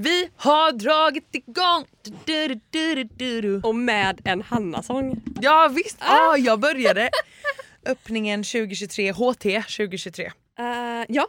Vi 0.00 0.30
har 0.36 0.72
dragit 0.72 1.28
igång. 1.32 1.86
Du, 2.24 2.60
du, 2.70 3.04
du. 3.04 3.60
Och 3.62 3.74
med 3.74 4.20
en 4.24 4.42
Hanna-sång. 4.42 5.22
Ja 5.40 5.70
visst, 5.74 5.96
ah, 6.00 6.36
jag 6.36 6.60
började. 6.60 7.10
Öppningen 7.86 8.44
2023, 8.44 9.12
HT 9.12 9.62
2023. 9.62 10.24
Eh, 10.58 10.64
ja. 11.08 11.28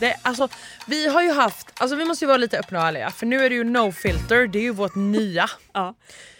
Det, 0.00 0.16
alltså, 0.22 0.48
vi 0.86 1.08
har 1.08 1.22
ju 1.22 1.32
haft, 1.32 1.72
alltså 1.80 1.96
vi 1.96 2.04
måste 2.04 2.24
ju 2.24 2.26
vara 2.26 2.38
lite 2.38 2.58
öppna 2.58 2.78
och 2.78 2.86
ärliga 2.88 3.10
för 3.10 3.26
nu 3.26 3.44
är 3.44 3.50
det 3.50 3.56
ju 3.56 3.64
no 3.64 3.92
filter, 3.92 4.46
det 4.46 4.58
är 4.58 4.62
ju 4.62 4.72
vårt 4.72 4.94
nya. 4.94 5.50
ja. 5.72 5.94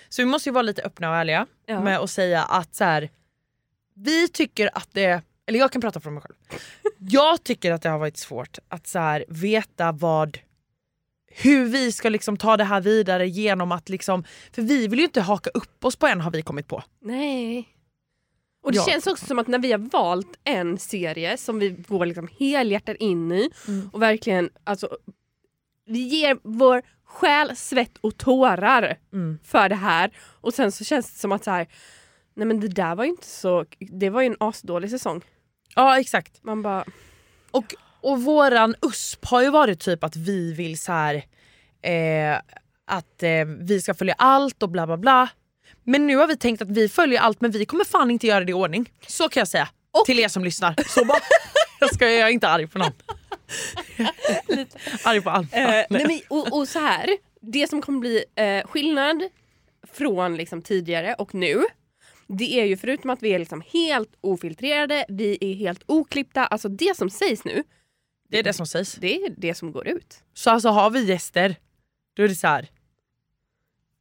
Så 0.09 0.23
vi 0.23 0.27
måste 0.27 0.49
ju 0.49 0.53
vara 0.53 0.63
lite 0.63 0.83
öppna 0.83 1.11
och 1.11 1.17
ärliga 1.17 1.47
Ja. 1.67 1.81
med 1.81 1.99
att 1.99 2.11
säga 2.11 2.43
att 2.43 2.75
så 2.75 2.85
här, 2.85 3.11
vi 3.95 4.29
tycker 4.29 4.71
att 4.75 4.89
det, 4.93 5.23
eller 5.47 5.59
jag 5.59 5.73
kan 5.73 5.81
prata 5.81 6.01
från 6.01 6.15
mig 6.15 6.23
själv. 6.23 6.35
Jag 6.99 7.45
tycker 7.45 7.73
att 7.73 7.83
det 7.83 7.89
har 7.89 7.99
varit 7.99 8.17
svårt 8.17 8.59
att 8.69 8.87
så 8.87 8.99
här, 8.99 9.25
veta 9.29 9.93
vad 9.93 10.39
hur 11.31 11.65
vi 11.65 11.93
ska 11.93 12.09
liksom 12.09 12.37
ta 12.37 12.57
det 12.57 12.65
här 12.65 12.81
vidare 12.81 13.29
genom 13.29 13.73
att 13.73 13.89
liksom, 13.89 14.25
för 14.53 14.63
vi 14.63 14.89
vill 14.89 14.99
ju 14.99 15.05
inte 15.05 15.21
haka 15.21 15.51
upp 15.51 15.85
oss 15.85 15.97
på 15.97 16.07
en 16.07 16.21
har 16.21 16.31
vi 16.31 16.43
kommit 16.43 16.69
på. 16.69 16.83
Nej. 17.01 17.69
Och 18.63 18.73
det 18.73 18.77
Ja. 18.79 18.85
känns 18.85 19.07
också 19.07 19.27
som 19.27 19.39
att 19.39 19.47
när 19.47 19.59
vi 19.59 19.73
har 19.73 19.79
valt 19.79 20.39
en 20.45 20.79
serie 20.79 21.37
som 21.37 21.59
vi 21.59 21.71
går 21.71 22.07
liksom 22.07 22.29
helhjärtat 22.39 22.97
in 22.97 23.33
i 23.33 23.51
Mm. 23.69 23.91
och 23.93 24.03
verkligen 24.03 24.51
alltså, 24.65 24.99
vi 25.89 25.99
ger 25.99 26.39
vår 26.43 26.83
själ, 27.05 27.57
svett 27.57 27.99
och 28.01 28.17
tårar 28.19 28.97
Mm. 29.13 29.39
för 29.45 29.69
det 29.69 29.75
här 29.75 30.11
och 30.41 30.55
sen 30.55 30.73
så 30.73 30.85
känns 30.85 31.13
det 31.13 31.19
som 31.19 31.33
att 31.33 31.45
så 31.45 31.51
här, 31.51 31.67
nej 32.37 32.47
men 32.47 32.61
det 32.61 32.69
där 32.69 32.95
var 32.95 33.05
ju 33.05 33.11
inte 33.11 33.27
så, 33.27 33.65
det 33.79 34.11
var 34.11 34.21
ju 34.21 34.27
en 34.27 34.37
asdålig 34.41 34.91
säsong. 34.91 35.23
Ja 35.75 36.01
exakt. 36.01 36.45
Man 36.45 36.63
bara, 36.63 36.85
Och, 37.51 37.75
och 38.01 38.23
våran 38.23 38.75
USP 38.83 39.25
har 39.25 39.43
ju 39.43 39.51
varit 39.51 39.81
typ 39.81 40.05
att 40.05 40.17
vi 40.17 40.53
vill 40.53 40.79
så 40.79 40.93
här 40.93 41.15
eh, 41.83 42.39
att 42.87 43.23
eh, 43.23 43.45
vi 43.61 43.81
ska 43.83 43.95
följa 43.95 44.15
allt 44.19 44.63
och 44.63 44.69
bla 44.71 44.87
bla 44.87 44.97
bla. 44.97 45.29
Men 45.85 46.07
nu 46.07 46.17
har 46.17 46.27
vi 46.27 46.37
tänkt 46.37 46.63
att 46.63 46.71
vi 46.71 46.89
följer 46.89 47.21
allt 47.21 47.41
men 47.41 47.51
vi 47.51 47.67
kommer 47.67 47.85
fan 47.85 48.11
inte 48.11 48.27
göra 48.27 48.45
det 48.45 48.51
i 48.51 48.55
ordning. 48.55 48.93
Så 49.07 49.29
kan 49.29 49.41
jag 49.41 49.49
säga 49.49 49.69
till 50.07 50.19
er 50.19 50.29
som 50.29 50.45
lyssnar. 50.45 50.75
Så 50.89 51.05
bara, 51.05 51.19
jag 51.81 51.95
ska 51.95 52.11
jag 52.11 52.29
är 52.29 52.33
inte 52.33 52.49
arg 52.49 52.67
på 52.67 52.79
någon. 52.79 52.93
arg 55.05 55.23
på 55.23 55.31
allt. 55.31 55.55
Eh, 55.55 55.67
nej, 55.69 55.87
men, 55.91 56.21
och, 56.29 56.59
och 56.59 56.69
så 56.69 56.79
här, 56.79 57.09
det 57.41 57.71
som 57.71 57.83
kommer 57.83 58.01
bli 58.01 58.25
eh, 58.35 58.67
skillnad 58.67 59.23
från 59.93 60.37
liksom, 60.37 60.63
tidigare 60.63 61.15
och 61.15 61.35
nu 61.35 61.65
det 62.29 62.61
är 62.61 62.65
ju 62.65 62.77
förutom 62.77 63.11
att 63.11 63.23
vi 63.23 63.31
är 63.31 63.39
liksom 63.39 63.63
helt 63.73 64.17
ofiltrerade, 64.21 65.05
vi 65.09 65.39
är 65.41 65.55
helt 65.55 65.83
oklippta, 65.87 66.47
alltså 66.47 66.69
det 66.69 66.97
som 66.97 67.11
sägs 67.11 67.45
nu 67.45 67.65
Det 68.29 68.39
är 68.39 68.43
det 68.43 68.53
som 68.53 68.67
sägs. 68.67 68.95
det 68.95 69.15
är 69.15 69.35
det 69.37 69.55
som 69.55 69.73
går 69.73 69.89
ut. 69.89 70.23
Så 70.35 70.51
alltså 70.51 70.69
har 70.69 70.91
vi 70.91 71.05
gäster, 71.05 71.57
då 72.17 72.23
är 72.23 72.29
det 72.29 72.35
så 72.35 72.47
här. 72.47 72.69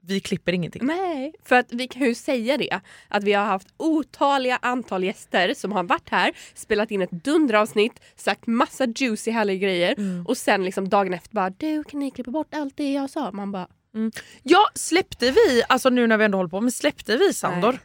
Vi 0.07 0.19
klipper 0.19 0.53
ingenting. 0.53 0.85
Nej, 0.85 1.33
för 1.43 1.55
att 1.55 1.73
vi 1.73 1.87
kan 1.87 2.01
ju 2.01 2.15
säga 2.15 2.57
det 2.57 2.79
att 3.07 3.23
vi 3.23 3.33
har 3.33 3.45
haft 3.45 3.67
otaliga 3.77 4.59
antal 4.61 5.03
gäster 5.03 5.53
som 5.53 5.71
har 5.71 5.83
varit 5.83 6.09
här, 6.09 6.31
spelat 6.53 6.91
in 6.91 7.01
ett 7.01 7.11
dunderavsnitt, 7.11 7.99
sagt 8.15 8.47
massa 8.47 8.85
juicy 8.95 9.31
härliga 9.31 9.57
grejer 9.57 9.95
och 10.27 10.37
sen 10.37 10.65
liksom 10.65 10.89
dagen 10.89 11.13
efter 11.13 11.35
bara 11.35 11.49
du 11.49 11.83
kan 11.83 11.99
ni 11.99 12.11
klippa 12.11 12.31
bort 12.31 12.53
allt 12.53 12.77
det 12.77 12.93
jag 12.93 13.09
sa? 13.09 13.31
Man 13.31 13.51
bara 13.51 13.67
Ja, 14.43 14.69
släppte 14.75 15.31
vi, 15.31 15.63
alltså 15.69 15.89
nu 15.89 16.07
när 16.07 16.17
vi 16.17 16.25
ändå 16.25 16.37
håller 16.37 16.49
på, 16.49 16.61
men 16.61 16.71
släppte 16.71 17.17
vi 17.17 17.33
Sandor? 17.33 17.79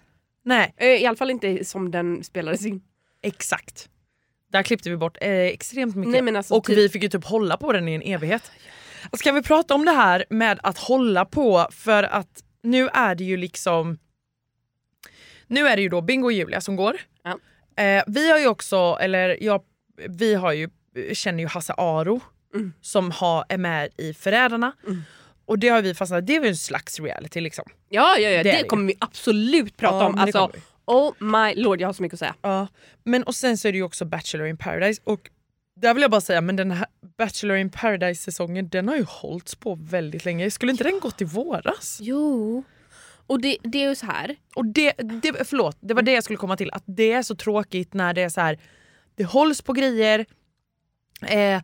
Nej. 0.44 0.74
eh, 0.76 0.88
i 0.88 1.06
alla 1.06 1.16
fall 1.16 1.30
inte 1.30 1.64
som 1.64 1.90
den 1.90 2.24
spelades 2.24 2.66
in. 2.66 2.82
Exakt. 3.22 3.88
Där 4.52 4.62
klippte 4.62 4.90
vi 4.90 4.96
bort 4.96 5.16
eh, 5.20 5.30
extremt 5.30 5.96
mycket. 5.96 6.24
Nej, 6.24 6.36
alltså 6.36 6.54
och 6.54 6.64
typ- 6.64 6.78
vi 6.78 6.88
fick 6.88 7.02
ju 7.02 7.08
typ 7.08 7.24
hålla 7.24 7.56
på 7.56 7.72
den 7.72 7.88
i 7.88 7.94
en 7.94 8.02
evighet. 8.02 8.50
Ska 9.12 9.32
vi 9.32 9.42
prata 9.42 9.74
om 9.74 9.84
det 9.84 9.90
här 9.92 10.24
med 10.30 10.60
att 10.62 10.78
hålla 10.78 11.24
på 11.24 11.66
för 11.70 12.02
att 12.02 12.42
nu 12.62 12.88
är 12.88 13.14
det 13.14 13.24
ju 13.24 13.36
liksom 13.36 13.98
Nu 15.46 15.68
är 15.68 15.76
det 15.76 15.82
ju 15.82 15.88
då 15.88 16.00
Bingo 16.00 16.24
och 16.26 16.32
Julia 16.32 16.60
som 16.60 16.76
går. 16.76 16.96
Ja. 17.24 17.38
Eh, 17.84 18.04
vi 18.06 18.30
har 18.30 18.38
ju 18.38 18.46
också, 18.46 18.98
eller 19.00 19.42
jag, 19.42 19.62
vi 20.08 20.34
har 20.34 20.52
ju, 20.52 20.68
känner 21.12 21.38
ju 21.42 21.46
Hasse 21.48 21.74
Aro 21.76 22.20
Mm. 22.54 22.72
som 22.80 23.10
har, 23.10 23.44
är 23.48 23.58
med 23.58 23.88
i 23.98 24.14
Förrädarna. 24.14 24.72
Och 25.46 25.58
det 25.58 25.68
har 25.68 25.82
vi 25.82 25.94
fastnat, 25.94 26.26
det 26.26 26.36
är 26.36 26.40
väl 26.40 26.48
en 26.48 26.56
slags 26.56 27.00
reality 27.00 27.40
liksom. 27.40 27.64
Ja, 27.88 28.16
ja, 28.18 28.28
ja 28.30 28.42
Det 28.42 28.52
det, 28.52 28.64
kommer 28.68 28.86
vi 28.86 28.94
absolut 29.00 29.76
prata 29.76 29.96
Ja, 29.96 30.06
om. 30.06 30.18
Alltså, 30.18 30.50
oh 30.84 31.12
my 31.18 31.54
lord, 31.54 31.80
jag 31.80 31.88
har 31.88 31.92
så 31.92 32.02
mycket 32.02 32.14
att 32.14 32.18
säga. 32.18 32.34
Ja, 32.42 32.66
men 33.04 33.22
och 33.22 33.34
sen 33.34 33.58
så 33.58 33.68
är 33.68 33.72
det 33.72 33.78
ju 33.78 33.84
också 33.84 34.04
Bachelor 34.04 34.46
in 34.46 34.56
paradise 34.56 35.02
och 35.04 35.30
där 35.82 35.94
vill 35.94 36.02
jag 36.02 36.10
bara 36.10 36.20
säga, 36.20 36.40
men 36.40 36.56
den 36.56 36.70
här 36.70 36.86
Bachelor 37.18 37.56
in 37.56 37.70
paradise 37.70 38.22
säsongen 38.22 38.68
den 38.68 38.88
har 38.88 38.96
ju 38.96 39.04
hållits 39.08 39.54
på 39.54 39.74
väldigt 39.74 40.24
länge. 40.24 40.50
Skulle 40.50 40.72
inte 40.72 40.84
den 40.84 41.00
gått 41.00 41.20
i 41.20 41.24
våras? 41.24 41.98
Jo. 42.00 42.64
Och 43.26 43.40
det, 43.40 43.56
det 43.62 43.84
är 43.84 43.88
ju 43.88 43.94
så 43.94 44.06
här. 44.06 44.36
Och 44.54 44.66
det, 44.66 44.92
det, 45.22 45.48
förlåt, 45.48 45.76
det 45.80 45.94
var 45.94 46.02
det 46.02 46.12
jag 46.12 46.24
skulle 46.24 46.36
komma 46.36 46.56
till. 46.56 46.70
Att 46.72 46.82
det 46.86 47.12
är 47.12 47.22
så 47.22 47.34
tråkigt 47.34 47.94
när 47.94 48.14
det 48.14 48.22
är 48.22 48.28
så 48.28 48.40
här, 48.40 48.58
det 49.14 49.24
hålls 49.24 49.62
på 49.62 49.72
grejer 49.72 50.26
eh, 51.26 51.62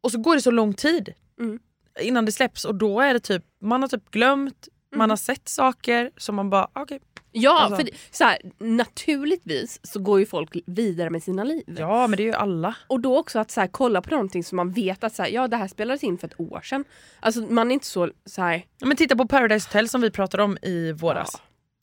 och 0.00 0.12
så 0.12 0.18
går 0.18 0.34
det 0.34 0.42
så 0.42 0.50
lång 0.50 0.74
tid 0.74 1.14
Mm. 1.40 1.58
innan 2.00 2.24
det 2.24 2.32
släpps 2.32 2.64
och 2.64 2.74
då 2.74 3.00
är 3.00 3.14
det 3.14 3.20
typ, 3.20 3.44
man 3.60 3.82
har 3.82 3.88
typ 3.88 4.10
glömt, 4.10 4.68
man 4.96 5.10
har 5.10 5.16
sett 5.16 5.48
saker 5.48 6.10
som 6.16 6.34
man 6.34 6.50
bara 6.50 6.68
okej. 6.72 7.00
Ja, 7.32 7.60
Alltså. 7.60 7.76
för 7.76 7.84
det- 7.84 7.90
så 8.10 8.24
här, 8.24 8.38
naturligtvis 8.58 9.80
så 9.82 10.00
går 10.00 10.20
ju 10.20 10.26
folk 10.26 10.56
vidare 10.66 11.10
med 11.10 11.22
sina 11.22 11.44
liv. 11.44 11.64
Ja 11.78 12.06
men 12.06 12.16
det 12.16 12.22
är 12.22 12.24
ju 12.24 12.32
alla. 12.34 12.74
Och 12.86 13.00
då 13.00 13.18
också 13.18 13.38
att 13.38 13.50
så 13.50 13.60
här, 13.60 13.68
kolla 13.68 14.02
på 14.02 14.10
någonting 14.10 14.44
som 14.44 14.56
man 14.56 14.72
vet 14.72 15.04
att 15.04 15.14
så 15.14 15.22
här, 15.22 15.30
ja, 15.30 15.48
det 15.48 15.56
här 15.56 15.68
spelades 15.68 16.04
in 16.04 16.18
för 16.18 16.26
ett 16.26 16.40
år 16.40 16.60
sedan. 16.60 16.84
Alltså 17.20 17.40
man 17.40 17.70
är 17.70 17.74
inte 17.74 17.86
så, 17.86 18.10
så 18.26 18.42
här, 18.42 18.64
Ja, 18.78 18.86
Men 18.86 18.96
titta 18.96 19.16
på 19.16 19.26
Paradise 19.28 19.68
Hotel 19.68 19.88
som 19.88 20.00
vi 20.00 20.10
pratade 20.10 20.42
om 20.42 20.58
i 20.62 20.92
våras. 20.92 21.30
Ja. 21.32 21.40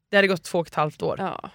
Det 0.10 0.16
hade 0.16 0.28
gått 0.28 0.44
två 0.44 0.60
och 0.60 0.68
ett 0.68 0.76
halvt 0.76 1.02
år. 1.02 1.16
ja. 1.20 1.50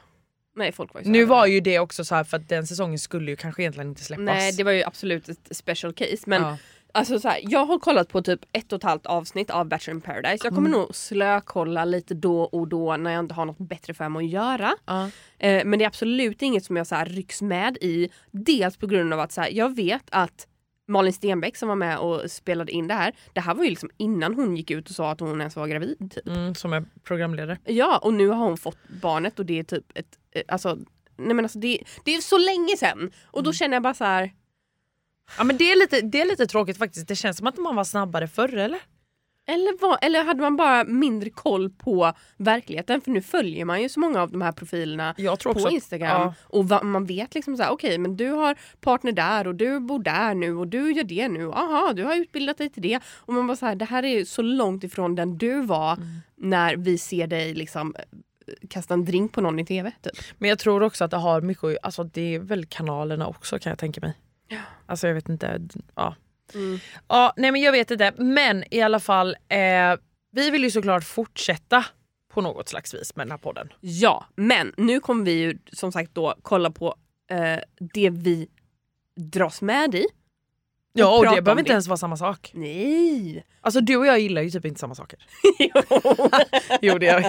Nej 0.56 0.72
folk 0.72 0.94
var 0.94 1.00
ju 1.00 1.04
så 1.04 1.10
Nu 1.10 1.24
var 1.24 1.46
ju 1.46 1.60
det 1.60 1.78
också 1.78 2.04
så 2.04 2.24
för 2.24 2.36
att 2.36 2.48
den 2.48 2.66
säsongen 2.66 2.98
skulle 2.98 3.30
ju 3.30 3.36
kanske 3.36 3.62
egentligen 3.62 3.88
inte 3.88 4.04
släppas. 4.04 4.24
Nej 4.24 4.52
det 4.52 4.64
var 4.64 4.72
ju 4.72 4.82
absolut 4.82 5.28
ett 5.28 5.56
special 5.56 5.92
case. 5.92 6.16
Men 6.26 6.42
Ja. 6.42 6.56
Alltså 6.94 7.18
så 7.18 7.28
här, 7.28 7.40
jag 7.42 7.64
har 7.64 7.78
kollat 7.78 8.08
på 8.08 8.22
typ 8.22 8.40
ett 8.52 8.72
och 8.72 8.76
ett 8.76 8.82
halvt 8.82 9.06
avsnitt 9.06 9.50
av 9.50 9.68
Bachelor 9.68 9.96
in 9.96 10.00
paradise. 10.00 10.46
Jag 10.46 10.54
kommer 10.54 10.70
nog 10.70 10.94
slökolla 10.94 11.84
lite 11.84 12.14
då 12.14 12.42
och 12.42 12.68
då 12.68 12.96
när 12.96 13.12
jag 13.12 13.20
inte 13.20 13.34
har 13.34 13.44
något 13.44 13.58
bättre 13.58 13.94
för 13.94 14.08
mig 14.08 14.24
att 14.24 14.30
göra. 14.30 14.74
Ja. 14.86 15.10
Eh, 15.38 15.64
men 15.64 15.78
det 15.78 15.84
är 15.84 15.86
absolut 15.86 16.42
inget 16.42 16.64
som 16.64 16.76
jag 16.76 16.86
så 16.86 16.94
här 16.94 17.06
rycks 17.06 17.42
med 17.42 17.76
i. 17.80 18.08
Dels 18.30 18.76
på 18.76 18.86
grund 18.86 19.12
av 19.12 19.20
att 19.20 19.32
så 19.32 19.40
här, 19.40 19.50
jag 19.50 19.76
vet 19.76 20.04
att 20.10 20.46
Malin 20.88 21.12
Stenbeck 21.12 21.56
som 21.56 21.68
var 21.68 21.76
med 21.76 21.98
och 21.98 22.30
spelade 22.30 22.72
in 22.72 22.88
det 22.88 22.94
här. 22.94 23.12
Det 23.32 23.40
här 23.40 23.54
var 23.54 23.64
ju 23.64 23.70
liksom 23.70 23.90
innan 23.96 24.34
hon 24.34 24.56
gick 24.56 24.70
ut 24.70 24.88
och 24.88 24.94
sa 24.94 25.10
att 25.10 25.20
hon 25.20 25.40
ens 25.40 25.56
var 25.56 25.66
gravid. 25.66 26.10
Typ. 26.14 26.28
Mm, 26.28 26.54
som 26.54 26.72
är 26.72 26.84
programledare. 27.02 27.58
Ja 27.64 27.98
och 27.98 28.14
nu 28.14 28.28
har 28.28 28.44
hon 28.44 28.56
fått 28.56 28.78
barnet 29.02 29.38
och 29.38 29.46
det 29.46 29.58
är 29.58 29.64
typ 29.64 29.84
ett, 29.94 30.18
eh, 30.34 30.42
alltså, 30.48 30.78
nej 31.16 31.34
men 31.34 31.44
alltså 31.44 31.58
det, 31.58 31.78
det 32.04 32.14
är 32.14 32.20
så 32.20 32.38
länge 32.38 32.76
sedan. 32.76 33.10
Och 33.24 33.42
då 33.42 33.52
känner 33.52 33.74
jag 33.76 33.82
bara 33.82 33.94
så 33.94 34.04
här. 34.04 34.32
Ja 35.38 35.44
men 35.44 35.56
det 35.56 35.72
är, 35.72 35.76
lite, 35.78 36.00
det 36.00 36.20
är 36.20 36.26
lite 36.26 36.46
tråkigt 36.46 36.78
faktiskt. 36.78 37.08
Det 37.08 37.16
känns 37.16 37.36
som 37.36 37.46
att 37.46 37.58
man 37.58 37.76
var 37.76 37.84
snabbare 37.84 38.28
förr 38.28 38.54
eller? 38.56 38.78
Eller, 39.46 39.80
vad, 39.80 39.98
eller 40.02 40.24
hade 40.24 40.40
man 40.40 40.56
bara 40.56 40.84
mindre 40.84 41.30
koll 41.30 41.70
på 41.70 42.12
verkligheten? 42.36 43.00
För 43.00 43.10
nu 43.10 43.22
följer 43.22 43.64
man 43.64 43.82
ju 43.82 43.88
så 43.88 44.00
många 44.00 44.22
av 44.22 44.30
de 44.30 44.42
här 44.42 44.52
profilerna 44.52 45.14
på. 45.62 45.70
Instagram. 45.70 46.20
Ja. 46.22 46.34
Och 46.42 46.68
va, 46.68 46.82
man 46.82 47.06
vet 47.06 47.34
liksom 47.34 47.56
så 47.56 47.62
här, 47.62 47.70
okej 47.72 47.98
men 47.98 48.16
du 48.16 48.30
har 48.30 48.56
partner 48.80 49.12
där 49.12 49.46
och 49.46 49.54
du 49.54 49.80
bor 49.80 49.98
där 49.98 50.34
nu 50.34 50.56
och 50.56 50.68
du 50.68 50.92
gör 50.92 51.04
det 51.04 51.28
nu. 51.28 51.50
Aha, 51.52 51.92
du 51.92 52.04
har 52.04 52.14
utbildat 52.16 52.58
dig 52.58 52.70
till 52.70 52.82
det. 52.82 53.00
Och 53.18 53.34
man 53.34 53.46
bara 53.46 53.56
så 53.56 53.66
här, 53.66 53.74
det 53.74 53.84
här 53.84 54.02
är 54.04 54.24
så 54.24 54.42
långt 54.42 54.84
ifrån 54.84 55.14
den 55.14 55.38
du 55.38 55.60
var 55.62 55.92
Mm. 55.92 56.08
när 56.36 56.76
vi 56.76 56.98
ser 56.98 57.26
dig 57.26 57.54
liksom 57.54 57.94
eh, 57.98 58.04
kasta 58.70 58.94
en 58.94 59.04
drink 59.04 59.32
på 59.32 59.40
någon 59.40 59.58
i 59.58 59.64
tv. 59.66 59.92
Typ. 60.02 60.12
Men 60.38 60.48
jag 60.48 60.58
tror 60.58 60.82
också 60.82 61.04
att 61.04 61.10
det 61.10 61.16
har 61.16 61.40
mycket 61.40 61.64
att- 61.64 61.76
alltså 61.82 62.04
det 62.04 62.34
är 62.34 62.38
väl 62.38 62.64
kanalerna 62.66 63.26
också 63.26 63.58
kan 63.58 63.70
jag 63.70 63.78
tänka 63.78 64.00
mig. 64.00 64.12
Alltså 64.86 65.06
jag 65.06 65.14
vet 65.14 65.28
inte. 65.28 65.60
Ja. 65.94 66.14
Mm. 66.54 66.78
ja 67.08 67.32
nej 67.36 67.52
men 67.52 67.60
jag 67.60 67.72
vet 67.72 67.90
inte. 67.90 68.12
Men 68.16 68.64
i 68.74 68.80
alla 68.80 69.00
fall. 69.00 69.36
Eh, 69.48 69.96
vi 70.34 70.50
vill 70.50 70.64
ju 70.64 70.70
såklart 70.70 71.04
fortsätta 71.04 71.84
på 72.32 72.40
något 72.40 72.68
slags 72.68 72.94
vis 72.94 73.16
med 73.16 73.26
den 73.26 73.30
här 73.30 73.38
podden. 73.38 73.72
Ja, 73.80 74.26
men 74.34 74.72
nu 74.76 75.00
kommer 75.00 75.24
vi 75.24 75.32
ju 75.32 75.58
som 75.72 75.92
sagt 75.92 76.14
då 76.14 76.34
kolla 76.42 76.70
på 76.70 76.94
eh, 77.30 77.58
det 77.94 78.10
vi 78.10 78.48
dras 79.16 79.62
med 79.62 79.94
i. 79.94 80.06
Ja 80.92 81.18
och 81.18 81.34
det 81.34 81.42
behöver 81.42 81.60
inte 81.60 81.72
ens 81.72 81.88
vara 81.88 81.96
samma 81.96 82.16
sak. 82.16 82.50
Nej! 82.54 83.44
Alltså 83.60 83.80
du 83.80 83.96
och 83.96 84.06
jag 84.06 84.20
gillar 84.20 84.42
ju 84.42 84.50
typ 84.50 84.64
inte 84.64 84.80
samma 84.80 84.94
saker. 84.94 85.18
Jo. 85.58 85.82
Jo 86.80 86.98
det 86.98 87.06
gör 87.06 87.20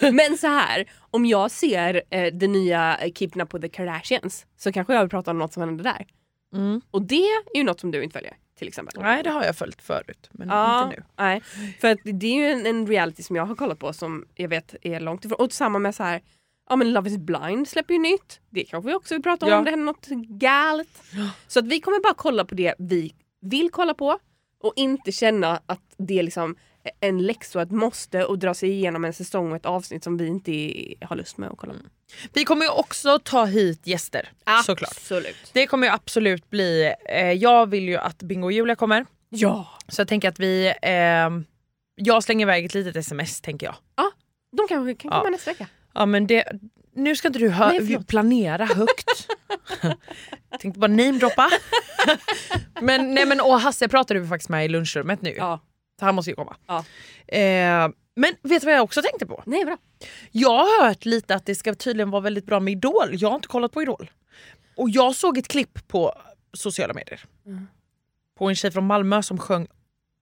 vi. 0.00 0.10
Men 0.12 0.38
så 0.38 0.46
här, 0.46 0.90
om 1.10 1.26
jag 1.26 1.50
ser 1.50 2.02
eh, 2.10 2.34
det 2.34 2.46
nya 2.46 2.98
eh, 2.98 3.08
Up 3.08 3.54
With 3.54 3.60
The 3.60 3.68
Kardashians 3.68 4.46
så 4.56 4.72
kanske 4.72 4.94
jag 4.94 5.00
vill 5.00 5.10
prata 5.10 5.30
om 5.30 5.38
något 5.38 5.52
som 5.52 5.60
hände 5.60 5.82
där. 5.82 6.06
Mm. 6.54 6.80
Och 6.90 7.02
det 7.02 7.26
är 7.54 7.56
ju 7.56 7.64
något 7.64 7.80
som 7.80 7.90
du 7.90 8.02
inte 8.02 8.12
följer 8.12 8.36
till 8.58 8.68
exempel. 8.68 9.02
Nej 9.02 9.22
det 9.22 9.30
har 9.30 9.44
jag 9.44 9.56
följt 9.56 9.82
förut 9.82 10.28
men 10.32 10.48
Ja, 10.48 10.84
inte 10.84 10.96
nu. 10.96 11.04
Nej, 11.18 11.40
för 11.80 12.12
det 12.12 12.26
är 12.26 12.34
ju 12.34 12.46
en, 12.46 12.66
en 12.66 12.86
reality 12.86 13.22
som 13.22 13.36
jag 13.36 13.46
har 13.46 13.54
kollat 13.54 13.78
på 13.78 13.92
som 13.92 14.24
jag 14.34 14.48
vet 14.48 14.74
är 14.82 15.00
långt 15.00 15.24
ifrån. 15.24 15.38
Och 15.38 15.52
samma 15.52 15.78
med 15.78 15.94
så 15.94 16.02
här, 16.02 16.22
ja 16.70 16.76
men 16.76 16.92
Love 16.92 17.10
is 17.10 17.16
blind 17.18 17.68
släpper 17.68 17.94
ju 17.94 18.00
nytt. 18.00 18.40
Det 18.50 18.64
kanske 18.64 18.88
vi 18.88 18.94
också 18.94 19.14
vill 19.14 19.22
prata 19.22 19.46
om 19.46 19.52
Ja. 19.52 19.58
om 19.58 19.64
det 19.64 19.70
händer 19.70 19.86
något 19.86 20.06
galet. 20.40 20.88
Så 21.46 21.58
att 21.58 21.66
vi 21.66 21.80
kommer 21.80 22.00
bara 22.02 22.14
kolla 22.14 22.44
på 22.44 22.54
det 22.54 22.74
vi 22.78 23.14
vill 23.40 23.70
kolla 23.70 23.94
på 23.94 24.18
och 24.62 24.72
inte 24.76 25.12
känna 25.12 25.60
att 25.66 25.94
det 25.96 26.18
är 26.18 26.22
liksom 26.22 26.56
en 27.00 27.26
läxa 27.26 27.58
och 27.58 27.62
ett 27.62 27.70
måste 27.70 28.24
och 28.24 28.38
dra 28.38 28.54
sig 28.54 28.70
igenom 28.70 29.04
en 29.04 29.12
säsong 29.12 29.50
och 29.50 29.56
ett 29.56 29.66
avsnitt 29.66 30.04
som 30.04 30.16
vi 30.16 30.26
inte 30.26 31.04
har 31.06 31.16
lust 31.16 31.38
med 31.38 31.50
att 31.50 31.58
kolla 31.58 31.72
på. 31.72 31.78
Vi 32.32 32.44
kommer 32.44 32.64
ju 32.64 32.70
också 32.70 33.18
ta 33.18 33.44
hit 33.44 33.86
gäster 33.86 34.28
såklart. 34.66 34.90
Absolut. 34.90 35.50
Det 35.52 35.66
kommer 35.66 35.86
ju 35.86 35.92
absolut 35.92 36.50
bli, 36.50 36.94
eh, 37.08 37.32
jag 37.32 37.66
vill 37.70 37.84
ju 37.88 37.96
att 37.96 38.18
Bingo 38.22 38.44
och 38.46 38.52
Julia 38.52 38.76
kommer. 38.76 39.06
Ja. 39.28 39.68
Så 39.88 40.00
jag 40.00 40.08
tänker 40.08 40.28
att 40.28 40.40
vi, 40.40 40.66
eh, 40.82 41.30
jag 41.94 42.24
slänger 42.24 42.46
iväg 42.46 42.64
ett 42.64 42.74
litet 42.74 42.96
sms 42.96 43.40
tänker 43.40 43.66
jag. 43.66 43.74
De 44.56 44.68
kanske 44.68 44.94
kan 44.94 45.10
komma 45.10 45.24
Ja. 45.24 45.30
nästa 45.30 45.50
vecka. 45.50 45.66
Ja 45.94 46.06
men 46.06 46.26
det, 46.26 46.44
nu 46.94 47.16
ska 47.16 47.28
inte 47.28 47.38
du 47.38 47.48
hö- 47.50 47.72
Nej, 47.80 48.04
planera 48.04 48.64
högt. 48.64 49.28
jag 50.50 50.60
tänkte 50.60 50.80
bara 50.80 50.86
namedroppa. 50.86 51.50
men, 52.80 53.14
nej, 53.14 53.26
men, 53.26 53.40
och 53.40 53.60
Hasse 53.60 53.88
pratade 53.88 54.20
vi 54.20 54.28
faktiskt 54.28 54.48
med 54.50 54.64
i 54.64 54.68
lunchrummet 54.68 55.22
nu. 55.22 55.34
Ja. 55.36 55.60
Så 55.98 56.04
han 56.04 56.14
måste 56.14 56.30
ju 56.30 56.34
komma. 56.36 56.56
Ja. 56.66 56.84
Eh, 57.38 57.88
men 58.16 58.32
vet 58.42 58.60
du 58.62 58.66
vad 58.66 58.74
jag 58.74 58.82
också 58.84 59.02
tänkte 59.02 59.26
på? 59.26 59.42
Nej 59.46 59.64
bra. 59.64 59.76
Jag 60.30 60.58
har 60.58 60.86
hört 60.88 61.04
lite 61.04 61.34
att 61.34 61.46
det 61.46 61.54
ska 61.54 61.74
tydligen 61.74 62.10
vara 62.10 62.20
väldigt 62.22 62.46
bra 62.46 62.60
med 62.60 62.72
Idol. 62.72 63.08
Jag 63.12 63.28
har 63.28 63.34
inte 63.36 63.48
kollat 63.48 63.72
på 63.72 63.82
Idol. 63.82 64.10
Och 64.76 64.90
jag 64.90 65.14
såg 65.14 65.38
ett 65.38 65.48
klipp 65.48 65.88
på 65.88 66.14
sociala 66.52 66.94
medier. 66.94 67.20
Mm. 67.46 67.66
På 68.38 68.48
en 68.48 68.54
tjej 68.56 68.70
från 68.70 68.86
Malmö 68.86 69.22
som 69.22 69.38
sjöng 69.38 69.66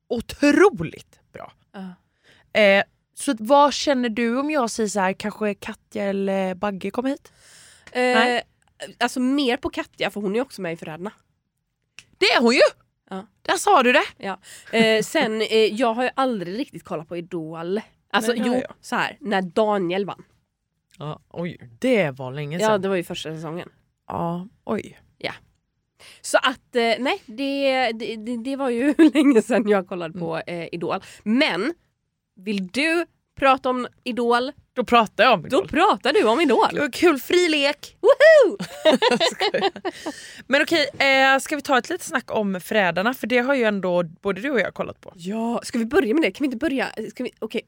otroligt 0.08 1.20
bra. 1.32 1.52
Ja. 1.72 2.60
Eh, 2.60 2.84
så 3.14 3.34
vad 3.38 3.72
känner 3.74 4.08
du 4.08 4.38
om 4.38 4.50
jag 4.50 4.70
säger 4.70 4.88
så 4.88 5.00
här, 5.00 5.12
kanske 5.12 5.54
Katja 5.54 6.04
eller 6.04 6.54
Bagge 6.54 6.90
kommer 6.90 7.08
hit? 7.08 7.32
Nej. 7.94 8.36
Eh, 8.36 8.42
alltså 8.98 9.20
mer 9.20 9.56
på 9.56 9.70
Katja 9.70 10.10
för 10.10 10.20
hon 10.20 10.36
är 10.36 10.40
också 10.40 10.62
med 10.62 10.72
i 10.72 10.76
Förrädarna. 10.76 11.12
Det 12.18 12.26
är 12.26 12.40
hon 12.40 12.54
ju! 12.54 12.60
Ja. 13.10 13.26
Där 13.42 13.56
sa 13.56 13.82
du 13.82 13.92
det. 13.92 14.04
Ja. 14.16 14.38
Eh, 14.78 15.02
sen, 15.02 15.40
eh, 15.42 15.48
jag 15.56 15.94
har 15.94 16.02
ju 16.04 16.10
aldrig 16.14 16.58
riktigt 16.58 16.84
kollat 16.84 17.08
på 17.08 17.16
Idol. 17.16 17.80
Alltså 18.10 18.32
Nej, 18.32 18.42
jo, 18.46 18.54
jag. 18.54 18.72
så 18.80 18.96
här, 18.96 19.16
när 19.20 19.42
Daniel 19.42 20.04
vann. 20.06 20.24
Ja, 20.98 21.20
oj, 21.28 21.70
det 21.78 22.10
var 22.10 22.32
länge 22.32 22.58
sedan. 22.58 22.70
Ja 22.70 22.78
det 22.78 22.88
var 22.88 22.96
ju 22.96 23.04
första 23.04 23.34
säsongen. 23.34 23.68
ja, 24.08 24.48
oj. 24.64 24.98
Så 26.20 26.38
att 26.38 26.76
eh, 26.76 26.94
nej, 26.98 27.22
det, 27.26 27.92
det, 27.92 28.16
det, 28.16 28.36
det 28.36 28.56
var 28.56 28.68
ju 28.70 28.94
länge 29.14 29.42
sedan 29.42 29.68
jag 29.68 29.88
kollade 29.88 30.18
på 30.18 30.34
Mm. 30.46 30.60
eh, 30.62 30.68
Idol. 30.72 31.00
Men 31.22 31.74
vill 32.36 32.66
du 32.68 33.06
prata 33.40 33.70
om 33.70 33.88
Idol, 34.04 34.52
Då 34.74 34.84
pratar 34.84 35.24
jag 35.24 35.32
om 35.32 35.42
då 35.42 35.46
Idol. 35.46 35.68
pratar 35.68 36.12
du 36.12 36.24
om 36.24 36.40
Idol. 36.40 36.68
Det 36.72 36.80
var 36.80 36.92
kul, 36.92 37.18
fri 37.18 37.48
lek! 37.48 37.96
Woho! 38.00 38.56
Men 40.46 40.62
okej, 40.62 40.86
eh, 40.98 41.38
ska 41.38 41.56
vi 41.56 41.62
ta 41.62 41.78
ett 41.78 41.88
litet 41.88 42.06
snack 42.06 42.30
om 42.30 42.60
Förrädarna? 42.60 43.14
För 43.14 43.26
det 43.26 43.38
har 43.38 43.54
ju 43.54 43.64
ändå 43.64 44.02
både 44.02 44.40
du 44.40 44.50
och 44.50 44.60
jag 44.60 44.74
kollat 44.74 45.00
på. 45.00 45.12
Ja, 45.16 45.60
ska 45.62 45.78
vi 45.78 45.84
börja 45.84 46.14
med 46.14 46.22
det? 46.22 46.30
Kan 46.30 46.44
vi 46.44 46.46
inte 46.46 46.56
börja? 46.56 46.88
Ska 47.10 47.24
vi, 47.24 47.30
okej, 47.38 47.62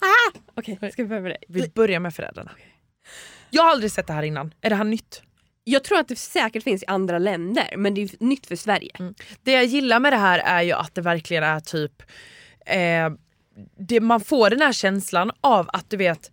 ah! 0.00 0.38
Okej, 0.54 0.78
ska 0.92 1.02
vi 1.02 1.08
börja 1.08 1.22
med 1.22 1.30
det? 1.30 1.38
Vi 1.48 1.68
börjar 1.68 2.00
med 2.00 2.14
Förrädarna. 2.14 2.50
Jag 3.50 3.62
har 3.62 3.70
aldrig 3.70 3.92
sett 3.92 4.06
det 4.06 4.12
här 4.12 4.22
innan. 4.22 4.54
Är 4.60 4.70
det 4.70 4.76
här 4.76 4.84
nytt? 4.84 5.22
Jag 5.64 5.84
tror 5.84 5.98
att 5.98 6.08
det 6.08 6.16
säkert 6.16 6.62
finns 6.62 6.82
i 6.82 6.86
andra 6.86 7.18
länder 7.18 7.74
men 7.76 7.94
det 7.94 8.02
är 8.02 8.10
nytt 8.24 8.46
för 8.46 8.56
Sverige. 8.56 8.92
Det 9.42 9.52
jag 9.52 9.64
gillar 9.64 10.00
med 10.00 10.12
det 10.12 10.16
här 10.16 10.38
är 10.38 10.62
ju 10.62 10.72
att 10.72 10.94
det 10.94 11.00
verkligen 11.00 11.44
är 11.44 11.60
typ... 11.60 12.02
Eh, 12.66 13.10
det, 13.78 14.00
man 14.00 14.20
får 14.20 14.50
den 14.50 14.60
här 14.60 14.72
känslan 14.72 15.30
av 15.40 15.70
att 15.72 15.90
du 15.90 15.96
vet... 15.96 16.32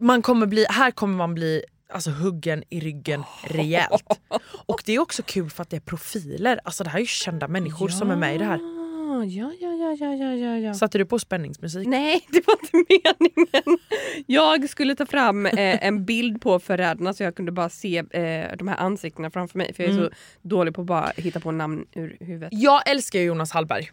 Man 0.00 0.22
kommer 0.22 0.46
bli, 0.46 0.66
här 0.68 0.90
kommer 0.90 1.16
man 1.16 1.34
bli 1.34 1.62
alltså, 1.92 2.10
huggen 2.10 2.64
i 2.70 2.80
ryggen 2.80 3.24
rejält. 3.42 4.18
Och 4.66 4.82
det 4.84 4.92
är 4.92 4.98
också 4.98 5.22
kul 5.22 5.50
för 5.50 5.62
att 5.62 5.70
det 5.70 5.76
är 5.76 5.80
profiler. 5.80 6.60
Alltså 6.64 6.84
det 6.84 6.90
här 6.90 6.98
är 6.98 7.00
ju 7.00 7.06
kända 7.06 7.48
människor 7.48 7.88
som 7.88 8.10
är 8.10 8.16
med 8.16 8.34
i 8.34 8.38
det 8.38 8.44
här. 8.44 8.82
Ja, 9.12 9.24
ja, 9.24 9.52
ja, 9.60 9.96
ja, 10.00 10.14
ja, 10.14 10.34
ja, 10.34 10.58
ja. 10.58 10.74
Satte 10.74 10.98
du 10.98 11.06
på 11.06 11.18
spänningsmusik? 11.18 11.88
Nej, 11.88 12.26
det 12.28 12.46
var 12.46 12.56
inte 12.62 12.76
meningen. 12.76 13.78
Jag 14.26 14.68
skulle 14.68 14.94
ta 14.94 15.06
fram 15.06 15.46
eh, 15.46 15.86
en 15.86 16.04
bild 16.04 16.42
på 16.42 16.58
förrädarna 16.58 17.14
så 17.14 17.22
jag 17.22 17.36
kunde 17.36 17.52
bara 17.52 17.68
se 17.68 17.98
eh, 17.98 18.56
de 18.56 18.68
här 18.68 18.76
ansiktena 18.76 19.30
framför 19.30 19.58
mig. 19.58 19.74
För 19.74 19.82
jag 19.82 19.92
är 19.92 19.96
så 19.96 20.10
dålig 20.42 20.74
på 20.74 20.80
att 20.80 20.86
bara 20.86 21.12
hitta 21.16 21.40
på 21.40 21.50
namn 21.50 21.86
ur 21.92 22.16
huvudet. 22.20 22.48
Jag 22.52 22.88
älskar 22.90 23.20
Jonas 23.20 23.52
Hallberg. 23.52 23.90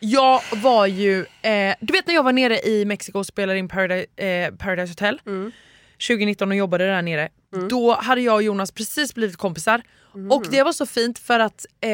Jag 0.00 0.40
var 0.62 0.86
ju, 0.86 1.26
eh, 1.42 1.74
du 1.80 1.92
vet 1.92 2.06
när 2.06 2.14
jag 2.14 2.22
var 2.22 2.32
nere 2.32 2.58
i 2.60 2.84
Mexiko 2.84 3.18
och 3.18 3.26
spelade 3.26 3.58
in 3.58 3.68
Paradise, 3.68 4.06
eh, 4.24 4.54
Paradise 4.54 4.90
Hotel 4.92 5.20
2019 5.98 6.50
och 6.50 6.56
jobbade 6.56 6.86
där 6.86 7.02
nere. 7.02 7.28
Då 7.70 7.94
hade 7.94 8.20
jag 8.20 8.34
och 8.34 8.42
Jonas 8.42 8.72
precis 8.72 9.14
blivit 9.14 9.36
kompisar. 9.36 9.82
Och 10.30 10.44
det 10.50 10.62
var 10.62 10.72
så 10.72 10.86
fint 10.86 11.18
för 11.18 11.40
att 11.40 11.66
eh, 11.80 11.90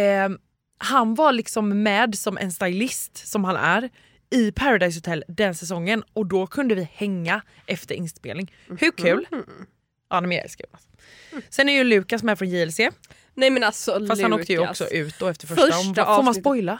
han 0.78 1.14
var 1.14 1.32
liksom 1.32 1.82
med 1.82 2.14
som 2.18 2.38
en 2.38 2.52
stylist 2.52 3.26
som 3.28 3.44
han 3.44 3.56
är 3.56 3.90
i 4.30 4.52
Paradise 4.52 4.98
Hotel 4.98 5.24
den 5.28 5.54
säsongen 5.54 6.02
och 6.12 6.26
då 6.26 6.46
kunde 6.46 6.74
vi 6.74 6.88
hänga 6.92 7.42
efter 7.66 7.94
inspelning. 7.94 8.52
Hur 8.78 8.90
kul? 8.90 9.26
Ja 10.10 10.20
men 10.20 10.32
jag 10.32 10.42
älskar 10.44 10.66
Jonas. 10.66 10.88
Sen 11.50 11.68
är 11.68 11.72
ju 11.72 11.84
Lukas 11.84 12.22
med 12.22 12.38
från 12.38 12.48
JLC 12.48 12.80
Nej 13.34 13.50
men 13.50 13.64
alltså 13.64 14.06
fast 14.06 14.22
han 14.22 14.32
åkte 14.32 14.52
ju 14.52 14.58
Lukas. 14.58 14.80
också 14.80 14.94
ut 14.94 15.14
då 15.18 15.26
efter 15.28 15.46
första. 15.46 15.66
Första 15.66 16.04
Om- 16.06 16.16
Får 16.16 16.22
man 16.22 16.34
spoila? 16.34 16.78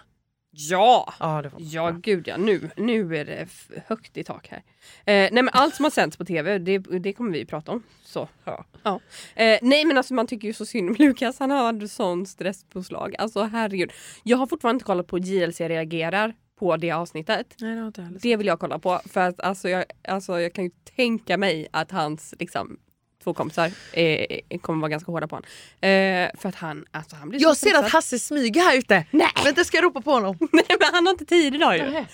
Ja! 0.59 1.15
Ja 1.21 1.43
det. 1.43 1.51
Ja 1.59 1.91
gud 1.91 2.29
ja, 2.29 2.37
nu, 2.37 2.71
nu 2.77 3.17
är 3.17 3.25
det 3.25 3.49
högt 3.87 4.17
i 4.17 4.25
tak 4.25 4.49
här. 4.49 4.63
Eh, 5.05 5.33
nej 5.33 5.43
men 5.43 5.49
allt 5.53 5.75
som 5.75 5.85
har 5.85 5.91
sänts 5.91 6.17
på 6.17 6.25
tv, 6.25 6.59
det, 6.59 6.79
det 6.79 7.13
kommer 7.13 7.33
vi 7.33 7.45
prata 7.45 7.73
om. 7.73 7.83
Så. 8.05 8.29
Ja. 8.45 8.65
Ja. 8.83 9.01
Eh, 9.35 9.59
nej 9.63 9.85
men 9.85 9.97
alltså 9.97 10.15
man 10.15 10.27
tycker 10.27 10.49
ju 10.49 10.55
så 10.55 10.67
synd 10.67 10.91
om 10.91 10.97
Lukas, 10.99 11.39
han 11.39 11.51
har 11.51 11.87
sån 11.87 12.27
stresspåslag. 12.27 13.15
Alltså 13.19 13.43
herregud. 13.43 13.93
Jag 14.23 14.37
har 14.37 14.47
fortfarande 14.47 14.77
inte 14.77 14.85
kollat 14.85 15.07
på 15.07 15.19
JLC 15.19 15.61
reagerar 15.61 16.35
på 16.59 16.77
det 16.77 16.91
avsnittet. 16.91 17.55
Nej 17.61 17.75
det 17.75 17.81
har 17.81 17.87
inte. 17.87 18.11
Det 18.23 18.37
vill 18.37 18.47
jag 18.47 18.61
kolla 18.61 18.79
på 18.79 19.01
för 19.05 19.21
att 19.21 19.41
alltså 19.41 19.69
jag, 19.69 19.85
alltså 20.09 20.41
jag 20.41 20.53
kan 20.53 20.65
ju 20.65 20.71
tänka 20.97 21.37
mig 21.37 21.69
att 21.71 21.91
hans 21.91 22.35
liksom, 22.39 22.79
två 23.27 23.35
kompisar 23.35 23.71
eh, 23.93 24.59
kommer 24.61 24.81
vara 24.81 24.89
ganska 24.91 25.13
hårda 25.13 25.29
på 25.29 25.37
honom. 25.37 25.49
Eh, 25.81 26.41
för 26.41 26.49
att 26.49 26.55
han, 26.55 26.85
alltså 26.91 27.17
han 27.17 27.29
blir 27.29 27.43
Jag 27.43 27.57
ser 27.57 27.79
att. 27.79 27.91
Hasse 27.93 28.19
smyger 28.19 28.61
här 28.61 28.79
ute. 28.79 29.05
Nej. 29.11 29.29
Vänta 29.45 29.65
ska 29.65 29.77
jag 29.77 29.85
ropa 29.85 30.01
på 30.01 30.11
honom? 30.11 30.37
Nej 30.53 30.65
men 30.69 30.89
han 30.93 31.07
har 31.07 31.11
inte 31.13 31.25
tid 31.25 31.55
idag 31.55 31.77
ju. 31.77 31.83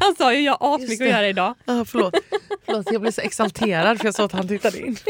Han 0.00 0.14
sa 0.16 0.34
ju 0.34 0.40
jag 0.40 0.56
har 0.60 0.74
asmycket 0.74 1.00
att 1.00 1.08
göra 1.08 1.28
idag. 1.28 1.54
Ah, 1.64 1.84
förlåt. 1.84 2.14
förlåt, 2.66 2.92
jag 2.92 3.00
blev 3.00 3.10
så 3.10 3.20
exalterad 3.20 3.98
för 3.98 4.04
jag 4.04 4.14
såg 4.14 4.24
att 4.24 4.32
han 4.32 4.48
tittade 4.48 4.78
in. 4.78 4.96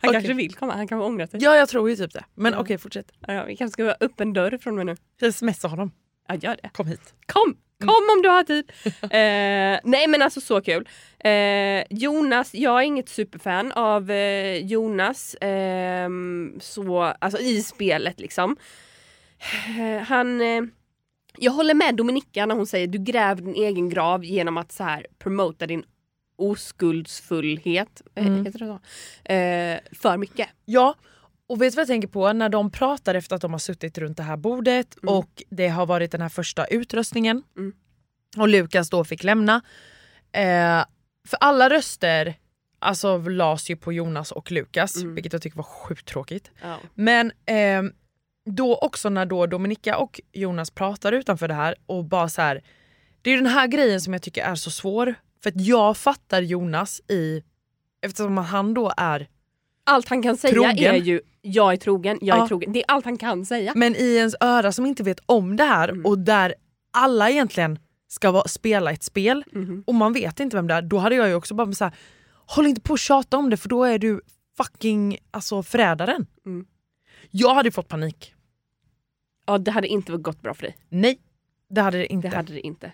Han 0.00 0.10
Okej. 0.10 0.12
kanske 0.12 0.32
vill 0.34 0.54
komma, 0.54 0.72
han 0.74 0.88
kanske 0.88 1.04
ångrar 1.06 1.26
sig. 1.26 1.40
Ja 1.42 1.56
jag 1.56 1.68
tror 1.68 1.90
ju 1.90 1.96
typ 1.96 2.12
det. 2.12 2.24
Men 2.34 2.52
Ja. 2.52 2.58
okej 2.60 2.78
fortsätt. 2.78 3.06
Ja, 3.26 3.44
vi 3.44 3.56
kanske 3.56 3.72
ska 3.72 3.92
upp 4.04 4.20
en 4.20 4.32
dörr 4.32 4.58
från 4.62 4.72
och 4.72 4.76
med 4.76 4.86
nu. 4.86 4.96
Jag 5.20 5.34
smsar 5.34 5.68
honom. 5.68 5.90
Ja 6.28 6.34
gör 6.34 6.56
det. 6.62 6.68
Kom 6.72 6.86
hit. 6.86 7.14
Kom! 7.26 7.56
Kom 7.80 8.10
om 8.16 8.22
du 8.22 8.28
har 8.28 8.42
tid! 8.44 8.72
eh, 9.02 9.80
nej 9.90 10.06
men 10.08 10.22
alltså 10.22 10.40
så 10.40 10.60
kul. 10.60 10.88
Eh, 11.18 11.84
Jonas, 11.90 12.54
jag 12.54 12.78
är 12.80 12.82
inget 12.86 13.08
superfan 13.08 13.72
av 13.72 14.10
eh, 14.10 14.56
Jonas 14.66 15.36
ehm, 15.40 16.58
så, 16.60 17.02
alltså 17.02 17.40
i 17.40 17.62
spelet 17.62 18.20
liksom. 18.20 18.56
Eh, 19.78 20.02
han, 20.02 20.40
eh, 20.40 20.62
jag 21.38 21.52
håller 21.52 21.74
med 21.74 21.94
Dominika 21.96 22.46
när 22.46 22.54
hon 22.54 22.66
säger 22.66 22.86
du 22.86 22.98
gräver 22.98 23.42
din 23.42 23.54
egen 23.54 23.88
grav 23.88 24.24
genom 24.24 24.56
att 24.56 24.72
så 24.72 24.84
här 24.84 25.06
promota 25.18 25.66
din 25.66 25.84
oskuldsfullhet. 26.38 28.02
Eh, 28.14 28.26
Mm. 28.26 28.44
heter 28.46 28.58
det 28.58 28.66
så? 28.66 28.80
För 30.02 30.16
mycket. 30.16 30.48
Ja, 30.64 30.94
och 31.48 31.62
vet 31.62 31.72
du 31.72 31.76
vad 31.76 31.80
jag 31.82 31.88
tänker 31.88 32.08
på? 32.08 32.32
När 32.32 32.48
de 32.48 32.70
pratar 32.70 33.14
efter 33.14 33.36
att 33.36 33.42
de 33.42 33.52
har 33.52 33.58
suttit 33.58 33.98
runt 33.98 34.16
det 34.16 34.22
här 34.22 34.36
bordet 34.36 34.96
Mm. 35.02 35.14
och 35.14 35.42
det 35.50 35.68
har 35.68 35.86
varit 35.86 36.12
den 36.12 36.20
här 36.20 36.28
första 36.28 36.64
utröstningen 36.66 37.42
Mm. 37.56 37.72
och 38.36 38.48
Lukas 38.48 38.90
då 38.90 39.04
fick 39.04 39.24
lämna. 39.24 39.62
Eh, 40.32 40.84
för 41.28 41.36
alla 41.40 41.70
röster 41.70 42.34
alltså, 42.78 43.18
lades 43.18 43.70
ju 43.70 43.76
på 43.76 43.92
Jonas 43.92 44.32
och 44.32 44.52
Lukas, 44.52 44.96
Mm. 44.96 45.14
vilket 45.14 45.32
jag 45.32 45.42
tycker 45.42 45.56
var 45.56 45.64
sjukt 45.64 46.06
tråkigt. 46.08 46.50
Ja. 46.62 46.78
Men 46.94 47.32
ehm, 47.46 47.92
då 48.50 48.76
också 48.76 49.08
när 49.08 49.26
då 49.26 49.46
Dominika 49.46 49.96
och 49.98 50.20
Jonas 50.32 50.70
pratar 50.70 51.12
utanför 51.12 51.48
det 51.48 51.54
här 51.54 51.74
och 51.86 52.04
bara 52.04 52.28
så 52.28 52.42
här. 52.42 52.62
Det 53.22 53.30
är 53.30 53.36
den 53.36 53.46
här 53.46 53.66
grejen 53.66 54.00
som 54.00 54.12
jag 54.12 54.22
tycker 54.22 54.42
är 54.44 54.54
så 54.54 54.70
svår. 54.70 55.14
För 55.42 55.50
att 55.50 55.60
jag 55.60 55.96
fattar 55.96 56.42
Jonas 56.42 57.00
i, 57.08 57.42
eftersom 58.02 58.36
han 58.38 58.74
då 58.74 58.92
är 58.96 59.28
Allt 59.86 60.08
han 60.08 60.22
kan 60.22 60.36
säga 60.36 60.52
Trogen. 60.54 60.94
är 60.94 60.98
ju 60.98 61.20
jag 61.42 61.72
är 61.72 61.76
trogen, 61.76 62.18
jag 62.22 62.38
Ja. 62.38 62.44
är 62.44 62.48
trogen. 62.48 62.72
Det 62.72 62.78
är 62.78 62.84
allt 62.88 63.04
han 63.04 63.16
kan 63.18 63.46
säga. 63.46 63.72
Men 63.76 63.96
i 63.96 64.14
ens 64.16 64.34
öra 64.40 64.72
som 64.72 64.86
inte 64.86 65.02
vet 65.02 65.20
om 65.26 65.56
det 65.56 65.64
här 65.64 65.88
Mm. 65.88 66.06
och 66.06 66.18
där 66.18 66.54
alla 66.90 67.30
egentligen 67.30 67.78
ska 68.08 68.30
vara, 68.30 68.48
spela 68.48 68.92
ett 68.92 69.02
spel 69.02 69.44
Mhm. 69.52 69.84
och 69.86 69.94
man 69.94 70.12
vet 70.12 70.40
inte 70.40 70.56
vem 70.56 70.66
det 70.66 70.74
är, 70.74 70.82
då 70.82 70.98
hade 70.98 71.14
jag 71.14 71.28
ju 71.28 71.34
också 71.34 71.54
bara 71.54 71.72
så 71.72 71.84
här, 71.84 71.94
håll 72.46 72.66
inte 72.66 72.80
på 72.80 72.92
och 72.92 72.98
tjata 72.98 73.36
om 73.36 73.50
det 73.50 73.56
för 73.56 73.68
då 73.68 73.84
är 73.84 73.98
du 73.98 74.20
fucking 74.56 75.18
alltså, 75.30 75.62
förrädaren. 75.62 76.26
Mm. 76.46 76.66
Jag 77.30 77.54
hade 77.54 77.70
fått 77.70 77.88
panik. 77.88 78.34
Ja 79.46 79.58
det 79.58 79.70
hade 79.70 79.88
inte 79.88 80.12
gått 80.12 80.42
bra 80.42 80.54
för 80.54 80.62
dig. 80.62 80.76
Nej, 80.88 81.18
det 81.70 81.80
hade 81.80 81.98
det 81.98 82.12
inte. 82.12 82.28
Det 82.28 82.36
hade 82.36 82.52
det 82.52 82.60
inte. 82.60 82.92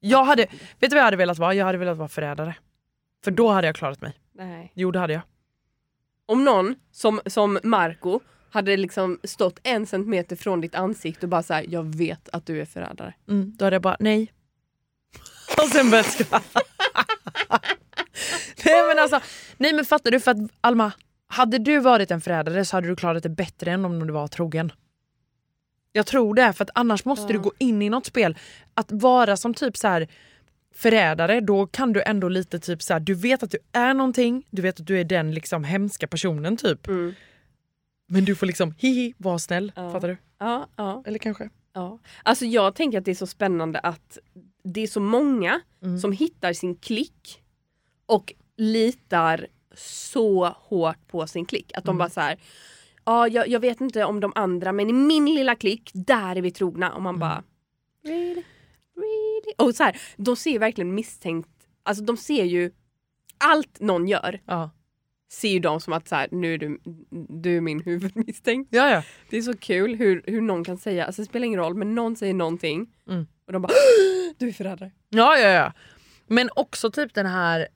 Jag 0.00 0.24
hade, 0.24 0.42
vet 0.42 0.50
du 0.80 0.88
vad 0.88 0.98
jag 0.98 1.04
hade 1.04 1.16
velat 1.16 1.38
vara? 1.38 1.54
Jag 1.54 1.66
hade 1.66 1.78
velat 1.78 1.96
vara 1.98 2.08
förrädare. 2.08 2.54
För 3.24 3.30
då 3.30 3.48
hade 3.48 3.66
jag 3.66 3.76
klarat 3.76 4.00
mig. 4.00 4.12
Nej. 4.32 4.72
Jo 4.74 4.90
det 4.90 4.98
hade 4.98 5.12
jag. 5.12 5.22
Om 6.32 6.44
någon 6.44 6.74
som, 6.92 7.20
som 7.26 7.58
Marco 7.62 8.20
hade 8.50 8.76
liksom 8.76 9.18
stått 9.24 9.60
en 9.62 9.86
centimeter 9.86 10.36
från 10.36 10.60
ditt 10.60 10.74
ansikte 10.74 11.26
och 11.26 11.30
bara 11.30 11.42
såhär, 11.42 11.64
jag 11.68 11.96
vet 11.96 12.28
att 12.32 12.46
du 12.46 12.60
är 12.60 12.64
förrädare. 12.64 13.14
Mm, 13.28 13.52
då 13.56 13.64
hade 13.64 13.74
jag 13.74 13.82
bara 13.82 13.96
nej. 14.00 14.32
Och 15.62 15.68
sen 15.68 15.90
började 15.90 16.08
jag 16.08 16.26
skratta. 16.26 16.60
nej 18.64 18.88
men 18.88 18.98
alltså, 18.98 19.20
nej 19.56 19.72
men 19.72 19.84
fattar 19.84 20.10
du? 20.10 20.20
För 20.20 20.30
att 20.30 20.36
Alma, 20.60 20.92
hade 21.26 21.58
du 21.58 21.78
varit 21.78 22.10
en 22.10 22.20
förrädare 22.20 22.64
så 22.64 22.76
hade 22.76 22.88
du 22.88 22.96
klarat 22.96 23.22
det 23.22 23.28
bättre 23.28 23.70
än 23.70 23.84
om 23.84 24.06
du 24.06 24.12
var 24.12 24.28
trogen. 24.28 24.72
Jag 25.92 26.06
tror 26.06 26.34
det, 26.34 26.52
för 26.52 26.64
att 26.64 26.70
annars 26.74 27.04
måste 27.04 27.32
du 27.32 27.38
gå 27.38 27.52
in 27.58 27.82
i 27.82 27.90
något 27.90 28.06
spel. 28.06 28.38
Att 28.74 28.92
vara 28.92 29.36
som 29.36 29.54
typ 29.54 29.76
så 29.76 29.88
här 29.88 30.08
förrädare, 30.74 31.40
då 31.40 31.66
kan 31.66 31.92
du 31.92 32.02
ändå 32.02 32.28
lite 32.28 32.58
typ 32.58 32.82
så 32.82 32.92
här, 32.92 33.00
du 33.00 33.14
vet 33.14 33.42
att 33.42 33.50
du 33.50 33.58
är 33.72 33.94
någonting, 33.94 34.46
du 34.50 34.62
vet 34.62 34.80
att 34.80 34.86
du 34.86 35.00
är 35.00 35.04
den 35.04 35.34
liksom 35.34 35.64
hemska 35.64 36.06
personen 36.06 36.56
typ. 36.56 36.86
Mm. 36.88 37.14
Men 38.08 38.24
du 38.24 38.34
får 38.34 38.46
liksom 38.46 38.74
hihi, 38.78 39.14
vara 39.18 39.38
snäll. 39.38 39.72
Ja. 39.76 39.92
Fattar 39.92 40.08
du? 40.08 40.16
Ja, 40.38 40.68
ja, 40.76 41.02
Eller 41.06 41.18
kanske? 41.18 41.48
ja. 41.72 41.98
Alltså 42.22 42.44
jag 42.44 42.74
tänker 42.74 42.98
att 42.98 43.04
det 43.04 43.10
är 43.10 43.14
så 43.14 43.26
spännande 43.26 43.78
att 43.78 44.18
det 44.64 44.80
är 44.80 44.86
så 44.86 45.00
många 45.00 45.60
Mm. 45.82 45.98
som 45.98 46.12
hittar 46.12 46.52
sin 46.52 46.74
klick 46.76 47.42
och 48.06 48.32
litar 48.56 49.46
så 49.76 50.46
hårt 50.58 51.06
på 51.08 51.26
sin 51.26 51.44
klick. 51.46 51.72
Att 51.76 51.84
de 51.84 51.90
Mm. 51.90 51.98
bara 51.98 52.10
så 52.10 52.20
här. 52.20 52.38
Ja, 53.04 53.28
jag, 53.28 53.48
jag 53.48 53.60
vet 53.60 53.80
inte 53.80 54.04
om 54.04 54.20
de 54.20 54.32
andra 54.34 54.72
men 54.72 54.90
i 54.90 54.92
min 54.92 55.34
lilla 55.34 55.54
klick, 55.54 55.90
där 55.94 56.36
är 56.36 56.40
vi 56.42 56.50
trogna. 56.50 56.92
Och 56.92 57.02
man 57.02 57.14
Mm. 57.14 57.20
bara 57.20 57.42
really? 58.04 58.42
Really? 59.02 59.54
Och 59.58 59.74
så 59.74 59.82
här, 59.82 60.00
de 60.16 60.36
ser 60.36 60.58
verkligen 60.58 60.94
misstänkt, 60.94 61.48
alltså 61.82 62.04
de 62.04 62.16
ser 62.16 62.44
ju 62.44 62.70
allt 63.38 63.80
någon 63.80 64.08
gör 64.08 64.40
Ja. 64.46 64.70
ser 65.32 65.48
ju 65.48 65.58
de 65.58 65.80
som 65.80 65.92
att 65.92 66.08
så 66.08 66.14
här, 66.14 66.28
nu 66.30 66.54
är 66.54 66.58
du, 66.58 66.78
du 67.28 67.56
är 67.56 67.60
min 67.60 67.80
huvudmisstänkt. 67.80 68.68
Ja, 68.72 68.90
ja. 68.90 69.02
Det 69.30 69.36
är 69.36 69.42
så 69.42 69.56
kul 69.56 69.94
hur, 69.94 70.22
hur 70.26 70.40
någon 70.40 70.64
kan 70.64 70.78
säga, 70.78 71.04
alltså 71.06 71.22
det 71.22 71.26
spelar 71.26 71.46
ingen 71.46 71.60
roll 71.60 71.74
men 71.74 71.94
någon 71.94 72.16
säger 72.16 72.34
någonting 72.34 72.86
Mm. 73.08 73.26
och 73.46 73.52
de 73.52 73.62
bara 73.62 73.72
du 74.38 74.48
är 74.48 74.52
förrädare. 74.52 74.90
Ja, 75.08 75.38
ja, 75.38 75.48
ja. 75.48 75.72
Men 76.26 76.50
också 76.56 76.90
typ 76.90 77.14
den 77.14 77.26
här... 77.26 77.68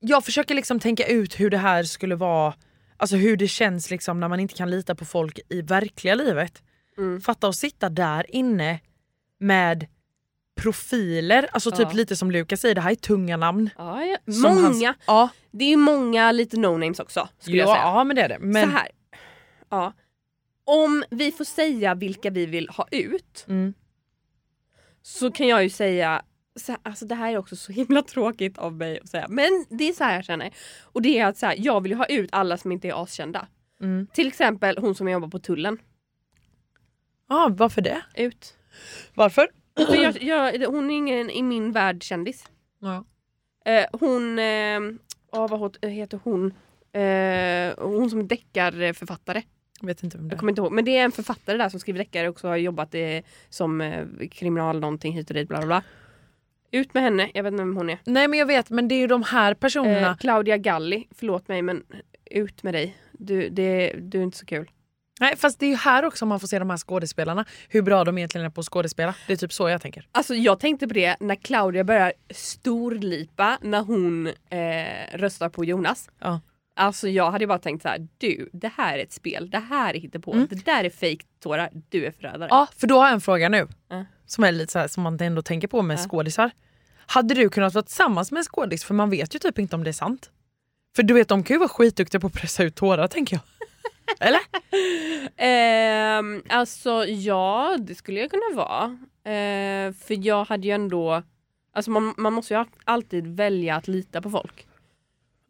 Jag 0.00 0.24
försöker 0.24 0.54
liksom 0.54 0.80
tänka 0.80 1.06
ut 1.06 1.40
hur 1.40 1.50
det 1.50 1.58
här 1.58 1.82
skulle 1.82 2.14
vara, 2.16 2.54
alltså 2.96 3.16
hur 3.16 3.36
det 3.36 3.48
känns 3.48 3.90
liksom 3.90 4.20
när 4.20 4.28
man 4.28 4.40
inte 4.40 4.54
kan 4.54 4.70
lita 4.70 4.94
på 4.94 5.04
folk 5.04 5.40
i 5.48 5.62
verkliga 5.62 6.14
livet. 6.14 6.62
Mm. 6.98 7.20
Fatta 7.20 7.48
att 7.48 7.56
sitta 7.56 7.88
där 7.88 8.26
inne 8.36 8.80
med 9.40 9.86
profiler, 10.56 11.48
alltså 11.52 11.70
typ 11.70 11.80
Ja. 11.90 11.92
lite 11.92 12.16
som 12.16 12.30
Lukas 12.30 12.60
säger, 12.60 12.74
det 12.74 12.80
här 12.80 12.90
är 12.90 12.94
tunga 12.94 13.36
namn. 13.36 13.70
Ja, 13.78 14.04
ja. 14.04 14.16
Många, 14.42 14.60
hans- 14.60 14.82
ja, 15.06 15.28
det 15.50 15.72
är 15.72 15.76
många 15.76 16.32
lite 16.32 16.56
no-names 16.56 17.02
också 17.02 17.28
skulle 17.38 17.56
jag 17.56 17.68
ja, 17.68 17.74
säga. 17.74 17.84
ja, 17.84 18.04
men 18.04 18.16
det 18.16 18.22
är 18.22 18.28
det. 18.28 18.38
Men, 18.40 18.64
Så 18.70 18.76
här. 18.76 18.88
Ja. 19.70 19.92
Om 20.64 21.04
vi 21.10 21.32
får 21.32 21.44
säga 21.44 21.94
vilka 21.94 22.30
vi 22.30 22.46
vill 22.46 22.68
ha 22.68 22.88
ut 22.90 23.44
Mm. 23.48 23.74
så 25.02 25.30
kan 25.30 25.48
jag 25.48 25.62
ju 25.62 25.70
säga 25.70 26.22
här, 26.68 26.76
alltså 26.82 27.06
det 27.06 27.14
här 27.14 27.32
är 27.32 27.38
också 27.38 27.56
så 27.56 27.72
himla 27.72 28.02
tråkigt 28.02 28.58
av 28.58 28.72
mig 28.72 29.00
att 29.00 29.08
säga 29.08 29.26
men 29.28 29.66
det 29.70 29.88
är 29.88 29.92
så 29.92 30.04
här 30.04 30.14
jag 30.14 30.24
känner. 30.24 30.50
Och 30.82 31.02
det 31.02 31.18
är 31.18 31.26
att 31.26 31.38
så 31.38 31.46
här, 31.46 31.54
jag 31.58 31.80
vill 31.80 31.92
ju 31.92 31.98
ha 31.98 32.06
ut 32.06 32.28
alla 32.32 32.56
som 32.56 32.72
inte 32.72 32.88
är 32.88 33.02
askända. 33.02 33.48
Mm. 33.80 34.06
Till 34.12 34.26
exempel 34.28 34.78
hon 34.78 34.94
som 34.94 35.08
jobbar 35.08 35.28
på 35.28 35.38
tullen. 35.38 35.78
Ja, 37.28 37.48
varför 37.58 37.80
det? 37.82 38.02
Ut. 38.14 38.54
Varför? 39.14 39.48
För 39.76 39.94
jag, 39.94 40.22
jag, 40.22 40.66
hon 40.70 40.90
är 40.90 40.94
ingen 40.94 41.30
i 41.30 41.42
min 41.42 41.72
värld 41.72 42.02
kändis. 42.02 42.44
Ja. 42.80 43.04
Eh, 43.72 43.86
hon, 43.92 44.38
eh, 44.38 44.80
ja, 45.32 45.46
vad 45.46 45.84
heter 45.86 46.20
hon? 46.24 46.46
Eh, 46.92 47.86
hon 47.88 48.10
som 48.10 48.20
är 48.20 48.24
deckarförfattare. 48.24 49.42
Jag 49.80 49.86
vet 49.86 50.02
inte 50.02 50.16
vem 50.16 50.28
det 50.28 50.32
Jag 50.32 50.36
är. 50.36 50.38
kommer 50.38 50.52
inte 50.52 50.60
ihåg. 50.62 50.72
Men 50.72 50.84
det 50.84 50.96
är 50.96 51.04
en 51.04 51.12
författare 51.12 51.56
där 51.56 51.68
som 51.68 51.80
skriver 51.80 51.98
deckare 51.98 52.28
och 52.28 52.32
också 52.32 52.48
har 52.48 52.56
jobbat 52.56 52.94
eh, 52.94 53.00
som 53.48 53.80
eh, 53.80 54.06
kriminal 54.30 54.80
någonting 54.80 55.12
hit 55.12 55.30
och 55.30 55.34
dit 55.34 55.48
bla 55.48 55.58
bla 55.58 55.66
bla. 55.66 55.82
Ut 56.70 56.94
med 56.94 57.02
henne, 57.02 57.30
jag 57.34 57.42
vet 57.42 57.52
inte 57.52 57.62
vem 57.62 57.76
hon 57.76 57.90
är. 57.90 57.98
Nej 58.04 58.28
men 58.28 58.38
jag 58.38 58.46
vet, 58.46 58.70
men 58.70 58.88
det 58.88 58.94
är 58.94 59.00
ju 59.00 59.06
de 59.06 59.22
här 59.22 59.54
personerna. 59.54 60.10
Eh, 60.10 60.16
Claudia 60.16 60.56
Galli, 60.56 61.08
förlåt 61.14 61.48
mig 61.48 61.62
men 61.62 61.82
ut 62.30 62.62
med 62.62 62.74
dig. 62.74 62.96
Du, 63.12 63.48
det, 63.48 63.92
du 63.98 64.18
är 64.18 64.22
inte 64.22 64.38
så 64.38 64.46
kul. 64.46 64.70
Nej 65.20 65.36
fast 65.36 65.58
det 65.60 65.66
är 65.66 65.70
ju 65.70 65.76
här 65.76 66.04
också 66.04 66.26
man 66.26 66.40
får 66.40 66.48
se 66.48 66.58
de 66.58 66.70
här 66.70 66.76
skådespelarna, 66.76 67.44
hur 67.68 67.82
bra 67.82 68.04
de 68.04 68.18
egentligen 68.18 68.46
är 68.46 68.50
på 68.50 68.60
att 68.60 68.66
skådespela. 68.66 69.14
Det 69.26 69.32
är 69.32 69.36
typ 69.36 69.52
så 69.52 69.68
jag 69.68 69.82
tänker. 69.82 70.08
Alltså 70.12 70.34
jag 70.34 70.60
tänkte 70.60 70.88
på 70.88 70.94
det 70.94 71.16
när 71.20 71.34
Claudia 71.34 71.84
börjar 71.84 72.12
storlipa 72.66 73.58
när 73.62 73.80
hon 73.82 74.26
eh, 74.26 75.18
röstar 75.18 75.48
på 75.48 75.64
Jonas. 75.64 76.08
Ja. 76.18 76.40
Alltså 76.76 77.08
jag 77.08 77.30
hade 77.30 77.46
bara 77.46 77.58
tänkt 77.58 77.82
så 77.82 77.88
här: 77.88 78.08
du 78.18 78.50
det 78.52 78.70
här 78.76 78.98
är 78.98 79.02
ett 79.02 79.12
spel, 79.12 79.50
det 79.50 79.58
här 79.58 79.94
är 79.94 79.98
hittepå, 79.98 80.32
Mm. 80.32 80.46
det 80.50 80.64
där 80.64 80.84
är 80.84 80.90
fake 80.90 81.24
tårar, 81.42 81.70
du 81.88 82.06
är 82.06 82.10
förrädare. 82.10 82.48
Ja, 82.50 82.66
för 82.76 82.86
då 82.86 82.98
har 82.98 83.04
jag 83.06 83.14
en 83.14 83.20
fråga 83.20 83.48
nu. 83.48 83.68
Ja. 83.88 84.04
Som 84.26 84.44
är 84.44 84.52
lite 84.52 84.72
så 84.72 84.78
här, 84.78 84.88
som 84.88 85.02
man 85.02 85.20
ändå 85.20 85.42
tänker 85.42 85.68
på 85.68 85.82
med 85.82 85.98
Ja. 85.98 86.08
skådisar. 86.08 86.50
Hade 87.06 87.34
du 87.34 87.48
kunnat 87.48 87.74
vara 87.74 87.82
tillsammans 87.84 88.32
med 88.32 88.38
en 88.38 88.44
skådis? 88.44 88.84
För 88.84 88.94
man 88.94 89.10
vet 89.10 89.34
ju 89.34 89.38
typ 89.38 89.58
inte 89.58 89.76
om 89.76 89.84
det 89.84 89.90
är 89.90 89.92
sant. 89.92 90.30
För 90.96 91.02
du 91.02 91.14
vet, 91.14 91.28
de 91.28 91.42
kan 91.42 91.54
ju 91.54 91.58
vara 91.58 91.68
skitduktiga 91.68 92.20
på 92.20 92.26
att 92.26 92.32
pressa 92.32 92.62
ut 92.62 92.74
tårar 92.74 93.08
tänker 93.08 93.36
jag. 93.36 93.42
Eller? 94.20 94.40
Ehm, 95.36 96.42
alltså 96.48 97.04
ja, 97.04 97.76
det 97.80 97.94
skulle 97.94 98.20
jag 98.20 98.30
kunna 98.30 98.56
vara. 98.56 98.84
Eh, 99.34 99.92
för 99.92 100.26
jag 100.26 100.44
hade 100.44 100.66
ju 100.66 100.74
ändå, 100.74 101.22
alltså 101.72 101.90
man, 101.90 102.14
man 102.16 102.32
måste 102.32 102.54
ju 102.54 102.64
alltid 102.84 103.26
välja 103.26 103.76
att 103.76 103.88
lita 103.88 104.22
på 104.22 104.30
folk. 104.30 104.66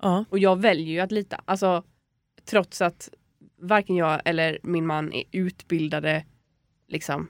Ja. 0.02 0.24
Och 0.30 0.38
jag 0.38 0.60
väljer 0.60 0.86
ju 0.86 1.00
att 1.00 1.12
lita. 1.12 1.40
Alltså 1.44 1.82
trots 2.44 2.82
att 2.82 3.08
varken 3.60 3.96
jag 3.96 4.20
eller 4.24 4.58
min 4.62 4.86
man 4.86 5.12
är 5.12 5.24
utbildade 5.32 6.24
liksom 6.88 7.28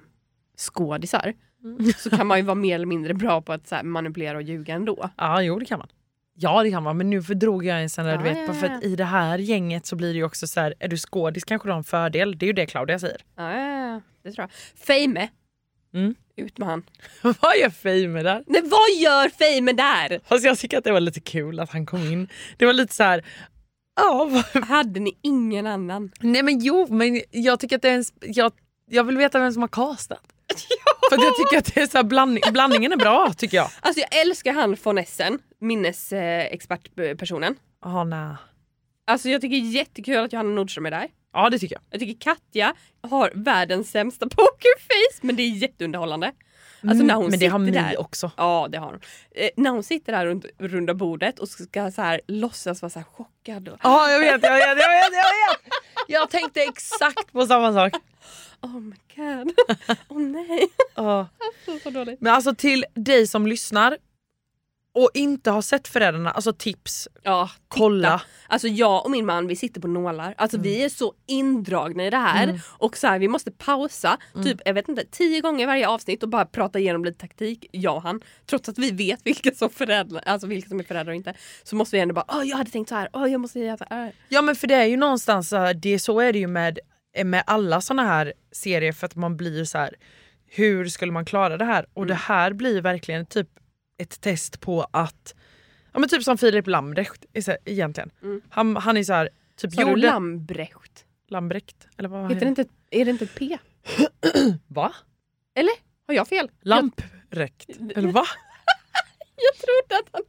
skådisar. 0.57 1.35
Så 1.97 2.11
kan 2.11 2.27
man 2.27 2.39
ju 2.39 2.45
vara 2.45 2.55
mer 2.55 2.75
eller 2.75 2.87
mindre 2.87 3.15
bra 3.15 3.43
på 3.43 3.53
att 3.53 3.69
så 3.69 3.77
manipulera 3.83 4.37
och 4.37 4.43
ljuga 4.43 4.75
ändå. 4.75 5.11
Ja, 5.17 5.43
jo 5.43 5.59
det 5.59 5.65
kan 5.65 5.79
man. 5.79 5.89
Ja 6.39 6.63
det 6.63 6.71
kan 6.71 6.83
man, 6.83 6.97
men 6.97 7.11
nu 7.11 7.23
fördrog 7.23 7.65
jag 7.67 7.83
en 7.83 7.91
sån 7.91 8.05
där, 8.05 8.13
Ja, 8.13 8.19
du 8.19 8.25
vet, 8.25 8.39
ja, 8.39 8.47
bara 8.47 8.55
för 8.57 8.67
ja. 8.69 8.77
att 8.77 8.85
i 8.85 8.97
det 8.97 9.05
här 9.05 9.39
gänget 9.39 9.87
så 9.87 9.97
blir 9.97 10.09
det 10.09 10.15
ju 10.17 10.25
också 10.25 10.47
så 10.47 10.61
här, 10.61 10.75
är 10.79 10.89
du 10.89 10.97
skådis 10.97 11.45
kanske 11.45 11.69
du 11.69 11.73
har 11.73 11.79
en 11.79 11.85
fördel. 11.85 12.39
Det 12.39 12.45
är 12.45 12.47
ju 12.47 12.53
det 12.53 12.67
Claudia 12.67 12.99
säger. 12.99 13.21
Ja, 13.37 13.53
ja, 13.53 13.89
ja, 13.93 14.01
det 14.23 14.33
tror 14.33 14.43
jag. 14.43 14.51
Fame, 14.87 15.29
Mm. 15.95 16.15
ut 16.37 16.59
med 16.59 16.69
han. 16.69 16.83
Vad 17.23 17.57
gör 17.59 17.71
Fame 17.71 18.23
där? 18.23 18.45
Nej, 18.47 18.63
vad 18.63 19.03
gör 19.03 19.29
Fame 19.29 19.73
där? 19.73 20.21
Fast 20.29 20.45
jag 20.45 20.59
tycker 20.59 20.79
att 20.79 20.85
det 20.85 20.93
var 20.93 21.01
lite 21.01 21.21
kul 21.21 21.61
att 21.61 21.71
han 21.71 21.87
kom 21.87 22.01
in. 22.01 22.29
Det 22.57 22.67
var 22.67 22.73
lite 22.73 22.95
så 22.95 23.03
här. 23.03 23.25
ja 23.97 24.43
vad 24.55 24.65
Hade 24.65 25.01
ni 25.01 25.19
ingen 25.23 25.67
annan? 25.67 26.11
Nej 26.21 26.43
men 26.43 26.61
jo, 26.61 26.87
men 26.91 27.21
jag 27.31 27.61
tycker 27.61 27.77
att 27.77 27.83
det 27.83 27.89
är 27.91 27.95
en, 27.95 28.05
jag, 28.21 28.53
jag 28.91 29.05
vill 29.05 29.17
veta 29.17 29.39
vem 29.39 29.53
som 29.53 29.63
har 29.63 29.69
castat. 29.69 30.21
För 31.11 31.25
jag 31.25 31.37
tycker 31.37 31.59
att 31.59 31.75
det 31.75 31.81
är 31.81 31.87
så 31.87 32.05
blandning, 32.05 32.43
blandningen 32.53 32.93
är 32.93 32.97
bra 32.97 33.33
tycker 33.37 33.57
jag. 33.57 33.71
Alltså 33.81 34.01
jag 34.01 34.21
älskar 34.21 34.53
han 34.53 34.77
von 34.83 34.99
Essen, 34.99 35.39
minnesexpertpersonen. 35.61 37.57
Jaha 37.85 38.05
nej. 38.05 38.35
Alltså 39.07 39.29
jag 39.29 39.41
tycker 39.41 39.57
jättekul 39.57 40.17
att 40.17 40.33
Johanna 40.33 40.51
Nordström 40.51 40.87
är 40.87 40.91
där. 40.91 41.09
Ja 41.33 41.51
det 41.51 41.59
tycker 41.59 41.75
jag. 41.75 41.83
Jag 41.91 42.01
tycker 42.01 42.21
Katja 42.21 42.75
har 43.03 43.33
världens 43.35 43.91
sämsta 43.91 44.27
pokerface 44.29 45.21
men 45.21 45.37
det 45.37 45.43
är 45.43 45.49
jätteunderhållande. 45.49 46.33
Alltså 46.83 47.05
när 47.05 47.15
hon 47.15 47.23
Mm, 47.25 47.31
men 47.31 47.39
det 47.39 47.47
har 47.47 47.59
Mi 47.59 47.71
där. 47.71 48.01
också. 48.01 48.31
Ja 48.37 48.69
det 48.71 48.79
har 48.79 48.87
hon. 48.87 49.01
Eh, 49.31 49.49
när 49.57 49.71
hon 49.71 49.83
sitter 49.83 50.13
där 50.13 50.27
runt 50.27 50.45
runda 50.59 50.95
bordet 50.95 51.39
och 51.39 51.49
ska 51.49 51.91
så 51.91 52.03
här 52.03 52.21
låtsas 52.27 52.83
vara 52.83 52.91
så 52.91 52.99
här 52.99 53.07
chockad. 53.07 53.69
Och, 53.69 53.79
Ja 53.83 54.11
jag 54.11 54.19
vet, 54.21 54.31
jag 54.31 54.53
vet, 54.53 54.67
jag 54.69 54.75
vet, 54.77 55.13
jag 55.13 55.13
vet. 55.13 55.73
Jag 56.09 56.31
tänkte 56.31 56.63
exakt 56.63 57.33
på 57.33 57.47
samma 57.47 57.73
sak. 57.73 57.93
oh 58.61 58.81
my 58.81 58.97
god. 59.17 59.53
Åh 60.09 60.17
oh, 60.17 60.21
nej. 60.23 60.69
Så, 61.65 61.79
så 61.83 61.91
dåligt. 61.91 62.21
Men 62.21 62.35
alltså 62.35 62.55
till 62.55 62.85
dig 62.95 63.27
som 63.27 63.47
lyssnar. 63.47 63.97
Och 64.97 65.11
inte 65.15 65.51
har 65.51 65.63
sett 65.63 65.89
Förrädarna, 65.89 66.31
alltså 66.31 66.53
tips, 66.53 67.09
Ja, 67.23 67.51
kolla. 67.69 68.23
Alltså 68.49 68.69
jag 68.69 69.05
och 69.05 69.11
min 69.11 69.27
man 69.27 69.47
vi 69.47 69.57
sitter 69.57 69.81
på 69.81 69.89
nålar. 69.89 70.35
Alltså 70.39 70.59
vi 70.59 70.85
är 70.85 70.89
så 70.89 71.15
indragna 71.27 72.07
i 72.07 72.11
det 72.11 72.17
här 72.17 72.61
och 72.67 72.97
så 72.97 73.07
här, 73.07 73.19
vi 73.19 73.29
måste 73.29 73.51
pausa 73.51 74.19
typ 74.43 74.61
jag 74.65 74.75
vet 74.75 74.89
inte 74.89 75.05
tio 75.11 75.41
gånger 75.41 75.67
varje 75.67 75.89
avsnitt 75.89 76.23
och 76.23 76.29
bara 76.29 76.45
prata 76.47 76.79
igenom 76.79 77.05
lite 77.05 77.19
taktik, 77.19 77.67
jag 77.73 77.97
och 77.97 78.03
han. 78.03 78.21
Trots 78.47 78.69
att 78.69 78.79
vi 78.79 78.91
vet 78.91 79.21
vilka 79.25 79.51
som, 79.51 79.71
föräldrar, 79.71 80.23
alltså 80.27 80.47
vilka 80.47 80.69
som 80.69 80.81
är 80.81 80.85
föräldrar 80.85 81.13
och 81.13 81.17
inte. 81.17 81.35
Så 81.63 81.77
måste 81.77 81.97
vi 81.97 82.01
ändå 82.03 82.15
bara 82.15 82.45
jag 82.45 82.57
hade 82.57 82.71
tänkt 82.71 82.89
så 82.89 82.95
här, 82.95 83.09
jag 83.13 83.41
måste 83.41 83.61
göra 83.61 83.77
så 83.77 83.85
här. 83.91 84.13
Ja 84.29 84.43
men 84.43 84.57
för 84.57 84.67
det 84.67 84.75
är 84.75 84.85
ju 84.87 84.97
någonstans 84.97 85.53
här, 85.53 85.75
det, 85.75 85.99
så 85.99 86.21
är 86.21 86.33
det 86.33 86.39
ju 86.39 86.47
med, 86.47 86.79
med 87.25 87.43
alla 87.47 87.81
såna 87.81 88.05
här 88.05 88.33
serier 88.53 88.93
för 88.93 89.07
att 89.07 89.17
man 89.17 89.37
blir 89.37 89.65
så 89.65 89.79
här. 89.79 89.95
hur 90.51 90.89
skulle 90.89 91.13
man 91.13 91.25
klara 91.25 91.57
det 91.57 91.65
här? 91.65 91.87
Och 91.95 92.07
det 92.07 92.15
här 92.15 92.53
blir 92.53 92.81
verkligen 92.81 93.27
typ 93.27 93.49
ett 93.99 94.21
test 94.21 94.61
på 94.61 94.87
att, 94.91 95.35
ja 95.93 95.99
men 95.99 96.09
typ 96.09 96.23
som 96.23 96.39
Filip 96.39 96.67
Lambrecht 96.67 97.25
egentligen. 97.65 98.11
Han, 98.49 98.77
han 98.77 98.97
är 98.97 99.03
så 99.03 99.13
här, 99.13 99.29
typ 99.57 99.73
Sa 99.73 99.85
du 99.85 99.91
gjorde... 99.91 100.03
Lambrecht? 100.03 101.05
Lambrecht? 101.29 101.89
Eller 101.99 102.09
vad 102.09 102.33
Heter 102.33 102.41
det 102.41 102.49
inte, 102.49 102.65
är 102.91 103.05
det 103.05 103.11
inte 103.11 103.25
ett 103.25 103.35
P? 103.35 103.59
Va? 104.67 104.95
Eller? 105.55 105.73
Har 106.07 106.15
jag 106.15 106.29
fel? 106.29 106.51
Lamprecht? 106.61 107.69
Eller 107.97 108.13
va? 108.13 108.25
Jag, 109.37 109.37
jag 109.37 109.55
trodde 109.55 109.99
att 110.03 110.09
han 110.13 110.23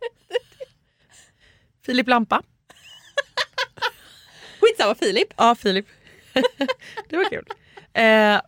Filip 1.85 2.07
Lampa? 2.07 2.43
Skitsamma 4.61 4.95
Filip. 4.95 5.33
Ja 5.37 5.55
Filip. 5.55 5.85
det 7.09 7.17
var 7.17 7.29
kul. 7.29 7.45
Eh, 7.93 8.41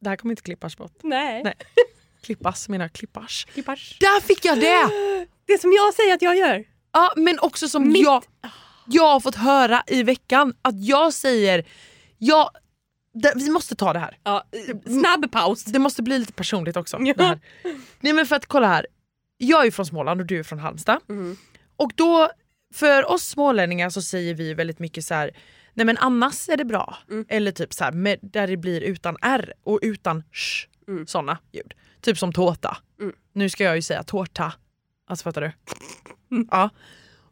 det 0.00 0.08
här 0.08 0.16
kommer 0.16 0.32
inte 0.32 0.42
klippas 0.42 0.76
bort. 0.76 0.92
Nej. 1.02 1.42
Nej. 1.44 1.54
Klippas 2.24 2.68
menar 2.68 2.84
jag, 2.84 2.92
klippas. 2.92 3.44
Klippars. 3.44 3.98
Där 4.00 4.20
fick 4.20 4.44
jag 4.44 4.60
det! 4.60 4.88
Det 5.46 5.60
som 5.60 5.72
jag 5.72 5.94
säger 5.94 6.14
att 6.14 6.22
jag 6.22 6.36
gör. 6.36 6.64
Ja 6.92 7.12
men 7.16 7.38
också 7.38 7.68
som 7.68 7.92
Mitt- 7.92 8.04
jag, 8.04 8.24
jag 8.86 9.06
har 9.12 9.20
fått 9.20 9.34
höra 9.34 9.82
i 9.86 10.02
veckan 10.02 10.54
att 10.62 10.84
jag 10.84 11.12
säger, 11.12 11.64
ja, 12.18 12.50
det, 13.14 13.32
vi 13.36 13.50
måste 13.50 13.74
ta 13.76 13.92
det 13.92 13.98
här. 13.98 14.18
Ja, 14.24 14.44
snabb 14.86 15.32
paus. 15.32 15.64
Det 15.64 15.78
måste 15.78 16.02
bli 16.02 16.18
lite 16.18 16.32
personligt 16.32 16.76
också. 16.76 16.98
Ja. 17.00 17.38
Nej 18.00 18.12
men 18.12 18.26
för 18.26 18.36
att 18.36 18.46
kolla 18.46 18.66
här, 18.66 18.86
jag 19.38 19.66
är 19.66 19.70
från 19.70 19.86
Småland 19.86 20.20
och 20.20 20.26
du 20.26 20.38
är 20.38 20.42
från 20.42 20.58
Halmstad. 20.58 20.98
Mm. 21.08 21.36
Och 21.76 21.92
då, 21.94 22.30
för 22.74 23.10
oss 23.10 23.22
smålänningar 23.26 23.90
så 23.90 24.02
säger 24.02 24.34
vi 24.34 24.54
väldigt 24.54 24.78
mycket 24.78 25.04
så 25.04 25.14
här. 25.14 25.30
nej 25.74 25.86
men 25.86 25.98
annars 25.98 26.48
är 26.48 26.56
det 26.56 26.64
bra. 26.64 26.96
Mm. 27.10 27.24
Eller 27.28 27.52
typ 27.52 27.72
så 27.74 27.84
här, 27.84 27.92
med, 27.92 28.18
där 28.22 28.46
det 28.46 28.56
blir 28.56 28.80
utan 28.80 29.16
r 29.22 29.52
och 29.64 29.78
utan 29.82 30.22
sh, 30.32 30.68
Mm. 30.88 31.06
såna 31.06 31.38
ljud. 31.52 31.74
Typ 32.00 32.18
som 32.18 32.32
tårta. 32.32 32.76
Mm. 33.00 33.14
Nu 33.32 33.50
ska 33.50 33.64
jag 33.64 33.76
ju 33.76 33.82
säga 33.82 34.02
tårta. 34.02 34.52
Alltså 35.06 35.22
fattar 35.22 35.40
du? 35.40 35.52
Ja. 36.50 36.70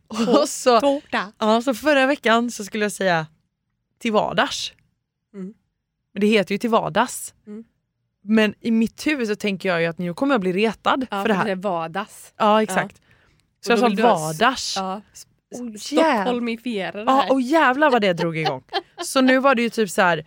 Och 0.08 0.48
så, 0.48 0.80
Tårta. 0.80 1.32
ja, 1.38 1.62
så 1.62 1.74
förra 1.74 2.06
veckan 2.06 2.50
så 2.50 2.64
skulle 2.64 2.84
jag 2.84 2.92
säga 2.92 3.26
till 3.98 4.12
vardags. 4.12 4.72
Mm. 5.34 5.54
Men 6.12 6.20
det 6.20 6.26
heter 6.26 6.54
ju 6.54 6.58
till 6.58 6.70
vardags. 6.70 7.34
Mm. 7.46 7.64
Men 8.22 8.54
i 8.60 8.70
mitt 8.70 9.06
huvud 9.06 9.28
så 9.28 9.36
tänker 9.36 9.68
jag 9.68 9.80
ju 9.80 9.86
att 9.86 9.98
nu 9.98 10.14
kommer 10.14 10.34
jag 10.34 10.40
bli 10.40 10.52
retad 10.52 11.06
Ja, 11.10 11.22
för 11.22 11.28
det 11.28 11.34
här. 11.34 11.44
Det 11.44 11.50
är 11.50 11.56
vardags. 11.56 12.34
Ja 12.36 12.62
exakt. 12.62 13.00
Så 13.60 13.72
jag 13.72 13.78
sa 13.78 13.88
vardags. 13.88 14.76
Ja. 14.76 15.02
Ja. 15.52 15.58
Oh, 15.60 15.74
Stockholmifiera 15.76 17.04
det 17.04 17.12
här. 17.12 17.32
och 17.32 17.40
jävlar 17.40 17.90
vad 17.90 18.00
det 18.02 18.12
drog 18.12 18.38
igång. 18.38 18.64
Så 19.02 19.20
nu 19.20 19.38
var 19.38 19.54
det 19.54 19.62
ju 19.62 19.70
typ 19.70 19.90
så 19.90 20.02
här. 20.02 20.26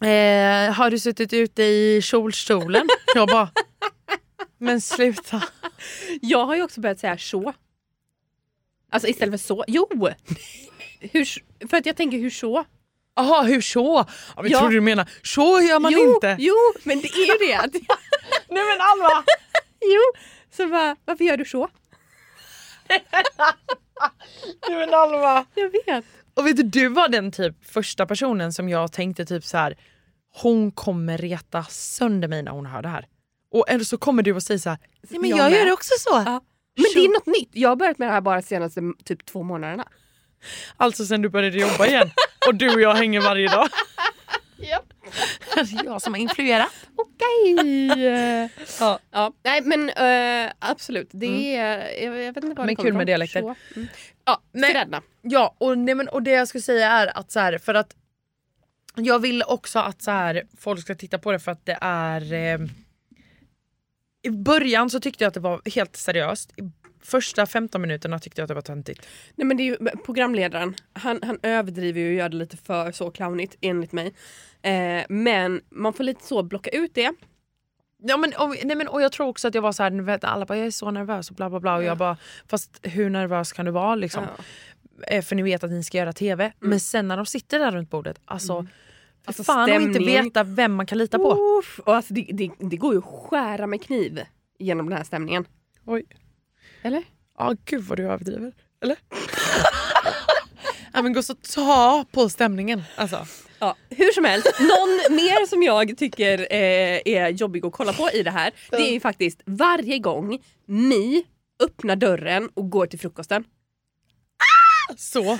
Eh, 0.00 0.72
har 0.72 0.90
du 0.90 0.98
suttit 0.98 1.32
ute 1.32 1.62
i 1.62 2.00
kjolstolen? 2.02 2.88
Jag 3.14 3.28
bara, 3.28 3.50
men 4.58 4.80
sluta. 4.80 5.42
Jag 6.22 6.44
har 6.46 6.56
ju 6.56 6.62
också 6.62 6.80
börjat 6.80 6.98
säga 6.98 7.18
så. 7.18 7.52
Alltså 8.92 9.08
istället 9.08 9.40
för 9.40 9.46
så. 9.46 9.64
Jo! 9.68 9.88
Hur, 11.00 11.24
för 11.68 11.76
att 11.76 11.86
jag 11.86 11.96
tänker 11.96 12.18
hur 12.18 12.30
så? 12.30 12.64
Jaha, 13.16 13.42
hur 13.42 13.60
så? 13.60 14.06
Ja, 14.36 14.42
vi 14.42 14.50
Ja. 14.50 14.58
trodde 14.58 14.74
du 14.74 14.80
menar, 14.80 15.10
så 15.22 15.60
gör 15.60 15.78
man 15.80 15.92
jo, 15.92 16.14
inte. 16.14 16.36
jo, 16.38 16.54
men 16.84 17.00
det 17.00 17.08
är 17.08 17.26
ju 17.42 17.46
det. 17.46 17.54
att- 17.54 17.72
Nej 18.48 18.64
men 18.64 18.80
Alva! 18.80 19.24
jo, 19.80 20.00
så 20.56 20.66
bara, 20.68 20.96
varför 21.04 21.24
gör 21.24 21.36
du 21.36 21.44
så? 21.44 21.68
Nej 24.68 24.78
men 24.78 24.94
Alva! 24.94 25.46
Jag 25.54 25.70
vet. 25.70 26.04
Och 26.34 26.46
vet 26.46 26.56
du, 26.56 26.62
du 26.62 26.88
var 26.88 27.08
den 27.08 27.32
typ 27.32 27.64
första 27.64 28.06
personen 28.06 28.52
som 28.52 28.68
jag 28.68 28.92
tänkte 28.92 29.24
typ 29.24 29.44
så 29.44 29.56
här. 29.56 29.78
hon 30.32 30.72
kommer 30.72 31.18
reta 31.18 31.64
sönder 31.64 32.28
mig 32.28 32.42
när 32.42 32.52
hon 32.52 32.66
hör 32.66 32.82
det 32.82 32.88
här. 32.88 33.06
Och 33.52 33.64
eller 33.68 33.84
så 33.84 33.98
kommer 33.98 34.22
du 34.22 34.32
och 34.32 34.42
säger 34.42 34.58
så 34.58 34.70
här, 34.70 34.78
nej 35.10 35.20
men 35.20 35.30
Jag 35.30 35.38
jag, 35.38 35.58
gör 35.58 35.64
det 35.64 35.72
också 35.72 35.92
så. 35.98 36.22
Ja. 36.26 36.40
Men 36.76 36.86
det 36.94 37.04
är 37.04 37.08
något 37.08 37.26
nytt. 37.26 37.50
Jag 37.52 37.68
har 37.68 37.76
börjat 37.76 37.98
med 37.98 38.08
det 38.08 38.12
här 38.12 38.20
bara 38.20 38.40
de 38.40 38.46
senaste 38.46 38.80
typ 39.04 39.26
två 39.26 39.42
månaderna. 39.42 39.88
Alltså 40.76 41.04
sen 41.06 41.22
du 41.22 41.28
började 41.28 41.58
jobba 41.58 41.86
igen 41.86 42.10
och 42.46 42.54
du 42.54 42.74
och 42.74 42.80
jag 42.80 42.94
hänger 42.94 43.20
varje 43.20 43.48
dag. 43.48 43.68
Japp. 44.60 44.92
jag 45.84 46.02
som 46.02 46.14
har 46.14 46.20
influerat. 46.20 46.68
Okej. 46.96 48.50
Ja. 48.80 48.98
ja, 49.10 49.32
nej 49.42 49.60
men 49.60 49.88
eh, 49.88 50.52
absolut. 50.58 51.08
Det 51.12 51.56
är, 51.56 52.04
jag, 52.04 52.20
jag 52.22 52.32
vet 52.32 52.44
inte 52.44 52.48
var 52.48 52.54
Men 52.54 52.66
det 52.66 52.74
kommer 52.74 52.90
kul 52.90 52.96
med 52.96 53.06
dialekter. 53.06 53.40
Mm. 53.40 53.88
Ja. 54.24 54.42
Ja 55.22 55.54
och, 55.58 55.78
nej, 55.78 55.94
men, 55.94 56.08
och 56.08 56.22
det 56.22 56.30
jag 56.30 56.48
skulle 56.48 56.62
säga 56.62 56.90
är 56.90 57.18
att 57.18 57.30
så 57.30 57.40
här, 57.40 57.58
för 57.58 57.74
att 57.74 57.96
jag 58.94 59.18
vill 59.18 59.42
också 59.46 59.78
att 59.78 60.02
så 60.02 60.10
här, 60.10 60.42
folk 60.58 60.80
ska 60.80 60.94
titta 60.94 61.18
på 61.18 61.32
det 61.32 61.38
för 61.38 61.52
att 61.52 61.66
det 61.66 61.78
är 61.80 62.32
eh, 62.32 62.58
I 64.22 64.30
början 64.30 64.90
så 64.90 65.00
tyckte 65.00 65.24
jag 65.24 65.28
att 65.28 65.34
det 65.34 65.40
var 65.40 65.60
helt 65.74 65.96
seriöst. 65.96 66.52
I 66.56 66.62
första 67.02 67.46
15 67.46 67.80
minuterna 67.82 68.18
tyckte 68.18 68.40
jag 68.40 68.44
att 68.44 68.48
det 68.48 68.54
var 68.54 68.62
töntigt. 68.62 69.06
Nej 69.34 69.46
men 69.46 69.56
det 69.56 69.62
är 69.62 69.64
ju 69.64 69.76
programledaren, 70.04 70.74
han, 70.92 71.20
han 71.22 71.38
överdriver 71.42 72.00
ju 72.00 72.08
och 72.08 72.14
gör 72.14 72.28
det 72.28 72.36
lite 72.36 72.56
för 72.56 72.92
så 72.92 73.10
clownigt 73.10 73.56
enligt 73.60 73.92
mig. 73.92 74.14
Eh, 74.62 75.04
men 75.08 75.60
man 75.70 75.92
får 75.92 76.04
lite 76.04 76.26
så 76.26 76.42
blocka 76.42 76.70
ut 76.70 76.94
det. 76.94 77.12
Ja, 78.02 78.16
men, 78.16 78.32
och, 78.38 78.56
nej, 78.64 78.76
men, 78.76 78.88
och 78.88 79.02
jag 79.02 79.12
tror 79.12 79.26
också 79.26 79.48
att 79.48 79.54
jag 79.54 79.62
var 79.62 79.72
så 79.72 79.82
här, 79.82 80.24
alla 80.24 80.46
bara 80.46 80.58
jag 80.58 80.66
är 80.66 80.70
så 80.70 80.90
nervös 80.90 81.30
och 81.30 81.36
bla 81.36 81.50
bla 81.50 81.60
bla. 81.60 81.76
Och 81.76 81.84
jag 81.84 81.98
bara, 81.98 82.16
fast 82.48 82.80
hur 82.82 83.10
nervös 83.10 83.52
kan 83.52 83.64
du 83.66 83.70
vara 83.72 83.94
liksom? 83.94 84.24
Ja. 84.36 84.44
Eh, 85.06 85.22
För 85.22 85.36
ni 85.36 85.42
vet 85.42 85.64
att 85.64 85.70
ni 85.70 85.84
ska 85.84 85.98
göra 85.98 86.12
TV. 86.12 86.52
Men 86.58 86.80
sen 86.80 87.08
när 87.08 87.16
de 87.16 87.26
sitter 87.26 87.58
där 87.58 87.72
runt 87.72 87.90
bordet, 87.90 88.20
alltså, 88.24 88.62
för 88.62 88.68
Alltså, 89.24 89.44
fan 89.44 89.72
att 89.72 89.82
inte 89.82 89.98
veta 89.98 90.44
vem 90.44 90.72
man 90.72 90.86
kan 90.86 90.98
lita 90.98 91.18
på. 91.18 91.62
Och 91.84 91.94
alltså 91.96 92.14
det, 92.14 92.26
det, 92.32 92.50
det 92.58 92.76
går 92.76 92.92
ju 92.92 92.98
att 92.98 93.04
skära 93.04 93.66
med 93.66 93.82
kniv 93.82 94.20
genom 94.58 94.88
den 94.88 94.96
här 94.96 95.04
stämningen. 95.04 95.44
Oj. 95.84 96.04
Eller? 96.82 97.04
Ja 97.38 97.54
gud 97.64 97.84
vad 97.84 97.98
du 97.98 98.02
överdriver. 98.06 98.52
Eller? 98.82 98.96
ja, 100.92 101.02
men 101.02 101.12
gå 101.12 101.22
så 101.22 101.34
ta 101.34 102.04
på 102.12 102.28
stämningen. 102.28 102.82
Alltså. 102.96 103.26
Ja, 103.58 103.76
hur 103.90 104.12
som 104.12 104.24
helst, 104.24 104.46
någon 104.60 105.16
mer 105.16 105.46
som 105.46 105.62
jag 105.62 105.98
tycker 105.98 106.38
eh, 106.50 107.00
är 107.04 107.28
jobbig 107.28 107.66
att 107.66 107.72
kolla 107.72 107.92
på 107.92 108.10
i 108.10 108.22
det 108.22 108.30
här, 108.30 108.52
det 108.70 108.76
är 108.76 108.92
ju 108.92 109.00
faktiskt 109.00 109.42
varje 109.44 109.98
gång 109.98 110.38
Mi 110.66 111.24
öppnar 111.64 111.96
dörren 111.96 112.50
och 112.54 112.70
går 112.70 112.86
till 112.86 112.98
frukosten. 112.98 113.44
Så. 114.96 115.20
Oh 115.22 115.38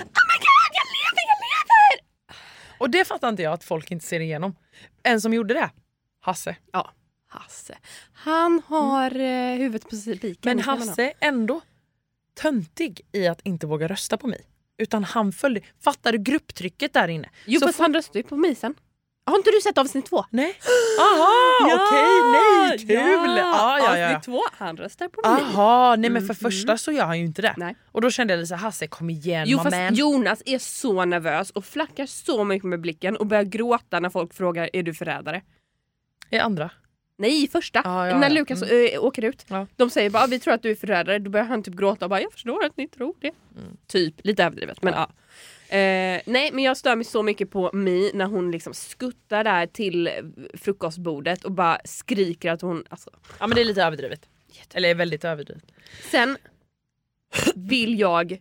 Och 2.77 2.89
det 2.89 3.05
fattar 3.05 3.29
inte 3.29 3.43
jag 3.43 3.53
att 3.53 3.63
folk 3.63 3.91
inte 3.91 4.05
ser 4.05 4.19
igenom. 4.19 4.55
En 5.03 5.21
som 5.21 5.33
gjorde 5.33 5.53
det, 5.53 5.69
Hasse. 6.21 6.55
Ja, 6.71 6.91
Hasse. 7.31 7.77
Han 8.13 8.61
har 8.65 9.19
eh, 9.19 9.57
huvudet 9.57 9.89
på 9.89 9.95
spiken. 9.95 10.35
Men. 10.41 10.59
Hasse 10.59 11.03
är 11.03 11.13
ändå 11.19 11.61
töntig 12.33 13.01
i 13.11 13.27
att 13.27 13.41
inte 13.43 13.67
våga 13.67 13.87
rösta 13.87 14.17
på 14.17 14.27
mig. 14.27 14.45
Utan 14.77 15.03
han 15.03 15.31
följde, 15.31 15.61
fattar 15.83 16.11
du 16.11 16.17
grupptrycket 16.17 16.93
där 16.93 17.07
inne? 17.07 17.29
Jo 17.45 17.59
Så 17.59 17.65
fast 17.65 17.79
han 17.79 17.93
röstar 17.93 18.19
ju 18.19 18.23
på 18.23 18.37
Misen. 18.37 18.75
Har 19.25 19.37
inte 19.37 19.51
du 19.51 19.61
sett 19.61 19.77
avsnitt 19.77 20.05
två? 20.05 20.25
Nej. 20.29 20.57
Aha, 20.99 21.29
okej, 21.61 22.31
nej, 22.31 22.79
kul! 22.79 23.37
Ja, 23.37 23.79
ja, 23.79 23.97
ja. 23.97 24.07
Avsnitt 24.07 24.23
två, 24.23 24.41
han 24.57 24.77
röstar 24.77 25.07
på 25.07 25.29
mig. 25.29 25.41
Aha, 25.41 25.95
nej 25.95 26.09
men 26.09 26.27
för 26.27 26.33
första 26.33 26.77
så 26.77 26.91
gör 26.91 27.05
han 27.05 27.19
ju 27.19 27.25
inte 27.25 27.41
det. 27.41 27.53
Nej. 27.57 27.75
Och 27.91 28.01
då 28.01 28.11
kände 28.11 28.33
jag 28.33 28.37
lite 28.37 28.47
så 28.47 28.55
här, 28.55 28.61
Hasse 28.61 28.87
kom 28.87 29.09
igen 29.09 29.45
Jo 29.47 29.57
fast 29.57 29.71
man. 29.71 29.95
Jonas 29.95 30.41
är 30.45 30.59
så 30.59 31.05
nervös 31.05 31.51
och 31.51 31.65
flackar 31.65 32.05
så 32.05 32.43
mycket 32.43 32.69
med 32.69 32.81
blicken 32.81 33.17
och 33.17 33.27
börjar 33.27 33.43
gråta 33.43 33.99
när 33.99 34.09
folk 34.09 34.33
frågar 34.33 34.69
är 34.73 34.83
du 34.83 34.93
förrädare? 34.93 35.41
I 36.29 36.37
andra. 36.37 36.69
Nej, 37.21 37.47
första. 37.47 37.81
Ja, 37.83 38.07
ja, 38.07 38.17
när 38.19 38.29
ja. 38.29 38.33
Lukas 38.35 38.61
Mm. 38.63 38.93
äh, 38.93 39.03
åker 39.03 39.25
ut. 39.25 39.45
Ja. 39.47 39.67
De 39.75 39.89
säger 39.89 40.09
bara 40.09 40.27
vi 40.27 40.39
tror 40.39 40.53
att 40.53 40.63
du 40.63 40.71
är 40.71 40.75
förrädare. 40.75 41.19
Då 41.19 41.29
börjar 41.29 41.45
han 41.45 41.63
typ 41.63 41.75
gråta 41.75 42.05
och 42.05 42.09
bara 42.09 42.21
jag 42.21 42.31
förstår 42.33 42.65
att 42.65 42.77
ni 42.77 42.87
tror 42.87 43.15
det. 43.19 43.31
Mm. 43.57 43.77
Typ, 43.87 44.15
lite 44.23 44.43
överdrivet 44.43 44.83
men 44.83 44.93
ja. 44.93 45.09
Eh, 45.77 46.21
nej 46.25 46.49
men 46.53 46.59
jag 46.59 46.77
stör 46.77 46.95
mig 46.95 47.05
så 47.05 47.23
mycket 47.23 47.51
på 47.51 47.69
Mi 47.73 48.11
när 48.13 48.25
hon 48.25 48.51
liksom 48.51 48.73
skuttar 48.73 49.43
där 49.43 49.67
till 49.67 50.09
frukostbordet 50.53 51.43
och 51.43 51.51
bara 51.51 51.77
skriker 51.85 52.51
att 52.51 52.61
hon... 52.61 52.83
Alltså. 52.89 53.09
Ja 53.39 53.47
men 53.47 53.55
det 53.55 53.61
är 53.61 53.65
lite 53.65 53.83
överdrivet. 53.83 54.29
Eller 54.73 54.95
väldigt 54.95 55.25
överdrivet. 55.25 55.63
Sen 56.11 56.37
vill 57.55 57.99
jag 57.99 58.37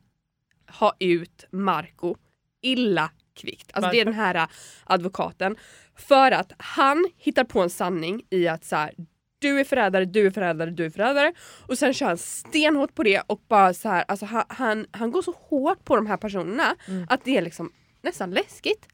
ha 0.67 0.97
ut 0.99 1.45
Marco 1.51 2.17
illa 2.63 3.11
kvickt. 3.41 3.71
Alltså 3.73 3.91
det 3.91 4.01
är 4.01 4.05
den 4.05 4.15
här 4.15 4.35
äh, 4.35 4.47
advokaten. 4.85 5.57
För 5.97 6.31
att 6.31 6.53
han 6.59 7.09
hittar 7.17 7.45
på 7.45 7.61
en 7.61 7.71
sanning 7.71 8.23
i 8.31 8.49
att 8.49 8.65
så 8.65 8.77
här, 8.77 8.95
du 9.39 9.61
är 9.61 9.65
förrädare, 9.65 10.05
du 10.05 10.27
är 10.27 10.31
förrädare, 10.31 10.71
du 10.71 10.85
är 10.85 10.91
förrädare. 10.91 11.33
Och 11.67 11.79
sen 11.79 11.95
kör 11.95 12.07
han 12.07 12.19
stenhårt 12.19 12.95
på 12.95 13.03
det 13.03 13.23
och 13.27 13.43
bara 13.49 13.75
så 13.75 13.89
här, 13.89 14.05
alltså 14.09 14.27
han, 14.27 14.45
han, 14.49 14.87
han 14.91 15.11
går 15.11 15.23
så 15.23 15.35
hårt 15.39 15.85
på 15.85 15.97
de 15.97 16.07
här 16.07 16.17
personerna 16.17 16.77
att 17.09 17.25
det 17.25 17.37
är 17.37 17.43
liksom 17.43 17.73
nästan 18.03 18.31
läskigt. 18.31 18.89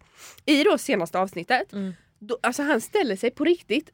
I 0.45 0.65
då 0.65 0.79
senaste 0.79 1.19
avsnittet, 1.19 1.73
då, 2.19 2.39
alltså 2.43 2.63
han 2.63 2.81
ställer 2.81 3.17
sig 3.17 3.31
på 3.31 3.45
riktigt 3.45 3.91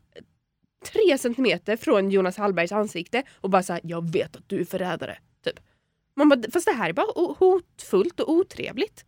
tre 0.84 1.18
centimeter 1.18 1.76
från 1.76 2.10
Jonas 2.10 2.36
Hallbergs 2.36 2.72
ansikte 2.72 3.22
och 3.40 3.50
bara 3.50 3.62
såhär, 3.62 3.80
jag 3.84 4.12
vet 4.12 4.36
att 4.36 4.48
du 4.48 4.60
är 4.60 4.64
förrädare. 4.64 5.18
Typ. 5.44 5.60
Man 6.16 6.28
bara, 6.28 6.40
fast 6.52 6.66
det 6.66 6.72
här 6.72 6.88
är 6.88 6.92
bara 6.92 7.34
hotfullt 7.38 8.20
och 8.20 8.30
otrevligt. 8.32 9.04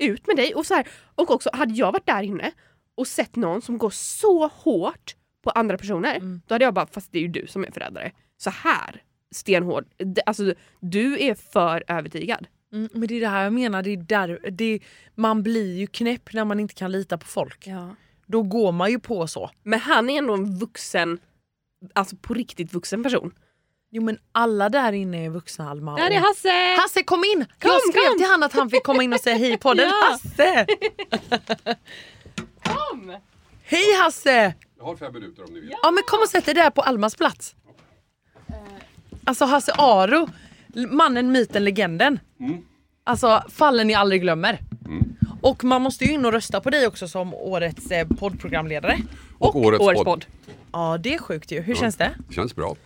Ut 0.00 0.26
med 0.26 0.36
dig. 0.36 0.54
Och, 0.54 0.66
så 0.66 0.74
här, 0.74 0.88
och 1.14 1.30
också, 1.30 1.50
hade 1.52 1.74
jag 1.74 1.92
varit 1.92 2.06
där 2.06 2.22
inne 2.22 2.52
och 2.94 3.06
sett 3.06 3.36
någon 3.36 3.62
som 3.62 3.78
går 3.78 3.90
så 3.90 4.46
hårt 4.46 5.16
på 5.42 5.50
andra 5.50 5.78
personer, 5.78 6.20
då 6.46 6.54
hade 6.54 6.64
jag 6.64 6.74
bara, 6.74 6.86
fast 6.86 7.12
det 7.12 7.18
är 7.18 7.22
ju 7.22 7.28
du 7.28 7.46
som 7.46 7.64
är 7.64 7.70
förrädare. 7.70 8.12
Så 8.36 8.50
här 8.50 9.02
stenhård. 9.34 9.84
Alltså, 10.26 10.54
du 10.80 11.22
är 11.24 11.34
för 11.34 11.84
övertygad. 11.88 12.46
Mm, 12.72 12.88
men 12.92 13.08
det 13.08 13.14
är 13.14 13.20
det 13.20 13.28
här 13.28 13.44
jag 13.44 13.52
menar, 13.52 13.82
det 13.82 13.90
är 13.90 13.96
där, 13.96 14.50
det, 14.50 14.80
man 15.14 15.42
blir 15.42 15.78
ju 15.78 15.86
knäpp 15.86 16.32
när 16.32 16.44
man 16.44 16.60
inte 16.60 16.74
kan 16.74 16.92
lita 16.92 17.18
på 17.18 17.26
folk. 17.26 17.68
Då 18.26 18.42
går 18.42 18.72
man 18.72 18.90
ju 18.90 19.00
på 19.00 19.26
så. 19.26 19.50
Men 19.62 19.80
han 19.80 20.10
är 20.10 20.18
ändå 20.18 20.34
en 20.34 20.58
vuxen, 20.58 21.18
alltså 21.94 22.16
på 22.16 22.34
riktigt 22.34 22.72
vuxen 22.74 23.02
person. 23.02 23.32
Jo 23.92 24.02
men 24.02 24.18
alla 24.32 24.68
där 24.68 24.92
inne 24.92 25.24
är 25.26 25.30
vuxna 25.30 25.70
Alma. 25.70 25.96
Där 25.96 26.10
är 26.10 26.20
Hasse! 26.20 26.80
Hasse 26.80 27.02
kom 27.02 27.24
in! 27.24 27.44
Kom, 27.58 27.70
jag 27.70 27.80
skrev 27.80 28.08
kom! 28.08 28.18
till 28.18 28.26
han 28.26 28.42
att 28.42 28.52
han 28.52 28.70
fick 28.70 28.82
komma 28.84 29.02
in 29.02 29.12
och 29.12 29.20
säga 29.20 29.36
hej 29.36 29.56
på 29.58 29.74
den. 29.74 29.88
Ja. 30.00 30.08
Hasse! 30.10 30.66
Kom! 32.64 33.16
Hej 33.64 33.94
Hasse! 34.02 34.54
Jag 34.78 34.84
har 34.84 34.96
fem 34.96 35.12
minuter 35.12 35.44
om 35.44 35.52
ni 35.54 35.60
vill. 35.60 35.74
Ja 35.82 35.90
men 35.90 36.02
kom 36.06 36.20
och 36.22 36.28
sätt 36.28 36.44
dig 36.44 36.54
där 36.54 36.70
på 36.70 36.80
Almas 36.82 37.16
plats. 37.16 37.54
Alltså 39.24 39.44
Hasse 39.44 39.72
Aro, 39.78 40.28
mannen, 40.88 41.32
myten, 41.32 41.64
legenden. 41.64 42.20
Alltså 43.04 43.42
fallen 43.48 43.86
ni 43.86 43.94
aldrig 43.94 44.20
glömmer. 44.22 44.58
Och 45.42 45.64
man 45.64 45.82
måste 45.82 46.04
ju 46.04 46.12
in 46.12 46.24
och 46.24 46.32
rösta 46.32 46.60
på 46.60 46.70
dig 46.70 46.86
också 46.86 47.08
som 47.08 47.34
årets 47.34 47.90
eh, 47.90 48.06
poddprogramledare. 48.08 48.98
Och, 49.38 49.56
årets, 49.56 49.82
Årets 49.84 49.98
podd. 49.98 50.06
podd. 50.06 50.24
Ja 50.72 50.98
det 51.00 51.14
är 51.14 51.18
sjukt 51.18 51.52
ju. 51.52 51.60
Hur 51.60 51.74
känns 51.74 51.96
det? 51.96 52.10
Känns 52.30 52.54
bra. 52.56 52.76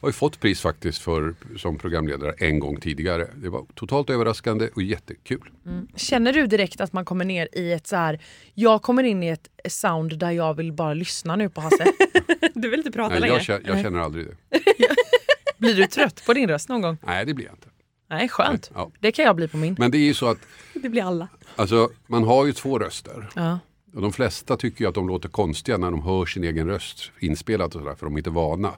Jag 0.00 0.06
har 0.06 0.08
ju 0.08 0.12
fått 0.12 0.40
pris 0.40 0.60
faktiskt 0.60 0.98
för, 1.02 1.34
som 1.56 1.78
programledare 1.78 2.34
en 2.38 2.58
gång 2.58 2.80
tidigare. 2.80 3.28
Det 3.34 3.48
var 3.48 3.66
totalt 3.74 4.10
överraskande 4.10 4.68
och 4.74 4.82
jättekul. 4.82 5.50
Känner 5.96 6.32
du 6.32 6.46
direkt 6.46 6.80
att 6.80 6.92
man 6.92 7.04
kommer 7.04 7.24
ner 7.24 7.48
i 7.52 7.72
ett 7.72 7.86
så 7.86 7.96
här. 7.96 8.20
jag 8.54 8.82
kommer 8.82 9.02
in 9.02 9.22
i 9.22 9.28
ett 9.28 9.48
sound 9.68 10.18
där 10.18 10.30
jag 10.30 10.54
vill 10.54 10.72
bara 10.72 10.94
lyssna 10.94 11.36
nu 11.36 11.48
på 11.48 11.60
Hasse. 11.60 11.84
Du 12.54 12.68
vill 12.70 12.80
inte 12.80 12.90
prata 12.92 13.08
Nej, 13.10 13.20
längre? 13.20 13.34
jag, 13.34 13.42
känner, 13.42 13.68
jag 13.68 13.82
känner 13.82 13.98
aldrig 13.98 14.26
det. 14.26 14.60
Blir 15.58 15.74
du 15.74 15.86
trött 15.86 16.22
på 16.26 16.32
din 16.34 16.48
röst 16.48 16.68
någon 16.68 16.82
gång? 16.82 16.96
Nej, 17.06 17.26
det 17.26 17.34
blir 17.34 17.46
jag 17.46 17.54
inte. 17.54 17.68
Nej 18.10 18.28
skönt. 18.28 18.70
Ja. 18.74 18.90
Det 19.00 19.12
kan 19.12 19.24
jag 19.24 19.36
bli 19.36 19.48
på 19.48 19.56
min. 19.56 19.76
Men 19.78 19.90
det 19.90 19.98
är 19.98 20.06
ju 20.06 20.14
så 20.14 20.26
att 20.26 20.38
Det 20.74 20.88
blir 20.88 21.02
alla. 21.02 21.28
alltså, 21.56 21.90
man 22.06 22.24
har 22.24 22.46
ju 22.46 22.52
två 22.52 22.78
röster. 22.78 23.28
Ja. 23.34 23.58
Och 23.98 24.02
de 24.02 24.12
flesta 24.12 24.56
tycker 24.56 24.84
ju 24.84 24.88
att 24.88 24.94
de 24.94 25.08
låter 25.08 25.28
konstiga 25.28 25.78
när 25.78 25.90
de 25.90 26.02
hör 26.02 26.26
sin 26.26 26.44
egen 26.44 26.66
röst 26.66 27.12
inspelat 27.18 27.74
och 27.74 27.82
sådär 27.82 27.94
för 27.94 28.06
de 28.06 28.14
är 28.14 28.18
inte 28.18 28.30
vana. 28.30 28.72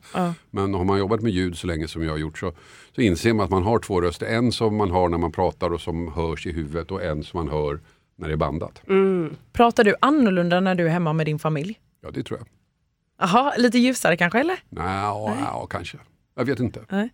Men 0.50 0.74
har 0.74 0.84
man 0.84 0.98
jobbat 0.98 1.20
med 1.20 1.32
ljud 1.32 1.58
så 1.58 1.66
länge 1.66 1.88
som 1.88 2.04
jag 2.04 2.10
har 2.10 2.18
gjort 2.18 2.38
så, 2.38 2.52
så 2.94 3.00
inser 3.00 3.32
man 3.32 3.44
att 3.44 3.50
man 3.50 3.62
har 3.62 3.78
två 3.78 4.00
röster. 4.00 4.26
En 4.26 4.52
som 4.52 4.76
man 4.76 4.90
har 4.90 5.08
när 5.08 5.18
man 5.18 5.32
pratar 5.32 5.72
och 5.72 5.80
som 5.80 6.12
hörs 6.12 6.46
i 6.46 6.52
huvudet 6.52 6.90
och 6.90 7.04
en 7.04 7.22
som 7.22 7.38
man 7.38 7.48
hör 7.48 7.80
när 8.16 8.28
det 8.28 8.34
är 8.34 8.36
bandat. 8.36 8.82
Pratar 9.52 9.84
du 9.84 9.94
annorlunda 10.00 10.60
när 10.60 10.74
du 10.74 10.86
är 10.86 10.90
hemma 10.90 11.12
med 11.12 11.26
din 11.26 11.38
familj? 11.38 11.80
Ja 12.02 12.10
det 12.10 12.22
tror 12.22 12.38
jag. 12.38 12.48
Jaha, 13.28 13.54
lite 13.56 13.78
ljusare 13.78 14.16
kanske 14.16 14.40
eller? 14.40 14.58
Nej, 14.68 15.00
ja, 15.02 15.36
ja, 15.40 15.66
kanske. 15.66 15.98
Jag 16.34 16.44
vet 16.44 16.60
inte. 16.60 17.08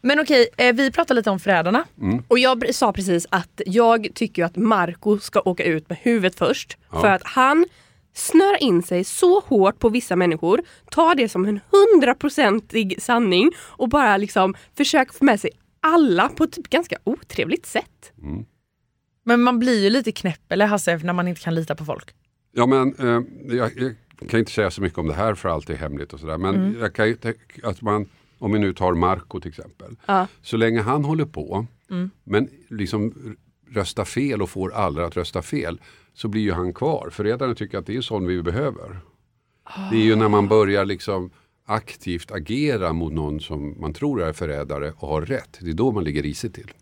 Men 0.00 0.20
okej, 0.20 0.48
eh, 0.56 0.74
vi 0.74 0.90
pratar 0.90 1.14
lite 1.14 1.30
om 1.30 1.40
Förrädarna. 1.40 1.84
Och 2.28 2.38
jag 2.38 2.74
sa 2.74 2.92
precis 2.92 3.26
att 3.30 3.60
jag 3.66 4.08
tycker 4.14 4.44
att 4.44 4.56
Marco 4.56 5.18
ska 5.18 5.40
åka 5.40 5.64
ut 5.64 5.88
med 5.88 5.98
huvudet 5.98 6.38
först. 6.38 6.78
Ja. 6.92 7.00
För 7.00 7.08
att 7.08 7.22
han 7.24 7.66
snör 8.14 8.62
in 8.62 8.82
sig 8.82 9.04
så 9.04 9.40
hårt 9.40 9.78
på 9.78 9.88
vissa 9.88 10.16
människor, 10.16 10.60
tar 10.90 11.14
det 11.14 11.28
som 11.28 11.44
en 11.44 11.60
hundraprocentig 11.70 13.02
sanning 13.02 13.52
och 13.58 13.88
bara 13.88 14.16
liksom 14.16 14.54
försöker 14.76 15.12
få 15.12 15.24
med 15.24 15.40
sig 15.40 15.50
alla 15.80 16.28
på 16.28 16.44
ett 16.44 16.52
typ 16.52 16.70
ganska 16.70 16.96
otrevligt 17.04 17.66
sätt. 17.66 18.12
Men 19.24 19.42
man 19.42 19.58
blir 19.58 19.82
ju 19.82 19.90
lite 19.90 20.12
knäpp 20.12 20.52
eller 20.52 20.66
Hasse 20.66 20.96
när 20.96 21.12
man 21.12 21.28
inte 21.28 21.40
kan 21.40 21.54
lita 21.54 21.74
på 21.74 21.84
folk. 21.84 22.10
Ja 22.52 22.66
men 22.66 22.94
eh, 22.98 23.22
jag, 23.56 23.70
jag 24.20 24.28
kan 24.28 24.40
inte 24.40 24.52
säga 24.52 24.70
så 24.70 24.82
mycket 24.82 24.98
om 24.98 25.06
det 25.06 25.14
här 25.14 25.34
för 25.34 25.48
allt 25.48 25.70
är 25.70 25.76
hemligt 25.76 26.12
och 26.12 26.20
sådär. 26.20 26.38
Men 26.38 26.76
jag 26.80 26.94
kan 26.94 27.08
ju 27.08 27.14
tänka 27.14 27.68
att 27.68 27.82
man, 27.82 28.08
om 28.38 28.52
vi 28.52 28.58
nu 28.58 28.74
tar 28.74 28.94
Marco 28.94 29.40
till 29.40 29.48
exempel. 29.48 29.96
Ja. 30.06 30.26
Så 30.42 30.56
länge 30.56 30.80
han 30.80 31.04
håller 31.04 31.24
på 31.24 31.66
men 32.24 32.48
liksom 32.70 33.14
röstar 33.70 34.04
fel 34.04 34.42
och 34.42 34.50
får 34.50 34.74
alla 34.74 35.04
att 35.04 35.16
rösta 35.16 35.42
fel 35.42 35.80
så 36.14 36.28
blir 36.28 36.42
ju 36.42 36.52
han 36.52 36.72
kvar. 36.72 37.08
Förrädarna 37.12 37.54
tycker 37.54 37.78
att 37.78 37.86
det 37.86 37.96
är 37.96 38.00
sån 38.00 38.26
vi 38.26 38.42
behöver. 38.42 39.00
Det 39.90 39.96
är 39.96 40.04
ju 40.04 40.16
när 40.16 40.28
man 40.28 40.48
börjar 40.48 40.84
liksom 40.84 41.30
aktivt 41.66 42.30
agera 42.30 42.92
mot 42.92 43.12
någon 43.12 43.40
som 43.40 43.80
man 43.80 43.92
tror 43.92 44.22
är 44.22 44.32
förrädare 44.32 44.92
och 44.96 45.08
har 45.08 45.22
rätt. 45.22 45.58
Det 45.60 45.70
är 45.70 45.74
då 45.74 45.92
man 45.92 46.04
ligger 46.04 46.22
risigt 46.22 46.54
till. 46.54 46.72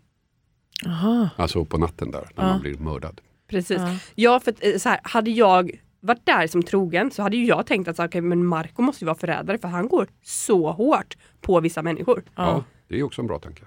Alltså 1.35 1.65
på 1.65 1.77
natten 1.77 2.11
där 2.11 2.29
när 2.35 2.43
man 2.43 2.61
blir 2.61 2.77
mördad. 2.77 3.21
Precis. 3.47 3.81
Ja, 4.15 4.39
för 4.39 4.51
att, 4.51 4.63
eh, 4.63 4.77
så 4.77 4.89
här, 4.89 4.99
hade 5.03 5.31
jag 5.31 5.71
varit 6.05 6.25
där 6.25 6.47
som 6.47 6.63
trogen 6.63 7.11
så 7.11 7.21
hade 7.21 7.37
ju 7.37 7.45
jag 7.45 7.65
tänkt 7.65 7.87
att 7.87 7.95
så, 7.95 8.05
okay, 8.05 8.21
men 8.21 8.45
Marco 8.45 8.81
måste 8.81 9.03
ju 9.03 9.05
vara 9.05 9.17
förrädare 9.17 9.57
för 9.57 9.67
han 9.67 9.87
går 9.87 10.07
så 10.23 10.71
hårt 10.71 11.17
på 11.41 11.59
vissa 11.59 11.81
människor. 11.81 12.23
Ja. 12.35 12.63
det 12.87 12.99
är 12.99 13.03
också 13.03 13.21
en 13.21 13.27
bra 13.27 13.39
tanke. 13.39 13.63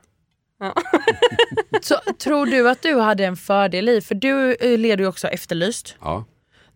Så, 1.83 1.94
tror 2.18 2.46
du 2.46 2.70
att 2.70 2.83
du 2.83 3.01
hade 3.01 3.24
en 3.24 3.37
fördel 3.37 3.88
i, 3.88 4.01
för 4.01 4.14
du 4.14 4.55
eh, 4.55 4.79
leder 4.79 5.05
ju 5.05 5.09
också 5.09 5.29
Efterlyst. 5.29 5.96
Ja. 6.01 6.24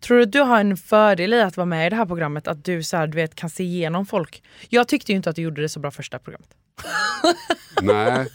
Tror 0.01 0.17
du 0.17 0.23
att 0.23 0.33
du 0.33 0.41
har 0.41 0.61
en 0.61 0.77
fördel 0.77 1.35
i 1.35 1.41
att 1.41 1.57
vara 1.57 1.65
med 1.65 1.87
i 1.87 1.91
det 1.91 1.97
här 1.97 2.07
programmet? 2.07 2.49
Att 2.49 2.65
du 2.65 2.83
så 2.83 2.97
här, 2.97 3.07
du 3.07 3.17
vet, 3.17 3.35
kan 3.35 3.51
se 3.51 3.65
igenom 3.65 4.07
folk? 4.07 4.43
Jag 4.69 4.89
tyckte 4.89 5.13
ju 5.13 5.17
inte 5.17 5.31
att 5.31 5.37
du 5.37 5.43
gjorde 5.43 5.63
det 5.63 5.69
så 5.69 5.81
bra 5.81 5.91
första 5.91 6.19
programmet. 6.19 6.51
Nej, 7.83 8.27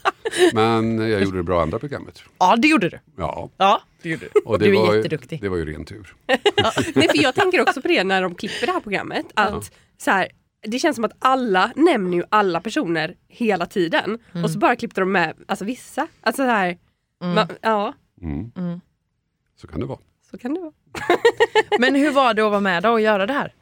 men 0.53 0.97
jag 1.09 1.21
gjorde 1.23 1.37
det 1.37 1.43
bra 1.43 1.61
andra 1.61 1.79
programmet. 1.79 2.23
Ja 2.39 2.55
det 2.55 2.67
gjorde 2.67 2.89
du. 2.89 2.99
Ja, 3.17 3.49
Ja, 3.57 3.81
det 4.01 4.09
gjorde 4.09 4.25
du. 4.33 4.39
och 4.45 4.59
det 4.59 4.65
du 4.65 4.75
är 4.75 4.79
var, 4.79 4.91
ju- 4.93 4.97
jätteduktig. 4.97 5.41
Det 5.41 5.49
var 5.49 5.57
ju 5.57 5.65
ren 5.73 5.85
tur. 5.85 6.15
Nej, 6.95 7.07
för 7.09 7.21
jag 7.23 7.35
tänker 7.35 7.61
också 7.61 7.81
på 7.81 7.87
det 7.87 8.03
när 8.03 8.21
de 8.21 8.35
klipper 8.35 8.65
det 8.67 8.73
här 8.73 8.79
programmet. 8.79 9.25
Att 9.33 9.71
så 9.97 10.11
här, 10.11 10.27
det 10.61 10.79
känns 10.79 10.95
som 10.95 11.05
att 11.05 11.11
alla 11.19 11.71
nämner 11.75 12.17
ju 12.17 12.23
alla 12.29 12.61
personer 12.61 13.15
hela 13.27 13.65
tiden. 13.65 14.19
Och 14.43 14.49
så 14.51 14.59
bara 14.59 14.75
klippte 14.75 15.01
de 15.01 15.11
med 15.11 15.33
alltså, 15.47 15.65
vissa. 15.65 16.07
Alltså 16.21 16.41
så 16.43 16.49
här, 16.49 16.77
man, 17.35 17.47
ja, 17.61 17.93
Mm. 18.21 18.51
Så 19.61 19.67
kan 19.67 19.79
det 19.79 19.85
vara. 19.85 19.99
så 20.31 20.37
kan 20.37 20.53
det 20.53 20.59
vara. 20.59 20.71
Men 21.79 21.95
hur 21.95 22.11
var 22.11 22.33
det 22.33 22.41
att 22.45 22.51
vara 22.51 22.59
med 22.61 22.83
då 22.83 22.89
och 22.91 23.01
göra 23.01 23.25
det 23.25 23.33
här? 23.33 23.53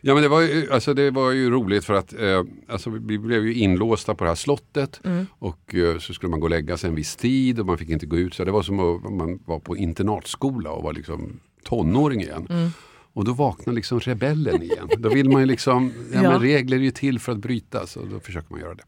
Ja 0.00 0.14
men 0.14 0.22
det 0.22 0.28
var 0.28 0.40
ju, 0.40 0.72
alltså 0.72 0.94
det 0.94 1.10
var 1.10 1.30
ju 1.30 1.50
roligt 1.50 1.84
för 1.84 1.94
att 1.94 2.12
eh, 2.20 2.44
alltså 2.68 2.90
vi 2.90 3.18
blev 3.18 3.46
ju 3.46 3.54
inlåsta 3.54 4.14
på 4.14 4.24
det 4.24 4.30
här 4.30 4.34
slottet 4.34 5.00
och 5.38 5.74
eh, 5.74 5.98
så 5.98 6.14
skulle 6.14 6.30
man 6.30 6.40
gå 6.40 6.46
och 6.46 6.50
lägga 6.50 6.76
sig 6.76 6.88
en 6.88 6.94
viss 6.94 7.16
tid 7.16 7.60
och 7.60 7.66
man 7.66 7.78
fick 7.78 7.88
inte 7.90 8.06
gå 8.06 8.16
ut. 8.16 8.34
Så 8.34 8.44
det 8.44 8.50
var 8.52 8.62
som 8.62 8.80
att 8.80 9.12
man 9.12 9.38
var 9.46 9.58
på 9.58 9.76
internatskola 9.76 10.70
och 10.70 10.82
var 10.82 10.92
liksom 10.92 11.40
tonåring 11.64 12.20
igen. 12.20 12.72
Och 13.12 13.24
då 13.24 13.32
vaknar 13.32 13.74
liksom 13.74 14.00
rebellen 14.00 14.62
igen. 14.62 14.88
Då 14.98 15.08
vill 15.08 15.30
man 15.30 15.40
ju 15.40 15.46
liksom, 15.46 15.92
ja, 16.12 16.22
Ja. 16.22 16.30
men 16.30 16.40
regler 16.40 16.76
är 16.76 16.80
ju 16.80 16.90
till 16.90 17.18
för 17.18 17.32
att 17.32 17.38
brytas 17.38 17.96
och 17.96 18.06
då 18.06 18.20
försöker 18.20 18.50
man 18.52 18.60
göra 18.60 18.74
det. 18.74 18.82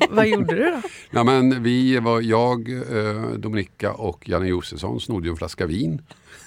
Vad 0.10 0.28
gjorde 0.28 0.54
du 0.54 0.64
då? 0.70 0.80
Ja, 1.10 1.24
men 1.24 1.62
vi 1.62 1.98
var 1.98 2.20
jag, 2.20 2.68
eh, 2.72 3.30
Dominika 3.38 3.92
och 3.92 4.28
Janne 4.28 4.46
Josefsson 4.48 5.00
snodde 5.00 5.26
ju 5.26 5.30
en 5.30 5.36
flaska 5.36 5.66
vin. 5.66 6.02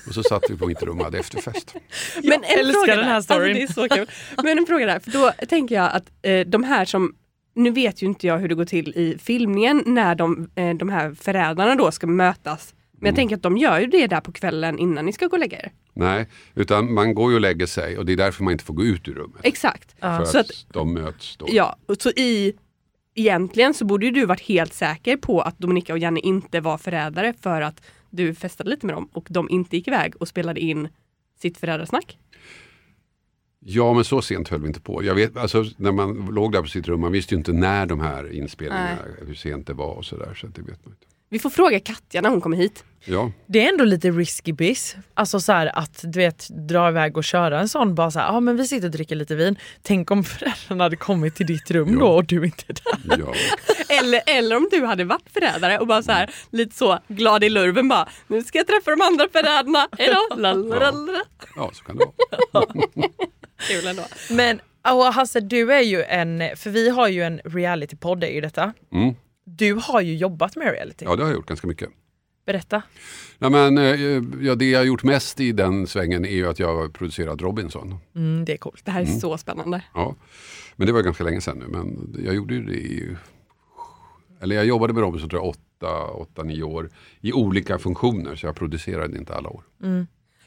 Och 0.08 0.14
så 0.14 0.24
satt 0.24 0.44
vi 0.50 0.58
på 0.58 0.68
mitt 0.68 0.82
rum 0.84 1.00
och 1.00 1.06
hade 1.06 1.20
efterfest. 1.20 1.76
Men 2.24 2.34
en 2.34 2.44
älskar 2.44 2.74
fråga 2.74 2.96
den 2.96 3.06
här 3.06 3.14
där. 3.14 3.22
storyn. 3.22 3.62
Alltså, 3.62 3.82
det 3.82 3.84
är 3.84 3.88
så 3.88 3.96
kul. 3.96 4.10
Men 4.44 4.58
en 4.58 4.66
fråga 4.66 4.86
där, 4.86 5.00
för 5.00 5.12
då 5.12 5.32
tänker 5.48 5.76
jag 5.76 5.92
att 5.94 6.12
eh, 6.22 6.40
de 6.40 6.64
här 6.64 6.86
som 6.86 7.16
nu 7.56 7.72
vet 7.72 8.02
ju 8.02 8.08
inte 8.08 8.28
jag 8.28 8.38
hur 8.40 8.48
det 8.48 8.56
går 8.56 8.66
till 8.66 8.90
i 8.90 9.18
filmningen 9.22 9.84
när 9.86 10.16
de, 10.16 10.50
eh, 10.56 10.76
de 10.76 10.90
här 10.90 11.14
förrädarna 11.14 11.76
då 11.76 11.92
ska 11.92 12.08
mötas. 12.08 12.74
Men 12.92 13.06
jag 13.06 13.16
tänker 13.16 13.36
att 13.36 13.44
de 13.44 13.58
gör 13.58 13.80
ju 13.80 13.88
det 13.88 14.08
där 14.08 14.22
på 14.22 14.32
kvällen 14.32 14.80
innan 14.80 15.06
ni 15.06 15.14
ska 15.14 15.28
gå 15.28 15.34
och 15.36 15.40
lägga 15.40 15.58
er. 15.60 15.72
Nej, 15.94 16.28
utan 16.56 16.94
man 16.94 17.14
går 17.14 17.32
ju 17.32 17.36
och 17.36 17.42
lägger 17.42 17.66
sig 17.66 17.98
och 17.98 18.06
det 18.06 18.14
är 18.14 18.18
därför 18.18 18.44
man 18.44 18.52
inte 18.52 18.64
får 18.64 18.74
gå 18.74 18.84
ut 18.84 19.08
ur 19.08 19.14
rummet. 19.14 19.40
Exakt. 19.44 19.96
För 20.00 20.26
Så 20.26 20.40
att, 20.40 20.50
att, 20.50 20.66
de 20.74 20.94
möts 20.94 21.38
då. 21.38 21.48
ja, 21.50 21.78
och 21.86 21.96
så 22.00 22.10
i 22.10 22.54
Egentligen 23.16 23.74
så 23.74 23.86
borde 23.86 24.06
ju 24.06 24.12
du 24.12 24.26
varit 24.26 24.42
helt 24.42 24.74
säker 24.74 25.18
på 25.18 25.42
att 25.42 25.58
Dominika 25.60 25.94
och 25.94 26.00
Janne 26.00 26.20
inte 26.20 26.62
var 26.62 26.78
förrädare 26.78 27.34
för 27.42 27.62
att 27.62 27.82
du 28.10 28.34
festade 28.34 28.70
lite 28.70 28.86
med 28.86 28.96
dem 28.96 29.10
och 29.14 29.28
de 29.30 29.50
inte 29.50 29.76
gick 29.76 29.88
iväg 29.88 30.16
och 30.16 30.28
spelade 30.28 30.60
in 30.60 30.88
sitt 31.42 31.58
förrädarsnack. 31.58 32.18
Ja, 33.60 33.94
men 33.94 34.04
så 34.04 34.22
sent 34.22 34.48
höll 34.48 34.62
vi 34.62 34.68
inte 34.68 34.82
på. 34.82 35.04
Jag 35.04 35.16
vet, 35.16 35.38
alltså, 35.38 35.66
när 35.78 35.92
man 35.92 36.14
låg 36.32 36.52
där 36.52 36.62
på 36.62 36.68
sitt 36.68 36.88
rum, 36.88 37.02
man 37.02 37.12
visste 37.12 37.34
ju 37.34 37.38
inte 37.38 37.54
när 37.54 37.86
de 37.86 38.00
här 38.00 38.32
inspelningarna, 38.32 39.02
hur 39.28 39.34
sent 39.34 39.68
det 39.68 39.74
var 39.74 39.94
och 39.94 40.06
sådär. 40.06 40.34
Så 40.34 40.48
det 40.48 40.62
vet 40.62 40.86
man 40.86 40.94
inte. 40.94 41.06
Vi 41.30 41.40
får 41.40 41.50
fråga 41.50 41.80
Katja 41.80 42.22
när 42.22 42.30
hon 42.30 42.42
kommer 42.42 42.58
hit. 42.58 42.84
Ja, 43.06 43.32
Det 43.48 43.66
är 43.66 43.70
ändå 43.70 43.84
lite 43.84 44.12
risky 44.12 44.54
biz. 44.54 44.96
Alltså 45.14 45.40
så 45.40 45.52
här 45.52 45.80
att 45.80 46.00
du 46.04 46.20
vet 46.20 46.48
dra 46.50 46.90
iväg 46.90 47.18
och 47.18 47.24
köra 47.24 47.60
en 47.60 47.70
sån 47.70 47.96
bara 47.96 48.12
så 48.12 48.20
här, 48.20 48.28
ja 48.28 48.40
men 48.40 48.58
vi 48.58 48.68
sitter 48.68 48.88
och 48.88 48.92
dricker 48.92 49.16
lite 49.16 49.36
vin. 49.36 49.56
Tänk 49.82 50.12
om 50.12 50.24
föräldrarna 50.24 50.84
hade 50.84 50.96
kommit 50.96 51.36
till 51.36 51.46
ditt 51.46 51.72
rum 51.72 51.94
Ja. 51.94 52.00
då 52.00 52.08
och 52.08 52.26
du 52.26 52.46
inte 52.46 52.64
är 52.68 52.74
där. 52.74 53.18
ja. 53.26 53.34
Eller, 54.00 54.22
eller 54.26 54.56
om 54.58 54.68
du 54.72 54.86
hade 54.86 55.04
varit 55.04 55.30
förrädare 55.34 55.78
och 55.80 55.88
bara 55.88 56.04
så 56.04 56.12
här 56.12 56.30
lite 56.52 56.76
så 56.76 57.00
glad 57.08 57.44
i 57.44 57.50
lurven 57.50 57.88
bara 57.88 58.08
nu 58.28 58.44
ska 58.44 58.58
jag 58.58 58.68
träffa 58.68 58.92
de 58.92 59.02
andra 59.02 59.28
förrädarna, 59.32 59.88
hejdå! 59.98 60.36
Lalalala. 60.36 61.22
ja 61.56 61.72
så 61.74 61.84
kan 61.84 61.98
det 61.98 62.06
vara. 62.52 62.66
Kul 63.58 63.88
ändå. 63.88 64.04
Men 64.30 64.62
och 64.92 65.14
Hasse 65.14 65.40
du 65.40 65.74
är 65.74 65.82
ju 65.82 66.04
en, 66.04 66.58
för 66.58 66.70
vi 66.70 66.90
har 66.90 67.08
ju 67.08 67.24
en 67.24 67.40
realitypodd 67.46 68.24
är 68.24 68.28
ju 68.28 68.42
detta. 68.42 68.74
Mm. 68.94 69.16
Du 69.58 69.74
har 69.74 70.02
ju 70.02 70.16
jobbat 70.16 70.56
med 70.56 70.72
reality. 70.72 71.06
Ja, 71.06 71.16
det 71.16 71.24
har 71.24 71.30
jag 71.30 71.36
gjort 71.36 71.48
ganska 71.48 71.68
mycket. 71.68 71.90
Berätta. 72.46 72.82
Nej, 73.38 73.52
men, 73.52 73.78
eh, 73.78 74.24
ja, 74.48 74.56
det 74.56 74.70
jag 74.70 74.80
har 74.80 74.86
gjort 74.86 75.04
mest 75.04 75.40
i 75.40 75.52
den 75.52 75.88
svängen 75.88 76.26
är 76.26 76.36
ju 76.36 76.48
att 76.48 76.60
jag 76.60 76.76
har 76.76 76.88
producerat 76.90 77.42
Robinson. 77.42 77.96
Mm, 78.16 78.46
det 78.46 78.54
är 78.54 78.58
coolt. 78.58 78.86
Det 78.86 78.92
här 78.92 79.02
är 79.02 79.06
så 79.06 79.38
spännande. 79.38 79.84
Ja. 79.94 80.16
Men 80.76 80.88
det 80.88 80.94
var 80.94 81.02
ganska 81.02 81.24
länge 81.24 81.42
sedan 81.42 81.58
nu. 81.60 81.68
Men 81.68 82.16
jag 82.26 82.36
gjorde 82.36 82.54
ju 82.54 82.66
det 82.66 82.74
i... 82.74 83.16
Eller 84.42 84.56
jag 84.56 84.66
jobbade 84.66 84.94
med 84.94 85.02
Robinson 85.02 85.30
tror 85.30 85.42
jag 85.42 85.50
åtta, 85.50 86.06
åtta, 86.06 86.44
nio 86.44 86.64
år 86.64 86.90
i 87.22 87.34
olika 87.34 87.80
funktioner. 87.80 88.36
Så 88.36 88.46
jag 88.46 88.56
producerade 88.56 89.18
inte 89.18 89.36
alla 89.36 89.50
år. 89.50 89.64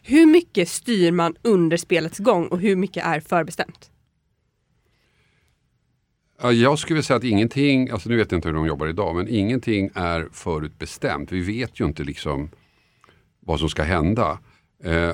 Hur 0.02 0.26
mycket 0.26 0.68
styr 0.68 1.12
man 1.12 1.36
under 1.42 1.76
spelets 1.76 2.18
gång 2.18 2.46
och 2.46 2.60
hur 2.60 2.76
mycket 2.76 3.04
är 3.06 3.20
förbestämt? 3.20 3.91
Ja, 6.42 6.52
jag 6.52 6.78
skulle 6.78 6.94
vilja 6.94 7.02
säga 7.02 7.16
att 7.16 7.24
ingenting, 7.24 7.90
alltså 7.90 8.08
nu 8.08 8.16
vet 8.16 8.32
jag 8.32 8.38
inte 8.38 8.48
hur 8.48 8.54
de 8.54 8.66
jobbar 8.66 8.86
idag, 8.86 9.16
men 9.16 9.28
ingenting 9.28 9.90
är 9.94 10.28
förutbestämt. 10.32 11.32
Vi 11.32 11.40
vet 11.40 11.80
ju 11.80 11.84
inte 11.84 12.04
liksom 12.04 12.48
vad 13.40 13.60
som 13.60 13.68
ska 13.68 13.82
hända. 13.82 14.38
Eh, 14.84 15.10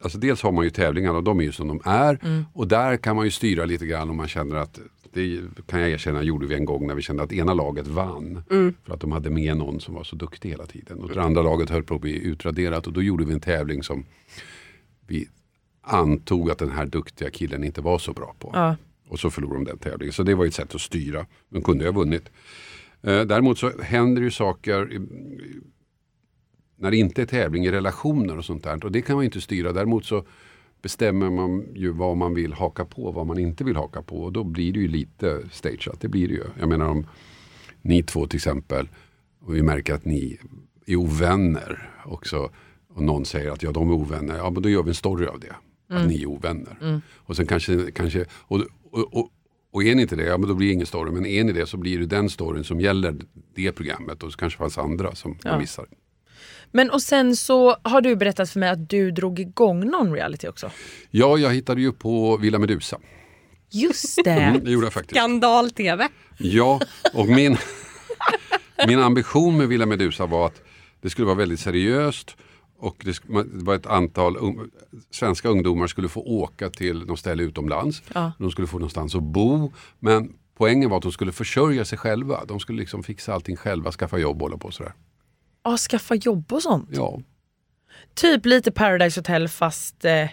alltså 0.00 0.18
dels 0.18 0.42
har 0.42 0.52
man 0.52 0.64
ju 0.64 0.70
tävlingarna 0.70 1.18
och 1.18 1.24
de 1.24 1.40
är 1.40 1.44
ju 1.44 1.52
som 1.52 1.68
de 1.68 1.80
är. 1.84 2.18
Och 2.52 2.68
där 2.68 2.96
kan 2.96 3.16
man 3.16 3.24
ju 3.24 3.30
styra 3.30 3.64
lite 3.64 3.86
grann 3.86 4.10
om 4.10 4.16
man 4.16 4.28
känner 4.28 4.56
att, 4.56 4.78
det 5.12 5.40
kan 5.66 5.80
jag 5.80 5.90
erkänna 5.90 6.22
gjorde 6.22 6.46
vi 6.46 6.54
en 6.54 6.64
gång 6.64 6.86
när 6.86 6.94
vi 6.94 7.02
kände 7.02 7.22
att 7.22 7.32
ena 7.32 7.54
laget 7.54 7.86
vann. 7.86 8.42
För 8.84 8.94
att 8.94 9.00
de 9.00 9.12
hade 9.12 9.30
med 9.30 9.56
någon 9.56 9.80
som 9.80 9.94
var 9.94 10.04
så 10.04 10.16
duktig 10.16 10.48
hela 10.48 10.66
tiden. 10.66 10.98
Och 10.98 11.08
det 11.14 11.22
andra 11.22 11.42
laget 11.42 11.70
höll 11.70 11.82
på 11.82 11.94
att 11.94 12.00
bli 12.00 12.26
utraderat 12.26 12.86
och 12.86 12.92
då 12.92 13.02
gjorde 13.02 13.24
vi 13.24 13.32
en 13.32 13.40
tävling 13.40 13.82
som 13.82 14.04
vi 15.06 15.28
antog 15.82 16.50
att 16.50 16.58
den 16.58 16.70
här 16.70 16.86
duktiga 16.86 17.30
killen 17.30 17.64
inte 17.64 17.80
var 17.80 17.98
så 17.98 18.12
bra 18.12 18.34
på. 18.38 18.50
Ja. 18.54 18.76
Och 19.08 19.18
så 19.18 19.30
förlorade 19.30 19.64
de 19.64 19.70
den 19.70 19.78
tävlingen. 19.78 20.12
Så 20.12 20.22
det 20.22 20.34
var 20.34 20.46
ett 20.46 20.54
sätt 20.54 20.74
att 20.74 20.80
styra. 20.80 21.26
De 21.48 21.62
kunde 21.62 21.84
ju 21.84 21.90
ha 21.90 21.98
vunnit. 21.98 22.30
Eh, 23.02 23.22
däremot 23.22 23.58
så 23.58 23.82
händer 23.82 24.22
ju 24.22 24.30
saker 24.30 25.00
när 26.76 26.90
det 26.90 26.96
inte 26.96 27.22
är 27.22 27.26
tävling 27.26 27.64
i 27.64 27.70
relationer 27.70 28.38
och 28.38 28.44
sånt 28.44 28.64
där. 28.64 28.84
Och 28.84 28.92
det 28.92 29.02
kan 29.02 29.16
man 29.16 29.22
ju 29.22 29.26
inte 29.26 29.40
styra. 29.40 29.72
Däremot 29.72 30.04
så 30.04 30.24
bestämmer 30.82 31.30
man 31.30 31.66
ju 31.74 31.90
vad 31.90 32.16
man 32.16 32.34
vill 32.34 32.52
haka 32.52 32.84
på, 32.84 33.10
vad 33.12 33.26
man 33.26 33.38
inte 33.38 33.64
vill 33.64 33.76
haka 33.76 34.02
på. 34.02 34.22
Och 34.22 34.32
då 34.32 34.44
blir 34.44 34.72
det 34.72 34.78
ju 34.78 34.88
lite 34.88 35.42
stageat. 35.52 36.00
Det 36.00 36.08
blir 36.08 36.28
det 36.28 36.34
ju. 36.34 36.44
Jag 36.58 36.68
menar 36.68 36.88
om 36.88 37.06
ni 37.82 38.02
två 38.02 38.26
till 38.26 38.36
exempel 38.36 38.88
och 39.40 39.54
vi 39.54 39.62
märker 39.62 39.94
att 39.94 40.04
ni 40.04 40.38
är 40.86 40.96
ovänner 40.96 41.90
också. 42.04 42.50
Och 42.88 43.02
någon 43.02 43.24
säger 43.24 43.50
att 43.50 43.62
ja, 43.62 43.72
de 43.72 43.90
är 43.90 43.94
ovänner. 43.94 44.36
Ja, 44.36 44.50
men 44.50 44.62
då 44.62 44.68
gör 44.68 44.82
vi 44.82 44.88
en 44.88 44.94
story 44.94 45.26
av 45.26 45.40
det. 45.40 45.54
Att 45.88 46.08
ni 46.08 46.22
är 46.22 46.26
ovänner. 46.26 47.00
Och 47.14 47.36
sen 47.36 47.46
kanske, 47.46 47.90
kanske 47.90 48.24
och, 48.30 48.60
och, 48.96 49.16
och, 49.16 49.30
och 49.72 49.84
är 49.84 49.94
ni 49.94 50.02
inte 50.02 50.16
det, 50.16 50.24
ja 50.24 50.38
men 50.38 50.48
då 50.48 50.54
blir 50.54 50.68
det 50.68 50.74
ingen 50.74 50.86
story. 50.86 51.12
Men 51.12 51.26
är 51.26 51.44
ni 51.44 51.52
det 51.52 51.66
så 51.66 51.76
blir 51.76 51.98
det 51.98 52.06
den 52.06 52.30
storyn 52.30 52.64
som 52.64 52.80
gäller 52.80 53.16
det 53.54 53.72
programmet. 53.72 54.22
Och 54.22 54.32
så 54.32 54.38
kanske 54.38 54.58
fanns 54.58 54.78
andra 54.78 55.14
som 55.14 55.38
man 55.44 55.58
missar. 55.58 55.86
Men 56.70 56.90
och 56.90 57.02
sen 57.02 57.36
så 57.36 57.76
har 57.82 58.00
du 58.00 58.16
berättat 58.16 58.50
för 58.50 58.60
mig 58.60 58.68
att 58.68 58.90
du 58.90 59.10
drog 59.10 59.40
igång 59.40 59.90
någon 59.90 60.12
reality 60.12 60.48
också. 60.48 60.70
Ja, 61.10 61.38
jag 61.38 61.54
hittade 61.54 61.80
ju 61.80 61.92
på 61.92 62.36
Villa 62.36 62.58
Medusa. 62.58 62.98
Just 63.70 64.24
det. 64.24 64.30
Mm, 64.30 64.64
det 64.64 64.70
gjorde 64.70 64.86
jag 64.86 64.92
faktiskt. 64.92 65.16
Skandal-tv. 65.16 66.08
Ja, 66.38 66.80
och 67.14 67.26
min, 67.26 67.56
min 68.86 68.98
ambition 68.98 69.56
med 69.56 69.68
Villa 69.68 69.86
Medusa 69.86 70.26
var 70.26 70.46
att 70.46 70.62
det 71.00 71.10
skulle 71.10 71.26
vara 71.26 71.36
väldigt 71.36 71.60
seriöst 71.60 72.36
och 72.78 73.02
det, 73.04 73.20
var 73.64 73.74
ett 73.74 73.86
antal 73.86 74.36
un, 74.36 74.70
svenska 75.10 75.48
ungdomar 75.48 75.86
skulle 75.86 76.08
få 76.08 76.20
åka 76.20 76.70
till 76.70 77.06
något 77.06 77.18
ställe 77.18 77.42
utomlands. 77.42 78.02
Ja. 78.14 78.32
De 78.38 78.50
skulle 78.50 78.66
få 78.66 78.78
någonstans 78.78 79.14
att 79.14 79.22
bo. 79.22 79.72
Men 79.98 80.32
poängen 80.54 80.90
var 80.90 80.96
att 80.96 81.02
de 81.02 81.12
skulle 81.12 81.32
försörja 81.32 81.84
sig 81.84 81.98
själva. 81.98 82.44
De 82.44 82.60
skulle 82.60 82.78
liksom 82.78 83.02
fixa 83.02 83.34
allting 83.34 83.56
själva, 83.56 83.92
skaffa 83.92 84.18
jobb 84.18 84.36
och 84.36 84.48
hålla 84.48 84.58
på 84.58 84.70
sådär. 84.70 84.92
Ja, 85.62 85.76
skaffa 85.76 86.14
jobb 86.14 86.52
och 86.52 86.62
sånt. 86.62 86.88
Ja, 86.92 87.20
Typ 88.14 88.46
lite 88.46 88.72
Paradise 88.72 89.20
Hotel 89.20 89.48
fast 89.48 90.04
eh, 90.04 90.28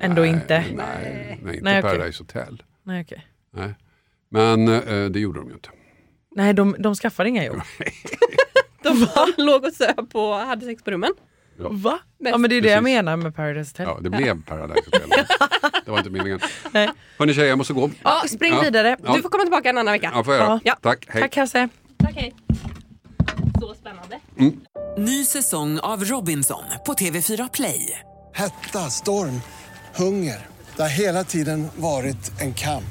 ändå 0.00 0.22
nej, 0.22 0.30
inte. 0.30 0.64
Nej, 0.76 1.38
nej, 1.42 1.54
inte 1.54 1.64
Nej. 1.64 1.82
Paradise 1.82 2.22
Hotel. 2.22 2.62
Nej, 2.82 3.02
okej. 3.02 3.26
Nej. 3.50 3.74
Men 4.28 4.68
eh, 4.68 5.04
det 5.10 5.20
gjorde 5.20 5.40
de 5.40 5.48
ju 5.48 5.54
inte. 5.54 5.68
Nej 6.36 6.54
de, 6.54 6.76
de 6.78 6.94
skaffade 6.94 7.28
inga 7.28 7.44
jobb. 7.44 7.60
De 8.82 9.00
bara 9.14 9.26
låg 9.36 9.64
och 9.64 9.72
söp 9.72 10.14
och 10.14 10.34
hade 10.34 10.66
sex 10.66 10.82
på 10.82 10.90
rummen. 10.90 11.12
Va? 11.58 11.98
Men- 12.20 12.32
Ja 12.32 12.38
men 12.38 12.50
det 12.50 12.56
är 12.56 12.60
det 12.60 12.68
jag 12.68 12.78
Precis. 12.84 12.94
menar 12.96 13.16
med 13.16 13.36
Paradise 13.36 13.70
Hotel. 13.72 13.86
Ja, 13.88 13.98
det 14.10 14.10
blev 14.16 14.42
Paradise 14.44 14.80
Hotel. 14.92 15.08
Det 15.84 15.90
var 15.90 15.98
inte 15.98 16.10
meningen. 16.10 16.40
Nej. 16.72 16.88
Hörni 17.18 17.34
tjejer, 17.34 17.48
jag 17.48 17.58
måste 17.58 17.72
gå. 17.72 17.90
Ja, 18.02 18.22
spring 18.28 18.54
Ja. 18.54 18.60
vidare. 18.60 18.96
Ja. 19.04 19.12
Du 19.16 19.22
får 19.22 19.28
komma 19.28 19.42
tillbaka 19.42 19.68
en 19.70 19.78
annan 19.78 19.92
vecka. 19.92 20.10
Ja, 20.14 20.24
får 20.24 20.34
jag 20.34 20.42
göra. 20.42 20.60
Ja. 20.64 20.76
Tack, 20.82 21.04
hej. 21.08 21.22
Tack 21.22 21.36
Hasse. 21.36 21.68
Tack, 21.98 22.14
hej. 22.14 22.34
Så 23.60 23.74
spännande. 23.74 24.18
Ny 24.98 25.24
säsong 25.24 25.78
av 25.78 26.04
Robinson 26.04 26.62
på 26.86 26.92
TV4 26.92 27.50
Play. 27.52 27.98
Hetta, 28.34 28.78
storm, 28.90 29.40
hunger. 29.96 30.46
Det 30.76 30.82
har 30.82 30.88
hela 30.88 31.24
tiden 31.24 31.68
varit 31.76 32.40
en 32.40 32.54
kamp. 32.54 32.84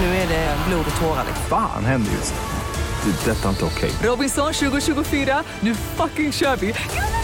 Nu 0.00 0.06
är 0.06 0.28
det 0.28 0.56
blod 0.68 0.84
och 0.94 1.00
tårar. 1.00 1.24
liksom. 1.26 1.46
Fan 1.48 1.84
händer 1.84 2.12
just 2.12 2.34
nu. 2.34 3.10
Det. 3.24 3.30
är 3.30 3.34
Detta 3.34 3.44
är 3.44 3.50
inte 3.50 3.64
okej. 3.64 3.90
Robinson 4.02 4.52
2024, 4.52 5.42
nu 5.60 5.74
fucking 5.74 6.32
kör 6.32 6.56
vi! 6.56 6.74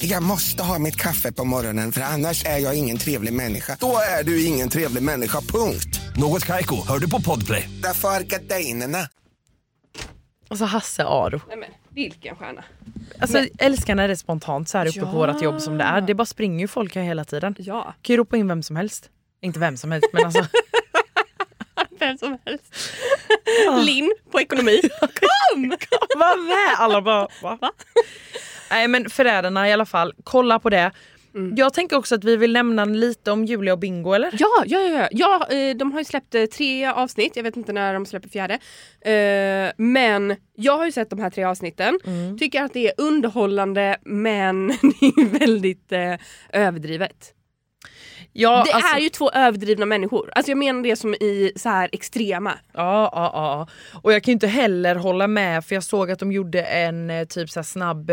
Jag 0.00 0.22
måste 0.22 0.62
ha 0.62 0.78
mitt 0.78 0.96
kaffe 0.96 1.32
på 1.32 1.44
morgonen 1.44 1.92
för 1.92 2.00
annars 2.00 2.44
är 2.44 2.58
jag 2.58 2.74
ingen 2.78 2.98
trevlig 2.98 3.32
människa. 3.32 3.76
Då 3.80 3.98
är 4.18 4.24
du 4.24 4.44
ingen 4.44 4.68
trevlig 4.68 5.02
människa, 5.02 5.40
punkt. 5.40 6.00
Något 6.16 6.44
Kaiko, 6.44 6.86
hör 6.88 6.98
du 6.98 7.10
på 7.10 7.20
Podplay. 7.20 7.68
Därför 7.82 8.08
är 8.08 8.20
gardinerna. 8.20 9.08
Alltså 10.48 10.64
Hasse 10.64 11.04
Aro. 11.04 11.40
Nej, 11.48 11.56
men, 11.56 11.68
vilken 11.88 12.36
stjärna. 12.36 12.64
Alltså 13.20 13.38
jag 13.38 13.48
älskar 13.58 13.94
när 13.94 14.08
det 14.08 14.14
är 14.14 14.16
spontant 14.16 14.68
så 14.68 14.78
här 14.78 14.86
uppe 14.86 14.98
Ja. 14.98 15.04
på 15.12 15.18
vårt 15.26 15.42
jobb 15.42 15.60
som 15.60 15.78
det 15.78 15.84
är. 15.84 16.00
Det 16.00 16.14
bara 16.14 16.26
springer 16.26 16.60
ju 16.60 16.68
folk 16.68 16.94
här 16.94 17.02
hela 17.02 17.24
tiden. 17.24 17.54
Ja, 17.58 17.94
Kan 18.02 18.14
ju 18.14 18.16
ropa 18.16 18.36
in 18.36 18.48
vem 18.48 18.62
som 18.62 18.76
helst. 18.76 19.10
Inte 19.42 19.58
vem 19.58 19.76
som 19.76 19.92
helst 19.92 20.08
men 20.12 20.24
alltså. 20.24 20.46
vem 21.98 22.18
som 22.18 22.38
helst. 22.46 22.64
Linn 23.84 24.14
på 24.32 24.40
ekonomi. 24.40 24.80
Kom! 25.00 25.76
Vad 26.16 26.38
med? 26.38 26.74
Alla 26.78 27.02
bara 27.02 27.28
va? 27.42 27.58
Nej 28.70 28.88
men 28.88 29.10
Förrädarna 29.10 29.68
i 29.68 29.72
alla 29.72 29.86
fall, 29.86 30.14
kolla 30.24 30.58
på 30.58 30.70
det. 30.70 30.92
Jag 31.56 31.74
tänker 31.74 31.96
också 31.96 32.14
att 32.14 32.24
vi 32.24 32.36
vill 32.36 32.52
nämna 32.52 32.84
lite 32.84 33.30
om 33.30 33.44
Julia 33.44 33.72
och 33.72 33.78
Bingo 33.78 34.12
eller? 34.12 34.30
Ja, 34.38 34.64
ja, 34.66 34.80
ja, 34.80 35.08
ja. 35.10 35.46
ja 35.48 35.56
eh, 35.56 35.76
de 35.76 35.92
har 35.92 36.00
ju 36.00 36.04
släppt 36.04 36.34
eh, 36.34 36.44
tre 36.44 36.86
avsnitt. 36.86 37.36
Jag 37.36 37.42
vet 37.42 37.56
inte 37.56 37.72
när 37.72 37.94
de 37.94 38.06
släpper 38.06 38.28
fjärde. 38.28 38.54
Eh, 39.00 39.72
men 39.76 40.36
jag 40.54 40.76
har 40.76 40.84
ju 40.84 40.92
sett 40.92 41.10
de 41.10 41.18
här 41.18 41.30
tre 41.30 41.44
avsnitten. 41.44 41.98
Tycker 42.38 42.62
att 42.62 42.72
det 42.72 42.88
är 42.88 42.92
underhållande 42.98 43.96
men 44.02 44.66
det 45.00 45.06
är 45.06 45.38
väldigt 45.38 45.92
överdrivet. 46.52 47.34
Ja, 48.32 48.62
det 48.66 48.72
alltså- 48.72 48.96
är 48.96 49.00
ju 49.00 49.08
två 49.08 49.30
överdrivna 49.30 49.86
människor. 49.86 50.30
Alltså 50.34 50.50
jag 50.50 50.58
menar 50.58 50.82
det 50.82 50.96
som 50.96 51.14
i 51.14 51.52
så 51.56 51.68
här 51.68 51.88
extrema. 51.92 52.52
Ja, 52.72 53.10
ja, 53.12 53.30
ja. 53.34 53.68
Och 54.02 54.12
jag 54.12 54.22
kan 54.22 54.32
ju 54.32 54.34
inte 54.34 54.46
heller 54.46 54.94
hålla 54.94 55.26
med 55.26 55.64
för 55.64 55.74
jag 55.74 55.84
såg 55.84 56.10
att 56.10 56.18
de 56.18 56.32
gjorde 56.32 56.62
en 56.62 57.26
typ 57.28 57.50
så 57.50 57.60
här 57.60 57.64
snabb 57.64 58.10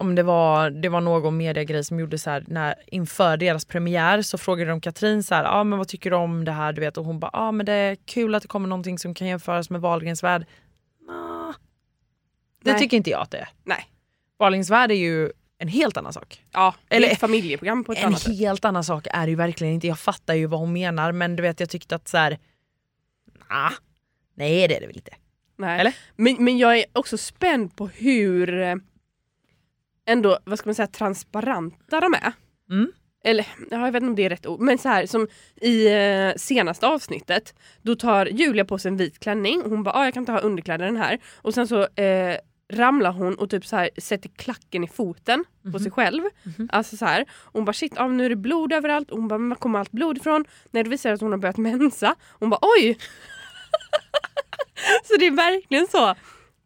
om 0.00 0.14
det 0.14 0.22
var, 0.22 0.70
det 0.70 0.88
var 0.88 1.00
någon 1.00 1.36
mediegrej 1.36 1.84
som 1.84 2.00
gjorde 2.00 2.18
så 2.18 2.30
här 2.30 2.44
när, 2.46 2.74
inför 2.86 3.36
deras 3.36 3.64
premiär 3.64 4.22
så 4.22 4.38
frågade 4.38 4.70
de 4.70 4.80
Katrin 4.80 5.22
så 5.22 5.34
här, 5.34 5.44
ah, 5.44 5.64
men 5.64 5.78
vad 5.78 5.88
tycker 5.88 6.10
du 6.10 6.16
om 6.16 6.44
det 6.44 6.52
här? 6.52 6.72
Du 6.72 6.80
vet, 6.80 6.96
och 6.96 7.04
hon 7.04 7.20
bara, 7.20 7.30
ah, 7.32 7.52
men 7.52 7.66
det 7.66 7.72
är 7.72 7.96
kul 8.04 8.34
att 8.34 8.42
det 8.42 8.48
kommer 8.48 8.68
någonting 8.68 8.98
som 8.98 9.14
kan 9.14 9.26
jämföras 9.26 9.70
med 9.70 9.80
Wahlgrens 9.80 10.22
värld. 10.22 10.46
Nah, 11.06 11.54
det 12.64 12.70
Nej. 12.70 12.80
tycker 12.80 12.96
inte 12.96 13.10
jag 13.10 13.20
att 13.22 13.30
det 13.30 13.38
är. 13.38 13.48
Nej. 13.64 13.90
Wahlgrens 14.38 14.70
värld 14.70 14.90
är 14.90 14.94
ju 14.94 15.32
en 15.58 15.68
helt 15.68 15.96
annan 15.96 16.12
sak. 16.12 16.44
Ja, 16.52 16.74
Eller- 16.88 17.08
ett 17.08 17.20
familjeprogram 17.20 17.84
på 17.84 17.92
ett 17.92 17.98
En 17.98 18.04
annat 18.06 18.20
sätt. 18.20 18.38
helt 18.38 18.64
annan 18.64 18.84
sak 18.84 19.06
är 19.10 19.26
det 19.26 19.30
ju 19.30 19.36
verkligen 19.36 19.74
inte. 19.74 19.86
Jag 19.86 19.98
fattar 19.98 20.34
ju 20.34 20.46
vad 20.46 20.60
hon 20.60 20.72
menar 20.72 21.12
men 21.12 21.36
du 21.36 21.42
vet 21.42 21.60
jag 21.60 21.70
tyckte 21.70 21.94
att 21.94 22.08
så 22.08 22.16
här. 22.16 22.38
Nah, 23.50 23.72
nej 24.34 24.68
det 24.68 24.76
är 24.76 24.80
det 24.80 24.86
väl 24.86 24.96
inte. 24.96 25.14
Nej. 25.56 25.80
Eller? 25.80 25.94
Men, 26.16 26.36
men 26.44 26.58
jag 26.58 26.78
är 26.78 26.84
också 26.92 27.18
spänd 27.18 27.76
på 27.76 27.86
hur 27.88 28.60
eh, 28.62 28.74
ändå, 30.08 30.38
vad 30.44 30.58
ska 30.58 30.68
man 30.68 30.74
säga, 30.74 30.86
transparenta 30.86 32.00
de 32.00 32.14
är. 32.14 32.32
Mm. 32.70 32.92
Eller 33.24 33.46
ja, 33.70 33.84
jag 33.84 33.92
vet 33.92 34.02
inte 34.02 34.10
om 34.10 34.16
det 34.16 34.24
är 34.24 34.30
rätt 34.30 34.46
ord, 34.46 34.60
men 34.60 34.78
så 34.78 34.88
här 34.88 35.06
som 35.06 35.28
i 35.60 35.86
eh, 35.86 36.32
senaste 36.36 36.86
avsnittet, 36.86 37.54
då 37.82 37.94
tar 37.96 38.26
Julia 38.26 38.64
på 38.64 38.78
sig 38.78 38.88
en 38.88 38.96
vit 38.96 39.18
klänning 39.18 39.62
och 39.62 39.70
hon 39.70 39.82
bara 39.82 39.94
ah, 39.94 40.04
jag 40.04 40.14
kan 40.14 40.20
inte 40.22 40.32
ha 40.32 40.40
underkläder 40.40 40.84
den 40.84 40.96
här 40.96 41.18
och 41.36 41.54
sen 41.54 41.68
så 41.68 41.82
eh, 42.02 42.36
ramlar 42.72 43.12
hon 43.12 43.34
och 43.34 43.50
typ 43.50 43.66
så 43.66 43.76
här 43.76 43.90
sätter 43.98 44.28
klacken 44.28 44.84
i 44.84 44.88
foten 44.88 45.44
på 45.72 45.78
sig 45.78 45.90
själv. 45.90 46.22
Alltså 46.70 46.96
så 46.96 47.04
här. 47.04 47.22
Och 47.30 47.52
hon 47.52 47.64
bara 47.64 47.72
shit, 47.72 47.92
ah, 47.96 48.06
nu 48.06 48.24
är 48.24 48.30
det 48.30 48.36
blod 48.36 48.72
överallt 48.72 49.10
och 49.10 49.18
hon 49.18 49.28
bara 49.28 49.38
var 49.38 49.56
kommer 49.56 49.78
allt 49.78 49.90
blod 49.90 50.16
ifrån? 50.18 50.44
När 50.70 50.84
det 50.84 50.90
visar 50.90 51.12
att 51.12 51.20
hon 51.20 51.30
har 51.30 51.38
börjat 51.38 51.56
mensa. 51.56 52.14
Hon 52.38 52.50
bara 52.50 52.60
oj! 52.62 52.98
så 55.04 55.16
det 55.18 55.26
är 55.26 55.30
verkligen 55.30 55.86
så 55.86 56.14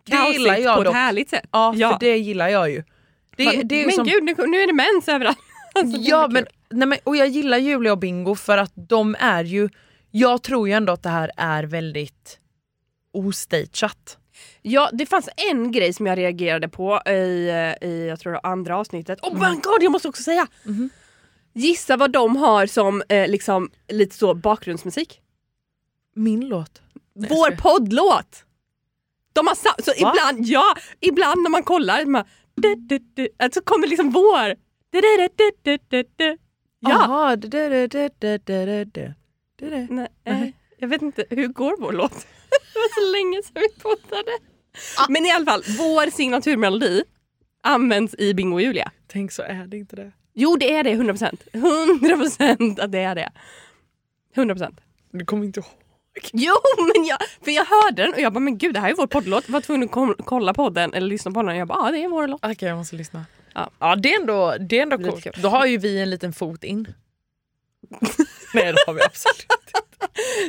Det 0.05 0.33
gillar 0.33 0.57
jag 0.57 0.77
på 0.77 0.83
ett 0.83 0.95
härligt 0.95 1.31
sätt. 1.31 1.45
Ja, 1.53 1.75
Ja. 1.77 1.91
för 1.93 1.99
det 2.01 2.17
gillar 2.17 2.49
jag 2.49 2.71
ju. 2.71 2.83
Det, 3.37 3.45
Man- 3.45 3.69
det 3.69 3.87
men 3.87 3.95
som, 3.95 4.05
gud, 4.07 4.25
nu, 4.25 4.35
nu 4.47 4.57
är 4.61 4.67
det 4.67 4.73
mens 4.73 5.09
överallt. 5.09 5.39
Alltså, 5.75 6.01
ja, 6.01 6.29
men, 6.31 6.47
nej, 6.71 6.89
men, 6.89 6.99
och 7.05 7.17
jag 7.17 7.29
gillar 7.29 7.59
Julia 7.59 7.93
och 7.93 7.99
Bingo 7.99 8.35
för 8.35 8.59
att 8.59 8.73
de 8.75 9.17
är 9.19 9.45
ju, 9.45 9.69
jag 10.11 10.43
tror 10.43 10.69
ju 10.69 10.75
ändå 10.75 10.93
att 10.93 11.03
det 11.03 11.09
här 11.09 11.31
är 11.37 11.65
väldigt 11.65 12.39
ostageat. 13.13 14.19
Ja, 14.63 14.91
det 14.93 15.07
fanns 15.07 15.29
en 15.37 15.73
grej 15.73 15.93
som 15.93 16.07
jag 16.07 16.19
reagerade 16.19 16.69
på 16.69 17.03
i, 17.07 17.49
eh, 17.81 17.89
i 17.89 18.07
jag 18.09 18.21
tror 18.21 18.33
det 18.33 18.41
andra 18.43 18.77
avsnittet. 18.77 19.19
Oh 19.23 19.35
my 19.35 19.57
god, 19.57 19.83
jag 19.83 19.93
måste 19.93 20.09
också 20.09 20.23
säga! 20.23 20.47
Mhm. 20.65 20.91
Gissa 21.55 21.97
vad 21.97 22.11
de 22.13 22.37
har 22.37 22.67
som 22.67 23.03
eh, 23.09 23.29
liksom 23.29 23.71
lite 23.89 24.17
så 24.17 24.35
bakgrundsmusik? 24.35 25.21
Min 26.15 26.49
låt. 26.49 26.83
Nej, 27.15 27.31
Vår 27.31 27.51
poddlåt! 27.51 28.45
De 29.33 29.47
har 29.47 29.55
så 29.55 30.05
Va? 30.05 30.13
ibland, 30.13 30.47
ja, 30.47 30.75
ibland 31.01 31.43
när 31.43 31.51
man 31.51 31.63
kollar, 31.63 32.05
man, 32.05 32.25
så 33.55 33.61
kommer 33.61 33.87
liksom 33.87 34.11
vår. 34.11 34.55
Ja. 36.81 37.37
Jag 40.79 40.89
vet 40.89 41.03
inte, 41.03 41.25
hur 41.31 41.49
går 41.49 41.77
vår 41.81 41.93
låt? 41.93 42.27
Det 42.51 42.79
var 42.79 42.95
så 42.95 43.13
länge 43.13 43.43
sedan 43.43 43.63
vi 43.63 43.69
poddade. 43.83 44.39
Men 45.09 45.27
i 45.27 45.31
alla 45.31 45.45
fall, 45.45 45.63
vår 45.79 46.11
signaturmelodi 46.11 47.03
används 47.63 48.15
i 48.19 48.35
Bingo 48.35 48.55
och 48.55 48.63
Julia. 48.63 48.93
Tänk 49.07 49.33
så 49.33 49.43
är 49.43 49.67
det 49.67 49.77
inte 49.77 49.97
det. 49.97 50.13
Jo, 50.35 50.57
det 50.57 50.73
är 50.73 50.85
det. 50.85 50.91
100%. 50.91 51.39
100% 51.53 52.81
att 52.81 52.93
det 52.93 52.99
är 52.99 53.15
det. 53.15 53.33
100%. 54.35 54.77
Du 55.11 55.25
kommer 55.25 55.45
inte 55.45 55.63
Jo 56.33 56.55
men 56.95 57.05
jag, 57.05 57.19
för 57.45 57.51
jag 57.51 57.65
hörde 57.65 58.03
den 58.03 58.13
och 58.13 58.21
jag 58.21 58.33
bara 58.33 58.41
men 58.41 58.59
gud 58.59 58.75
det 58.75 58.81
här 58.81 58.91
är 58.91 58.95
vår 58.95 59.07
poddlåt. 59.07 59.45
Jag 59.47 59.53
var 59.53 59.61
tvungen 59.61 59.89
att 59.93 60.25
kolla 60.25 60.55
på 60.55 60.71
den 60.71 60.95
eller 60.95 61.07
lyssna 61.07 61.31
på 61.31 61.41
den 61.43 61.49
och 61.49 61.57
jag 61.57 61.69
bara 61.69 61.87
ja 61.87 61.93
det 61.93 62.05
är 62.05 62.09
vår 62.09 62.29
låt. 62.29 62.41
Okej 62.45 62.69
jag 62.69 62.79
måste 62.79 62.97
lyssna. 62.97 63.25
Ja. 63.55 63.71
Ja 63.79 63.97
det 63.97 64.15
är 64.15 64.21
ändå, 64.21 64.57
det 64.61 64.79
är 64.79 64.83
ändå 64.83 64.97
Lite 64.97 65.11
coolt. 65.11 65.25
kul. 65.25 65.33
Då 65.37 65.49
har 65.49 65.67
ju 65.67 65.79
vi 65.79 66.01
en 66.01 66.11
liten 66.11 66.33
fot 66.33 66.65
in. 66.65 66.95
Nej 68.55 68.73
det 68.73 68.79
har 68.87 68.95
vi 68.95 69.03
absolut 69.03 69.47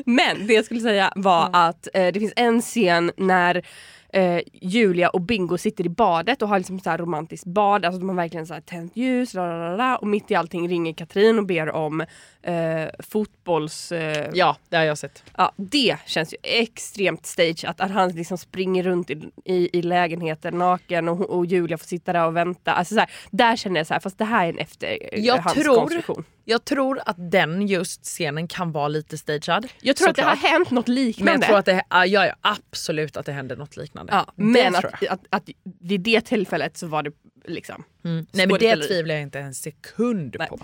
Men 0.06 0.48
det 0.48 0.54
jag 0.54 0.66
skulle 0.66 0.80
säga 0.80 1.14
var 1.16 1.50
att 1.54 1.88
eh, 1.94 2.14
det 2.14 2.20
finns 2.20 2.34
en 2.36 2.62
scen 2.62 3.12
när 3.18 3.66
eh, 4.14 4.42
Julia 4.54 5.10
och 5.10 5.22
Bingo 5.22 5.58
sitter 5.58 5.86
i 5.86 5.90
badet 5.90 6.42
och 6.42 6.48
har 6.50 6.58
liksom 6.60 6.80
så 6.80 6.90
här 6.90 6.98
romantiskt 6.98 7.46
bad. 7.46 7.86
Alltså 7.86 8.00
de 8.00 8.10
har 8.10 8.16
verkligen 8.16 8.48
så 8.48 8.54
här 8.54 8.62
tänt 8.62 8.98
ljus 8.98 9.34
la, 9.34 9.48
la, 9.48 9.70
la, 9.70 9.76
la, 9.76 9.96
och 9.98 10.08
mitt 10.08 10.32
i 10.32 10.36
allting 10.36 10.70
ringer 10.70 10.94
Katrin 10.94 11.40
och 11.40 11.46
ber 11.46 11.72
om 11.72 12.02
eh, 12.42 12.88
fotbolls... 13.00 13.92
Eh, 13.92 14.30
Ja 14.34 14.58
det 14.70 14.78
har 14.78 14.84
jag 14.84 14.98
sett. 14.98 15.24
Ja, 15.38 15.52
det 15.56 15.98
känns 16.06 16.34
ju 16.34 16.38
extremt 16.44 17.26
stage 17.26 17.66
att, 17.68 17.82
att 17.82 17.92
han 17.92 18.10
liksom 18.10 18.38
springer 18.38 18.84
runt 18.84 19.10
i, 19.10 19.30
i, 19.46 19.78
i 19.78 19.82
lägenheten 19.82 20.58
naken 20.58 21.10
och, 21.10 21.30
och 21.30 21.46
Julia 21.46 21.78
får 21.78 21.86
sitta 21.86 22.14
där 22.14 22.26
och 22.26 22.36
vänta. 22.36 22.74
Alltså 22.74 22.94
så 22.94 23.00
här, 23.00 23.10
där 23.32 23.56
känner 23.56 23.80
jag 23.80 23.88
så 23.88 23.94
här, 23.94 24.02
fast 24.02 24.18
det 24.18 24.26
här 24.26 24.46
är 24.46 24.50
en 24.50 24.58
efterhandskonstruktion. 24.58 26.16
tror, 26.16 26.26
jag 26.46 26.66
tror 26.66 27.02
att 27.06 27.16
den 27.32 27.68
just 27.68 28.06
scenen 28.06 28.48
kan 28.48 28.72
vara 28.72 28.88
lite 28.88 29.18
stagead. 29.18 29.68
Jag 29.82 29.96
tror 29.96 30.10
att 30.10 30.16
det 30.16 30.22
har 30.22 30.36
Såklart. 30.36 30.52
hänt 30.52 30.72
något 30.72 30.88
liknande. 30.88 31.32
Men 31.32 31.42
jag 31.42 31.48
tror 31.48 31.58
att 31.60 31.66
det, 31.66 31.84
ja, 31.90 32.06
ja, 32.06 32.36
absolut 32.42 33.18
att 33.18 33.26
det 33.26 33.32
händer 33.32 33.56
något 33.56 33.78
liknande. 33.78 34.03
Ja, 34.12 34.34
Det 34.36 34.44
men 34.44 34.76
att, 34.76 35.08
att, 35.10 35.26
att 35.30 35.50
vid 35.82 36.02
det 36.02 36.22
tillfället 36.22 36.78
så 36.78 36.88
var 36.88 37.04
det 37.04 37.12
liksom... 37.46 37.84
Mm. 38.06 38.26
Nej 38.32 38.48
men 38.48 38.58
det 38.60 38.76
tvivlar 38.76 39.16
jag 39.16 39.22
inte 39.22 39.40
en 39.40 39.54
sekund 39.54 40.36
Nej. 40.40 40.48
på. 40.48 40.60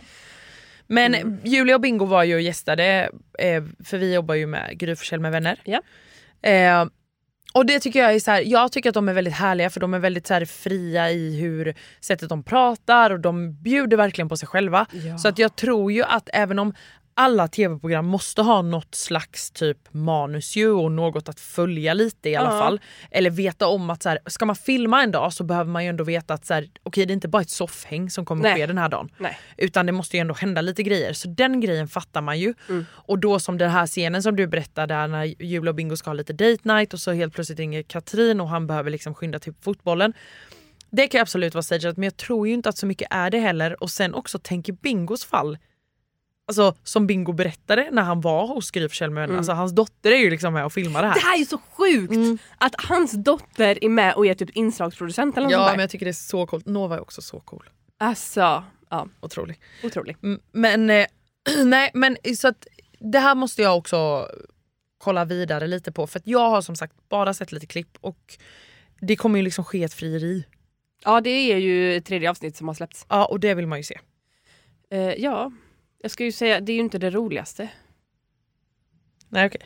Men 0.87 1.15
Mm. 1.15 1.39
Julia 1.43 1.75
och 1.75 1.81
Bingo 1.81 2.05
var 2.05 2.23
ju 2.23 2.35
och 2.35 2.41
gästade, 2.41 3.09
eh, 3.39 3.63
för 3.83 3.97
vi 3.97 4.13
jobbar 4.13 4.35
ju 4.35 4.47
med 4.47 4.79
Gry 4.79 4.95
med 5.19 5.31
vänner. 5.31 5.59
Ja. 5.63 5.81
Eh, 6.49 6.85
och 7.53 7.65
det 7.65 7.79
tycker 7.79 7.99
jag 7.99 8.15
är 8.15 8.19
så 8.19 8.31
här, 8.31 8.41
jag 8.41 8.71
tycker 8.71 8.89
att 8.89 8.93
de 8.93 9.09
är 9.09 9.13
väldigt 9.13 9.33
härliga 9.33 9.69
för 9.69 9.79
de 9.79 9.93
är 9.93 9.99
väldigt 9.99 10.27
så 10.27 10.33
här 10.33 10.45
fria 10.45 11.11
i 11.11 11.39
hur 11.39 11.75
sättet 11.99 12.29
de 12.29 12.43
pratar 12.43 13.09
och 13.09 13.19
de 13.19 13.61
bjuder 13.61 13.97
verkligen 13.97 14.29
på 14.29 14.37
sig 14.37 14.47
själva. 14.47 14.85
Ja. 14.91 15.17
Så 15.17 15.27
att 15.27 15.39
jag 15.39 15.55
tror 15.55 15.91
ju 15.91 16.03
att 16.03 16.29
även 16.33 16.59
om 16.59 16.73
alla 17.19 17.47
tv-program 17.47 18.05
måste 18.05 18.41
ha 18.41 18.61
något 18.61 18.95
slags 18.95 19.51
typ 19.51 19.77
manus 19.93 20.55
och 20.57 20.91
något 20.91 21.29
att 21.29 21.39
följa 21.39 21.93
lite 21.93 22.29
i 22.29 22.35
alla 22.35 22.53
Ja. 22.55 22.61
fall. 22.61 22.81
Eller 23.11 23.29
veta 23.29 23.67
om 23.67 23.89
att 23.89 24.03
så 24.03 24.09
här, 24.09 24.19
ska 24.25 24.45
man 24.45 24.55
filma 24.55 25.03
en 25.03 25.11
dag 25.11 25.33
så 25.33 25.43
behöver 25.43 25.71
man 25.71 25.83
ju 25.83 25.89
ändå 25.89 26.03
veta 26.03 26.33
att 26.33 26.45
så 26.45 26.53
här, 26.53 26.69
okej 26.83 27.05
det 27.05 27.11
är 27.11 27.13
inte 27.13 27.27
bara 27.27 27.41
ett 27.41 27.49
soffhäng 27.49 28.09
som 28.09 28.25
kommer 28.25 28.43
Nej. 28.43 28.55
ske 28.55 28.65
den 28.65 28.77
här 28.77 28.89
dagen. 28.89 29.09
Nej. 29.17 29.39
Utan 29.57 29.85
det 29.85 29.91
måste 29.91 30.17
ju 30.17 30.21
ändå 30.21 30.33
hända 30.33 30.61
lite 30.61 30.83
grejer. 30.83 31.13
Så 31.13 31.27
den 31.27 31.59
grejen 31.61 31.87
fattar 31.87 32.21
man 32.21 32.39
ju. 32.39 32.53
Mm. 32.69 32.85
Och 32.91 33.19
då 33.19 33.39
som 33.39 33.57
den 33.57 33.69
här 33.69 33.87
scenen 33.87 34.23
som 34.23 34.35
du 34.35 34.47
berättade 34.47 34.93
där 34.93 35.07
när 35.07 35.23
Julia 35.43 35.69
och 35.69 35.75
Bingo 35.75 35.95
ska 35.97 36.09
ha 36.09 36.13
lite 36.15 36.33
date 36.33 36.73
night 36.73 36.93
och 36.93 36.99
så 36.99 37.11
helt 37.11 37.33
plötsligt 37.33 37.59
ringer 37.59 37.83
Katrin 37.83 38.41
och 38.41 38.49
han 38.49 38.67
behöver 38.67 38.91
liksom 38.91 39.13
skynda 39.15 39.39
till 39.39 39.53
fotbollen. 39.61 40.13
Det 40.91 41.07
kan 41.07 41.21
absolut 41.21 41.53
vara 41.53 41.63
stageat 41.63 41.97
men 41.97 42.03
jag 42.03 42.17
tror 42.17 42.47
ju 42.47 42.53
inte 42.53 42.69
att 42.69 42.77
så 42.77 42.85
mycket 42.85 43.07
är 43.11 43.29
det 43.29 43.39
heller. 43.39 43.83
Och 43.83 43.89
sen 43.91 44.13
också 44.13 44.39
tänk 44.43 44.69
i 44.69 44.71
Bingos 44.71 45.25
fall. 45.25 45.57
Alltså 46.49 46.75
som 46.83 47.07
Bingo 47.07 47.33
berättade 47.33 47.89
när 47.91 48.01
han 48.01 48.21
var 48.21 48.47
hos 48.47 48.71
Gry 48.71 48.87
vänner. 48.99 49.37
Alltså 49.37 49.51
hans 49.51 49.71
dotter 49.71 50.11
är 50.11 50.17
ju 50.17 50.29
liksom 50.29 50.53
med 50.53 50.65
och 50.65 50.73
filmar 50.73 51.01
det 51.01 51.07
här. 51.07 51.13
Det 51.15 51.19
här 51.19 51.41
är 51.41 51.45
så 51.45 51.57
sjukt! 51.57 52.41
Att 52.57 52.75
hans 52.77 53.11
dotter 53.11 53.83
är 53.83 53.89
med 53.89 54.13
och 54.13 54.25
är 54.25 54.33
typ 54.33 54.49
inslagsproducent 54.49 55.37
eller 55.37 55.47
något 55.47 55.51
ja 55.53 55.71
men 55.71 55.79
jag 55.79 55.89
tycker 55.89 56.05
det 56.05 56.11
är 56.11 56.13
så 56.13 56.45
coolt. 56.47 56.65
Nova 56.65 56.95
är 56.95 57.01
också 57.01 57.21
så 57.21 57.39
cool. 57.39 57.69
Alltså, 57.97 58.63
ja, 58.89 59.07
Otrolig. 59.21 59.59
otrolig. 59.83 60.17
Mm, 60.23 60.39
Men, 60.51 60.89
eh, 60.89 61.05
nej, 61.65 61.91
men 61.93 62.17
så 62.37 62.47
att 62.47 62.67
det 62.99 63.19
här 63.19 63.35
måste 63.35 63.61
jag 63.61 63.77
också 63.77 64.27
kolla 64.97 65.25
vidare 65.25 65.67
lite 65.67 65.91
på. 65.91 66.07
För 66.07 66.21
jag 66.25 66.49
har 66.49 66.61
som 66.61 66.75
sagt 66.75 66.93
bara 67.09 67.33
sett 67.33 67.51
lite 67.51 67.65
klipp 67.67 67.97
och 68.01 68.37
det 69.01 69.15
kommer 69.15 69.39
ju 69.39 69.43
liksom 69.45 69.63
ske 69.63 69.83
ett 69.83 69.93
frieri. 69.93 70.45
Ja 71.05 71.21
det 71.21 71.29
är 71.29 71.57
ju 71.57 72.01
tredje 72.01 72.29
avsnitt 72.29 72.57
som 72.57 72.67
har 72.67 72.75
släppts. 72.75 73.05
Ja 73.09 73.25
och 73.25 73.39
det 73.39 73.53
vill 73.53 73.67
man 73.67 73.79
ju 73.79 73.83
se. 73.83 73.99
Eh, 74.91 75.13
ja, 75.13 75.51
jag 76.01 76.11
ska 76.11 76.23
ju 76.25 76.31
säga 76.31 76.59
det 76.61 76.71
är 76.71 76.73
ju 76.73 76.79
inte 76.81 76.97
det 76.97 77.09
roligaste. 77.09 77.69
Nej 79.29 79.45
okej. 79.45 79.61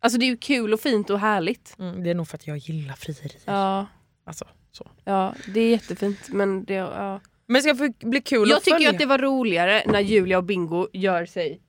Alltså 0.00 0.18
det 0.18 0.24
är 0.24 0.28
ju 0.28 0.36
kul 0.36 0.72
och 0.72 0.80
fint 0.80 1.10
och 1.10 1.20
härligt. 1.20 1.76
Mm, 1.78 2.02
det 2.04 2.10
är 2.10 2.14
nog 2.14 2.28
för 2.28 2.36
att 2.36 2.46
jag 2.46 2.56
gillar 2.56 2.94
frieri. 2.94 3.30
Ja, 3.44 3.86
Alltså, 4.24 4.44
så. 4.72 4.90
ja 5.04 5.34
det 5.54 5.60
är 5.60 5.70
jättefint 5.70 6.28
men 6.28 6.64
det, 6.64 6.74
ja. 6.74 7.20
Men 7.46 7.54
det 7.54 7.62
ska 7.62 7.74
få 7.74 8.08
bli 8.08 8.20
kul 8.20 8.48
Jag 8.50 8.62
tycker 8.62 8.90
att 8.90 8.98
det 8.98 9.06
var 9.06 9.18
roligare 9.18 9.82
när 9.86 10.00
Julia 10.00 10.38
och 10.38 10.44
Bingo 10.44 10.88
gör 10.92 11.26
sig 11.26 11.48
det 11.50 11.65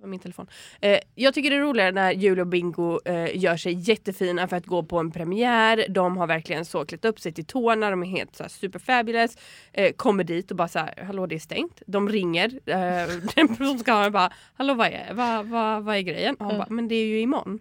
var 0.00 0.08
min 0.08 0.20
telefon. 0.20 0.46
Eh, 0.80 0.98
jag 1.14 1.34
tycker 1.34 1.50
det 1.50 1.56
är 1.56 1.60
roligare 1.60 1.92
när 1.92 2.12
Julia 2.12 2.42
och 2.42 2.46
Bingo 2.48 3.00
eh, 3.04 3.36
gör 3.36 3.56
sig 3.56 3.72
jättefina 3.72 4.48
för 4.48 4.56
att 4.56 4.66
gå 4.66 4.82
på 4.82 4.98
en 4.98 5.10
premiär. 5.10 5.86
De 5.88 6.16
har 6.16 6.26
verkligen 6.26 6.64
så 6.64 6.84
klätt 6.84 7.04
upp 7.04 7.20
sig 7.20 7.32
till 7.32 7.44
tårna, 7.44 7.90
de 7.90 8.02
är 8.02 8.06
helt 8.06 8.36
så 8.36 8.42
här, 8.42 8.50
superfabulous. 8.50 9.36
Eh, 9.72 9.92
kommer 9.92 10.24
dit 10.24 10.50
och 10.50 10.56
bara 10.56 10.68
så 10.68 10.78
här, 10.78 11.04
hallå 11.06 11.26
det 11.26 11.34
är 11.34 11.38
stängt. 11.38 11.82
De 11.86 12.08
ringer, 12.08 12.60
eh, 12.66 13.08
den 13.34 13.56
som 13.56 13.78
ska 13.78 13.92
ha 13.92 14.04
det 14.04 14.10
bara, 14.10 14.32
hallå 14.54 14.74
vad 14.74 14.86
är, 14.86 15.14
vad, 15.14 15.46
vad, 15.46 15.84
vad 15.84 15.96
är 15.96 16.00
grejen? 16.00 16.34
Och 16.34 16.46
han 16.46 16.58
bara, 16.58 16.68
men 16.70 16.88
det 16.88 16.94
är 16.94 17.06
ju 17.06 17.20
imorgon. 17.20 17.58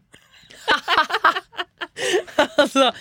alltså, 2.57 2.93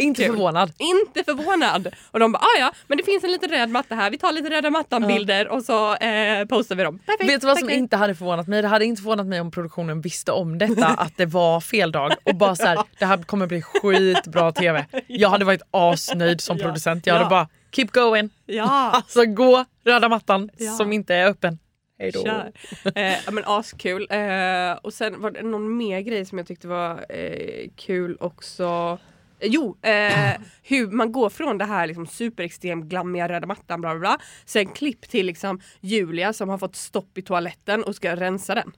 inte 0.00 0.22
Kul. 0.22 0.32
förvånad. 0.32 0.72
Inte 0.78 1.24
förvånad! 1.24 1.88
Och 2.10 2.18
de 2.20 2.32
bara, 2.32 2.38
ah, 2.38 2.58
ja 2.60 2.72
men 2.86 2.98
det 2.98 3.04
finns 3.04 3.24
en 3.24 3.30
liten 3.32 3.50
röd 3.50 3.70
matta 3.70 3.94
här, 3.94 4.10
vi 4.10 4.18
tar 4.18 4.32
lite 4.32 4.50
röda 4.50 4.70
mattan 4.70 5.06
bilder 5.06 5.48
och 5.48 5.62
så 5.62 5.94
eh, 5.96 6.44
postar 6.44 6.76
vi 6.76 6.82
dem. 6.82 6.98
Perfekt, 6.98 7.30
Vet 7.30 7.40
du 7.40 7.46
vad 7.46 7.58
som 7.58 7.70
inte 7.70 7.96
hade 7.96 8.14
förvånat 8.14 8.46
mig? 8.48 8.62
Det 8.62 8.68
hade 8.68 8.84
inte 8.84 9.02
förvånat 9.02 9.26
mig 9.26 9.40
om 9.40 9.50
produktionen 9.50 10.00
visste 10.00 10.32
om 10.32 10.58
detta, 10.58 10.86
att 10.98 11.16
det 11.16 11.26
var 11.26 11.60
fel 11.60 11.92
dag 11.92 12.12
och 12.24 12.34
bara 12.34 12.56
så 12.56 12.66
här, 12.66 12.78
det 12.98 13.04
här 13.04 13.18
kommer 13.22 13.46
bli 13.46 13.62
skitbra 13.62 14.52
TV. 14.52 14.86
Jag 15.06 15.28
hade 15.30 15.44
varit 15.44 15.62
asnöjd 15.70 16.40
som 16.40 16.58
producent. 16.58 17.06
Jag 17.06 17.14
hade 17.14 17.24
Ja. 17.24 17.30
bara 17.30 17.48
keep 17.72 17.86
going. 17.92 18.30
Ja! 18.46 18.90
Alltså 18.94 19.24
gå 19.24 19.64
röda 19.84 20.08
mattan 20.08 20.50
Ja. 20.56 20.72
som 20.72 20.92
inte 20.92 21.14
är 21.14 21.26
öppen. 21.26 21.58
Hej 22.00 22.10
då. 22.10 22.22
Kör. 22.24 22.52
Eh, 22.94 23.12
ja, 23.24 23.30
men 23.30 23.44
askul. 23.46 24.06
Eh, 24.10 24.72
och 24.82 24.92
sen 24.94 25.20
var 25.22 25.30
det 25.30 25.42
någon 25.42 25.76
mer 25.76 26.00
grej 26.00 26.24
som 26.26 26.38
jag 26.38 26.46
tyckte 26.46 26.68
var 26.68 27.06
eh, 27.08 27.68
kul 27.76 28.16
också. 28.20 28.98
Jo, 29.40 29.78
eh, 29.82 30.40
hur 30.62 30.90
man 30.90 31.12
går 31.12 31.30
från 31.30 31.58
det 31.58 31.64
här 31.64 31.86
liksom 31.86 32.06
superextremt 32.06 32.84
glammiga 32.84 33.28
röda 33.28 33.46
mattan 33.46 33.80
bla 33.80 33.90
bla 33.90 33.98
bla. 34.00 34.18
Sen 34.44 34.66
klipp 34.66 35.08
till 35.08 35.26
liksom 35.26 35.60
Julia 35.80 36.32
som 36.32 36.48
har 36.48 36.58
fått 36.58 36.76
stopp 36.76 37.18
i 37.18 37.22
toaletten 37.22 37.84
och 37.84 37.96
ska 37.96 38.16
rensa 38.16 38.54
den. 38.54 38.72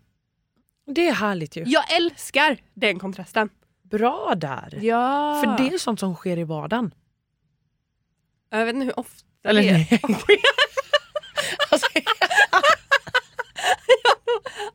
Det 0.87 1.09
är 1.09 1.13
härligt 1.13 1.57
ju. 1.57 1.65
Jag 1.67 1.97
älskar 1.97 2.59
den 2.75 2.99
kontrasten. 2.99 3.49
Bra 3.83 4.35
där. 4.37 4.79
Ja. 4.83 5.43
För 5.45 5.65
det 5.65 5.75
är 5.75 5.79
sånt 5.79 6.01
som 6.01 6.15
sker 6.15 6.37
i 6.37 6.45
vardagen. 6.45 6.95
Jag 8.51 8.67
vet 8.67 8.75
inte 8.75 8.85
hur 8.85 8.99
ofta 9.01 9.25
Eller 9.45 9.63
det 9.63 9.73
nej. 9.73 10.01
alltså, 11.71 11.87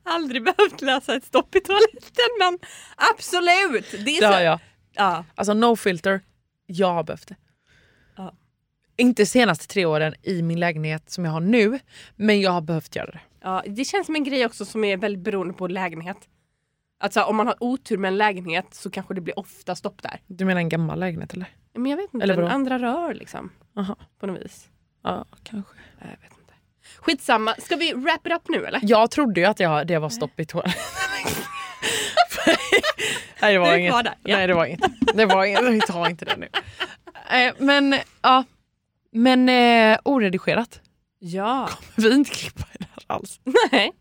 aldrig 0.03 0.43
behövt 0.43 0.81
lösa 0.81 1.15
ett 1.15 1.23
stopp 1.23 1.55
i 1.55 1.59
toaletten 1.59 2.29
men 2.39 2.59
absolut. 2.95 3.91
Det 3.91 3.97
är 3.97 4.21
det 4.21 4.27
så, 4.27 4.33
har 4.33 4.41
jag. 4.41 4.59
Ja. 4.95 5.25
Alltså 5.35 5.53
no 5.53 5.75
filter, 5.75 6.21
jag 6.65 6.93
har 6.93 7.03
behövt 7.03 7.27
det. 7.27 7.35
Ja. 8.15 8.33
Inte 8.97 9.25
senaste 9.25 9.67
tre 9.67 9.85
åren 9.85 10.13
i 10.23 10.41
min 10.41 10.59
lägenhet 10.59 11.09
som 11.09 11.25
jag 11.25 11.31
har 11.31 11.39
nu, 11.39 11.79
men 12.15 12.41
jag 12.41 12.51
har 12.51 12.61
behövt 12.61 12.95
göra 12.95 13.11
det. 13.11 13.19
Ja, 13.41 13.63
det 13.67 13.85
känns 13.85 14.05
som 14.05 14.15
en 14.15 14.23
grej 14.23 14.45
också 14.45 14.65
som 14.65 14.83
är 14.83 14.97
väldigt 14.97 15.23
beroende 15.23 15.53
på 15.53 15.67
lägenhet. 15.67 16.17
Alltså 16.99 17.21
om 17.21 17.35
man 17.35 17.47
har 17.47 17.55
otur 17.59 17.97
med 17.97 18.07
en 18.07 18.17
lägenhet 18.17 18.65
så 18.71 18.89
kanske 18.89 19.13
det 19.13 19.21
blir 19.21 19.39
ofta 19.39 19.75
stopp 19.75 20.01
där. 20.01 20.19
Du 20.27 20.45
menar 20.45 20.61
en 20.61 20.69
gammal 20.69 20.99
lägenhet 20.99 21.33
eller? 21.33 21.47
Men 21.73 21.91
jag 21.91 21.97
vet 21.97 22.13
inte, 22.13 22.23
Eller 22.23 22.37
en 22.37 22.47
andra 22.47 22.79
rör 22.79 23.13
liksom. 23.13 23.49
Aha. 23.77 23.95
På 24.19 24.27
något 24.27 24.45
vis. 24.45 24.69
Ja, 25.03 25.25
kanske. 25.43 25.73
Jag 25.99 26.07
vet 26.07 26.39
inte. 26.39 26.53
Skitsamma, 26.97 27.55
ska 27.59 27.75
vi 27.75 27.93
wrap 27.93 28.27
it 28.27 28.33
up 28.33 28.49
nu 28.49 28.65
eller? 28.65 28.79
Jag 28.83 29.11
trodde 29.11 29.39
ju 29.39 29.45
att 29.45 29.59
jag, 29.59 29.87
det 29.87 29.99
var 29.99 30.09
stopp 30.09 30.39
i 30.39 30.45
toaletten. 30.45 30.81
Nej 33.41 33.53
det 33.53 33.59
var 33.59 33.75
inget. 33.77 34.03
där, 34.03 34.13
ja. 34.23 34.37
Nej 34.37 34.47
det 34.47 34.53
var 34.53 34.65
inget. 34.65 34.81
Det 35.13 35.25
var 35.25 35.45
inget. 35.45 35.63
Vi 35.63 35.81
tar 35.81 36.09
inte 36.09 36.25
det 36.25 36.37
nu. 36.37 36.49
Eh, 37.37 37.53
men 37.59 37.95
ja. 38.21 38.43
Men 39.11 39.49
eh, 39.49 39.99
oredigerat. 40.03 40.79
Ja. 41.19 41.69
Vi 41.95 42.13
inte 42.13 42.31
klippa 42.31 42.61
i 42.73 42.77
det 42.79 42.87
här 42.91 43.15
alls. 43.15 43.39
Nej. 43.71 43.91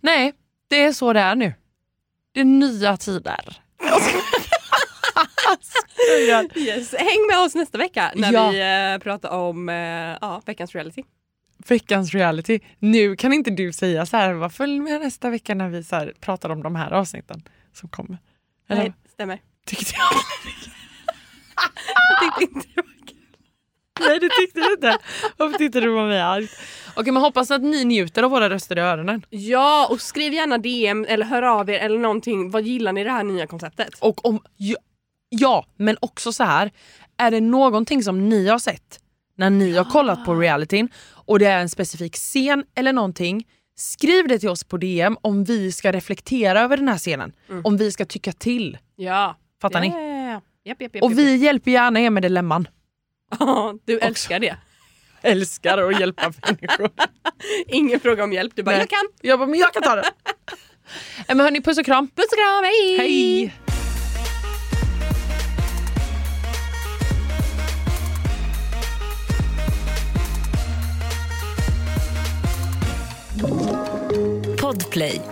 Nej, 0.00 0.32
det 0.68 0.82
är 0.84 0.92
så 0.92 1.12
det 1.12 1.20
är 1.20 1.34
nu. 1.34 1.54
Det 2.34 2.40
är 2.40 2.44
nya 2.44 2.96
tider. 2.96 3.56
Yes. 6.56 6.94
Häng 6.98 7.26
med 7.30 7.38
oss 7.38 7.54
nästa 7.54 7.78
vecka 7.78 8.12
när 8.14 8.32
Ja. 8.32 8.50
vi 8.50 8.60
eh, 8.94 8.98
pratar 9.02 9.28
om 9.30 9.68
eh, 9.68 9.74
ja, 10.20 10.42
veckans 10.46 10.74
reality. 10.74 11.02
Veckans 11.70 12.14
reality. 12.14 12.60
Nu 12.78 13.16
kan 13.16 13.32
inte 13.32 13.50
du 13.50 13.72
säga 13.72 14.06
så 14.06 14.16
här, 14.16 14.32
"Vad, 14.32 14.54
följ 14.54 14.80
med 14.80 15.00
nästa 15.00 15.30
vecka 15.30 15.54
när 15.54 15.68
vi 15.68 15.82
så 15.84 16.10
pratar 16.20 16.50
om 16.50 16.62
de 16.62 16.76
här 16.76 16.90
avsnitten 16.90 17.42
som 17.72 17.88
kommer. 17.88 18.18
Eller 18.68 18.82
Nej, 18.82 18.92
stämmer. 19.12 19.38
tyckte 19.66 19.94
jag? 19.96 20.04
Jag 21.86 22.20
tyckte 22.20 22.54
inte 22.54 22.68
det 22.74 22.82
var 22.82 23.06
kul. 23.06 23.16
Nej 24.08 24.18
det 24.20 24.28
tyckte 24.40 24.60
du 24.60 24.72
inte. 24.72 24.98
Varför 25.36 25.58
tyckte 25.58 25.80
du 25.80 25.86
på 25.86 26.02
mig 26.06 26.20
argt? 26.20 26.50
Okej 26.96 27.12
men 27.12 27.22
hoppas 27.22 27.50
att 27.50 27.62
ni 27.62 27.84
njuter 27.84 28.22
av 28.22 28.30
våra 28.30 28.50
röster 28.50 28.78
i 28.78 28.80
öronen. 28.80 29.26
Ja, 29.30 29.86
och 29.90 30.00
skriv 30.00 30.32
gärna 30.32 30.58
DM 30.58 31.04
eller 31.08 31.26
hör 31.26 31.42
av 31.42 31.70
er 31.70 31.78
eller 31.78 31.98
någonting. 31.98 32.50
Vad 32.50 32.62
gillar 32.62 32.92
ni 32.92 33.04
det 33.04 33.10
här 33.10 33.24
nya 33.24 33.46
konceptet? 33.46 33.94
Och 34.00 34.26
om, 34.26 34.42
ja, 34.56 34.76
ja, 35.28 35.66
men 35.76 35.96
också 36.00 36.32
så 36.32 36.44
här. 36.44 36.70
Är 37.16 37.30
det 37.30 37.40
någonting 37.40 38.02
som 38.02 38.28
ni 38.28 38.48
har 38.48 38.58
sett 38.58 38.98
när 39.36 39.50
ni 39.50 39.76
har 39.76 39.84
kollat 39.84 40.24
på 40.24 40.34
realityn 40.34 40.88
och 41.10 41.38
det 41.38 41.46
är 41.46 41.58
en 41.60 41.68
specifik 41.68 42.14
scen 42.16 42.64
eller 42.74 42.92
någonting. 42.92 43.46
Skriv 43.76 44.28
det 44.28 44.38
till 44.38 44.48
oss 44.48 44.64
på 44.64 44.76
DM 44.76 45.16
om 45.20 45.44
vi 45.44 45.72
ska 45.72 45.92
reflektera 45.92 46.60
över 46.60 46.76
den 46.76 46.88
här 46.88 46.98
scenen. 46.98 47.32
Om 47.64 47.76
vi 47.76 47.92
ska 47.92 48.04
tycka 48.04 48.32
till. 48.32 48.78
Ja. 48.96 49.36
Fattar 49.62 49.80
ni? 49.80 49.86
Yeah. 49.88 50.40
Japp, 50.64 50.80
japp, 50.80 50.94
japp, 50.94 51.02
Och 51.02 51.10
japp, 51.10 51.18
vi 51.18 51.36
hjälper 51.36 51.70
gärna 51.70 52.00
er 52.00 52.10
med 52.10 52.22
dilemman. 52.22 52.68
Ja, 53.38 53.74
du 53.84 53.98
älskar 53.98 54.40
det. 54.40 54.56
Älskar 55.22 55.78
att 55.78 56.00
hjälpa 56.00 56.22
människor. 56.46 56.90
Ingen 57.66 58.00
fråga 58.00 58.24
om 58.24 58.32
hjälp, 58.32 58.52
du 58.56 58.62
bara 58.62 58.70
Nej. 58.70 58.78
jag 58.80 58.88
kan. 58.88 59.08
Jag 59.20 59.38
bara, 59.38 59.48
men 59.48 59.58
jag 59.58 59.72
kan 59.72 59.82
ta 59.82 59.94
det. 59.94 60.04
Eh, 61.16 61.36
men 61.36 61.40
hörni, 61.40 61.60
puss 61.60 61.78
och 61.78 61.84
kram. 61.84 62.08
Puss 62.08 62.24
och 62.32 62.38
kram, 62.38 62.64
hej! 62.64 62.98
Hej! 62.98 63.54
Podplay. 74.72 75.31